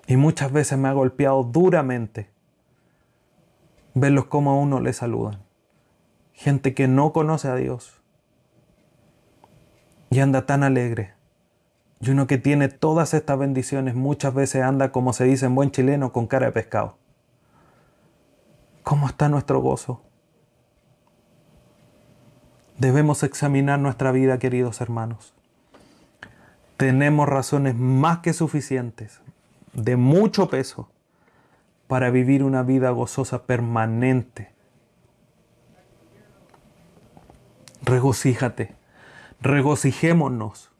Y 0.06 0.16
muchas 0.16 0.52
veces 0.52 0.78
me 0.78 0.88
ha 0.88 0.92
golpeado 0.92 1.42
duramente 1.42 2.30
verlos 3.94 4.26
como 4.26 4.52
a 4.52 4.54
uno 4.54 4.78
le 4.80 4.92
saludan. 4.92 5.42
Gente 6.32 6.74
que 6.74 6.86
no 6.86 7.12
conoce 7.12 7.48
a 7.48 7.56
Dios 7.56 8.00
y 10.10 10.20
anda 10.20 10.46
tan 10.46 10.62
alegre. 10.62 11.14
Y 12.00 12.10
uno 12.10 12.26
que 12.26 12.38
tiene 12.38 12.68
todas 12.68 13.14
estas 13.14 13.38
bendiciones 13.38 13.94
muchas 13.94 14.32
veces 14.34 14.62
anda, 14.62 14.92
como 14.92 15.12
se 15.12 15.24
dice 15.24 15.46
en 15.46 15.54
buen 15.54 15.70
chileno, 15.70 16.12
con 16.12 16.26
cara 16.26 16.46
de 16.46 16.52
pescado. 16.52 16.98
¿Cómo 18.84 19.08
está 19.08 19.28
nuestro 19.28 19.60
gozo? 19.60 20.02
Debemos 22.78 23.22
examinar 23.22 23.78
nuestra 23.78 24.12
vida, 24.12 24.38
queridos 24.38 24.80
hermanos. 24.80 25.32
Tenemos 26.76 27.26
razones 27.26 27.74
más 27.74 28.18
que 28.18 28.34
suficientes, 28.34 29.20
de 29.72 29.96
mucho 29.96 30.50
peso, 30.50 30.90
para 31.86 32.10
vivir 32.10 32.42
una 32.42 32.62
vida 32.62 32.90
gozosa 32.90 33.44
permanente. 33.44 34.50
Regocíjate, 37.82 38.74
regocijémonos, 39.40 40.70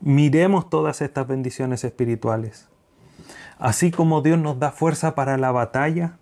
miremos 0.00 0.70
todas 0.70 1.00
estas 1.00 1.26
bendiciones 1.26 1.82
espirituales. 1.82 2.68
Así 3.58 3.90
como 3.90 4.22
Dios 4.22 4.38
nos 4.38 4.58
da 4.58 4.70
fuerza 4.70 5.14
para 5.14 5.38
la 5.38 5.50
batalla, 5.50 6.18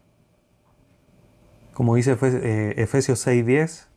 como 1.74 1.94
dice 1.94 2.16
eh, 2.22 2.74
Efesios 2.78 3.26
6:10, 3.26 3.87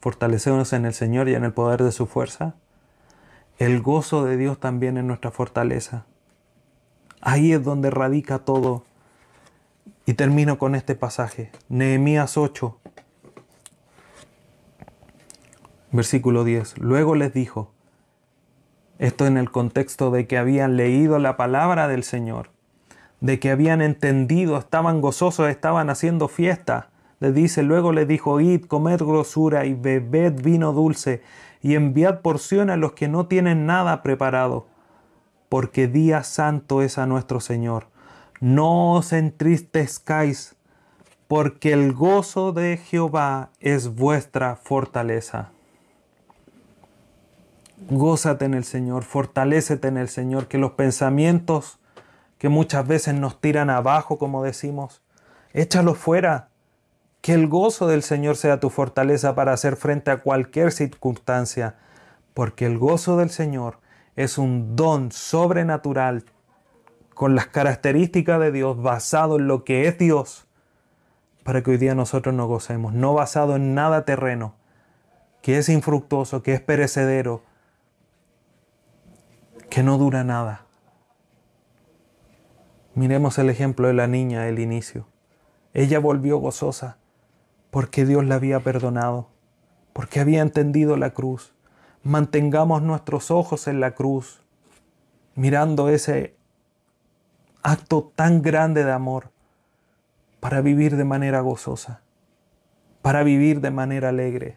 fortalecemos 0.00 0.72
en 0.72 0.86
el 0.86 0.94
Señor 0.94 1.28
y 1.28 1.34
en 1.34 1.44
el 1.44 1.52
poder 1.52 1.82
de 1.82 1.92
su 1.92 2.06
fuerza. 2.06 2.54
El 3.58 3.82
gozo 3.82 4.24
de 4.24 4.36
Dios 4.36 4.58
también 4.58 4.96
en 4.96 5.06
nuestra 5.06 5.30
fortaleza. 5.30 6.06
Ahí 7.20 7.52
es 7.52 7.62
donde 7.62 7.90
radica 7.90 8.38
todo. 8.38 8.84
Y 10.06 10.14
termino 10.14 10.58
con 10.58 10.74
este 10.74 10.94
pasaje. 10.94 11.52
Nehemías 11.68 12.36
8, 12.36 12.76
versículo 15.92 16.44
10. 16.44 16.78
Luego 16.78 17.14
les 17.14 17.32
dijo, 17.32 17.70
esto 18.98 19.26
en 19.26 19.36
el 19.36 19.50
contexto 19.50 20.10
de 20.10 20.26
que 20.26 20.38
habían 20.38 20.76
leído 20.76 21.18
la 21.18 21.36
palabra 21.36 21.86
del 21.86 22.02
Señor, 22.02 22.50
de 23.20 23.38
que 23.38 23.50
habían 23.50 23.82
entendido, 23.82 24.58
estaban 24.58 25.00
gozosos, 25.00 25.48
estaban 25.48 25.90
haciendo 25.90 26.28
fiesta 26.28 26.88
le 27.20 27.32
dice, 27.32 27.62
luego 27.62 27.92
le 27.92 28.06
dijo, 28.06 28.40
id, 28.40 28.64
comed 28.64 28.98
grosura 28.98 29.66
y 29.66 29.74
bebed 29.74 30.40
vino 30.42 30.72
dulce 30.72 31.22
y 31.62 31.74
enviad 31.74 32.20
porción 32.20 32.70
a 32.70 32.76
los 32.76 32.92
que 32.92 33.08
no 33.08 33.26
tienen 33.26 33.66
nada 33.66 34.02
preparado, 34.02 34.66
porque 35.50 35.86
día 35.86 36.24
santo 36.24 36.80
es 36.80 36.96
a 36.96 37.06
nuestro 37.06 37.40
Señor. 37.40 37.88
No 38.40 38.94
os 38.94 39.12
entristezcáis, 39.12 40.56
porque 41.28 41.74
el 41.74 41.92
gozo 41.92 42.52
de 42.52 42.78
Jehová 42.78 43.50
es 43.60 43.94
vuestra 43.94 44.56
fortaleza. 44.56 45.50
Gózate 47.90 48.46
en 48.46 48.54
el 48.54 48.64
Señor, 48.64 49.04
fortalécete 49.04 49.88
en 49.88 49.98
el 49.98 50.08
Señor, 50.08 50.48
que 50.48 50.58
los 50.58 50.72
pensamientos 50.72 51.78
que 52.38 52.48
muchas 52.48 52.86
veces 52.86 53.14
nos 53.14 53.40
tiran 53.40 53.68
abajo, 53.68 54.16
como 54.16 54.42
decimos, 54.42 55.02
échalos 55.52 55.98
fuera, 55.98 56.49
que 57.20 57.34
el 57.34 57.48
gozo 57.48 57.86
del 57.86 58.02
Señor 58.02 58.36
sea 58.36 58.60
tu 58.60 58.70
fortaleza 58.70 59.34
para 59.34 59.52
hacer 59.52 59.76
frente 59.76 60.10
a 60.10 60.18
cualquier 60.18 60.72
circunstancia, 60.72 61.76
porque 62.34 62.66
el 62.66 62.78
gozo 62.78 63.16
del 63.16 63.30
Señor 63.30 63.78
es 64.16 64.38
un 64.38 64.74
don 64.76 65.12
sobrenatural 65.12 66.24
con 67.14 67.34
las 67.34 67.46
características 67.48 68.40
de 68.40 68.52
Dios 68.52 68.80
basado 68.80 69.36
en 69.36 69.46
lo 69.46 69.64
que 69.64 69.86
es 69.86 69.98
Dios, 69.98 70.46
para 71.44 71.62
que 71.62 71.72
hoy 71.72 71.76
día 71.76 71.94
nosotros 71.94 72.34
nos 72.34 72.48
gocemos, 72.48 72.94
no 72.94 73.12
basado 73.12 73.56
en 73.56 73.74
nada 73.74 74.04
terreno, 74.04 74.54
que 75.42 75.58
es 75.58 75.68
infructuoso, 75.68 76.42
que 76.42 76.54
es 76.54 76.60
perecedero, 76.60 77.42
que 79.68 79.82
no 79.82 79.98
dura 79.98 80.24
nada. 80.24 80.64
Miremos 82.94 83.38
el 83.38 83.50
ejemplo 83.50 83.88
de 83.88 83.94
la 83.94 84.06
niña 84.06 84.42
del 84.42 84.58
inicio. 84.58 85.06
Ella 85.72 85.98
volvió 85.98 86.38
gozosa 86.38 86.99
porque 87.70 88.04
Dios 88.04 88.24
la 88.24 88.36
había 88.36 88.60
perdonado, 88.60 89.28
porque 89.92 90.20
había 90.20 90.42
entendido 90.42 90.96
la 90.96 91.10
cruz. 91.10 91.52
Mantengamos 92.02 92.82
nuestros 92.82 93.30
ojos 93.30 93.66
en 93.66 93.80
la 93.80 93.92
cruz, 93.92 94.42
mirando 95.34 95.88
ese 95.88 96.34
acto 97.62 98.10
tan 98.14 98.42
grande 98.42 98.84
de 98.84 98.92
amor 98.92 99.30
para 100.40 100.62
vivir 100.62 100.96
de 100.96 101.04
manera 101.04 101.40
gozosa, 101.40 102.00
para 103.02 103.22
vivir 103.22 103.60
de 103.60 103.70
manera 103.70 104.08
alegre, 104.08 104.56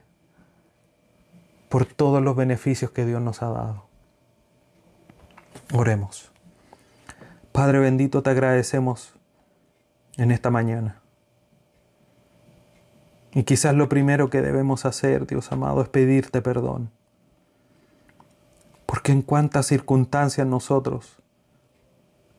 por 1.69 1.85
todos 1.85 2.23
los 2.23 2.35
beneficios 2.35 2.91
que 2.91 3.05
Dios 3.05 3.21
nos 3.21 3.41
ha 3.41 3.49
dado. 3.49 3.85
Oremos. 5.73 6.31
Padre 7.51 7.79
bendito, 7.79 8.23
te 8.23 8.29
agradecemos 8.29 9.13
en 10.17 10.31
esta 10.31 10.49
mañana. 10.49 11.02
Y 13.33 13.43
quizás 13.43 13.73
lo 13.73 13.89
primero 13.89 14.29
que 14.29 14.41
debemos 14.41 14.85
hacer, 14.85 15.25
Dios 15.25 15.51
amado, 15.51 15.81
es 15.81 15.89
pedirte 15.89 16.41
perdón. 16.41 16.91
Porque 18.85 19.11
en 19.11 19.23
cuántas 19.23 19.65
circunstancias 19.65 20.45
nosotros 20.45 21.17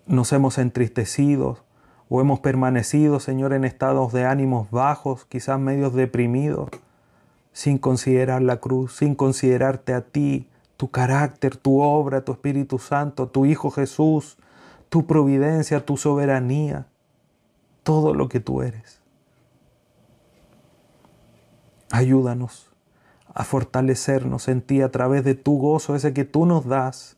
nos 0.07 0.33
hemos 0.33 0.59
entristecido 0.59 1.59
o 2.09 2.21
hemos 2.21 2.41
permanecido, 2.41 3.19
Señor, 3.19 3.53
en 3.55 3.65
estados 3.65 4.13
de 4.13 4.25
ánimos 4.25 4.71
bajos, 4.71 5.25
quizás 5.25 5.59
medios 5.59 5.95
deprimidos, 5.95 6.69
sin 7.53 7.79
considerar 7.79 8.43
la 8.43 8.59
cruz, 8.59 8.97
sin 8.97 9.15
considerarte 9.15 9.95
a 9.95 10.03
ti, 10.03 10.49
tu 10.77 10.91
carácter, 10.91 11.57
tu 11.57 11.81
obra, 11.81 12.25
tu 12.25 12.33
Espíritu 12.33 12.79
Santo, 12.79 13.29
tu 13.29 13.47
Hijo 13.47 13.71
Jesús, 13.71 14.37
tu 14.89 15.07
providencia, 15.07 15.85
tu 15.85 15.97
soberanía, 15.97 16.87
todo 17.83 18.15
lo 18.15 18.29
que 18.29 18.39
tú 18.39 18.63
eres. 18.63 19.04
Ayúdanos 21.91 22.71
a 23.33 23.45
fortalecernos 23.45 24.49
en 24.49 24.63
ti 24.63 24.81
a 24.81 24.91
través 24.91 25.25
de 25.25 25.35
tu 25.35 25.59
gozo, 25.59 25.95
ese 25.95 26.13
que 26.13 26.25
tú 26.25 26.47
nos 26.47 26.67
das, 26.67 27.17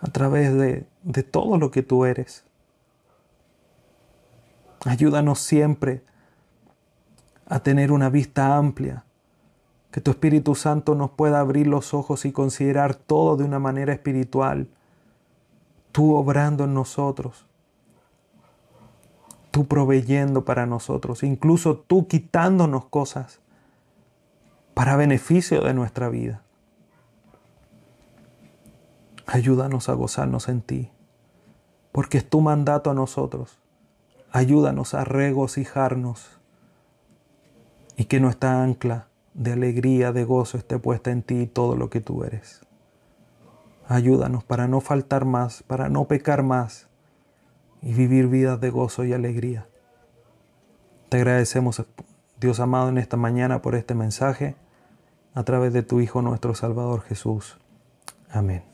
a 0.00 0.08
través 0.08 0.52
de, 0.54 0.86
de 1.02 1.22
todo 1.22 1.58
lo 1.58 1.70
que 1.70 1.82
tú 1.82 2.04
eres. 2.04 2.44
Ayúdanos 4.84 5.38
siempre 5.38 6.02
a 7.46 7.60
tener 7.60 7.92
una 7.92 8.10
vista 8.10 8.56
amplia, 8.56 9.04
que 9.92 10.00
tu 10.00 10.10
Espíritu 10.10 10.54
Santo 10.54 10.94
nos 10.94 11.10
pueda 11.10 11.38
abrir 11.38 11.66
los 11.66 11.94
ojos 11.94 12.24
y 12.24 12.32
considerar 12.32 12.94
todo 12.94 13.36
de 13.36 13.44
una 13.44 13.58
manera 13.58 13.92
espiritual, 13.92 14.68
tú 15.92 16.14
obrando 16.14 16.64
en 16.64 16.74
nosotros 16.74 17.46
tú 19.52 19.66
proveyendo 19.66 20.44
para 20.44 20.66
nosotros, 20.66 21.22
incluso 21.22 21.76
tú 21.76 22.08
quitándonos 22.08 22.86
cosas 22.86 23.40
para 24.74 24.96
beneficio 24.96 25.60
de 25.60 25.74
nuestra 25.74 26.08
vida. 26.08 26.42
Ayúdanos 29.26 29.88
a 29.88 29.92
gozarnos 29.92 30.48
en 30.48 30.62
ti, 30.62 30.90
porque 31.92 32.18
es 32.18 32.28
tu 32.28 32.40
mandato 32.40 32.90
a 32.90 32.94
nosotros. 32.94 33.58
Ayúdanos 34.32 34.94
a 34.94 35.04
regocijarnos 35.04 36.40
y 37.96 38.06
que 38.06 38.20
nuestra 38.20 38.62
ancla 38.62 39.08
de 39.34 39.52
alegría, 39.52 40.12
de 40.12 40.24
gozo 40.24 40.56
esté 40.56 40.78
puesta 40.78 41.10
en 41.10 41.22
ti 41.22 41.46
todo 41.46 41.76
lo 41.76 41.90
que 41.90 42.00
tú 42.00 42.24
eres. 42.24 42.62
Ayúdanos 43.86 44.44
para 44.44 44.66
no 44.66 44.80
faltar 44.80 45.26
más, 45.26 45.62
para 45.62 45.90
no 45.90 46.06
pecar 46.06 46.42
más 46.42 46.88
y 47.82 47.92
vivir 47.92 48.28
vidas 48.28 48.60
de 48.60 48.70
gozo 48.70 49.04
y 49.04 49.12
alegría. 49.12 49.66
Te 51.08 51.18
agradecemos, 51.18 51.84
Dios 52.40 52.60
amado, 52.60 52.88
en 52.88 52.98
esta 52.98 53.16
mañana 53.16 53.60
por 53.60 53.74
este 53.74 53.94
mensaje 53.94 54.56
a 55.34 55.42
través 55.42 55.72
de 55.72 55.82
tu 55.82 56.00
Hijo 56.00 56.22
nuestro 56.22 56.54
Salvador 56.54 57.02
Jesús. 57.02 57.58
Amén. 58.30 58.71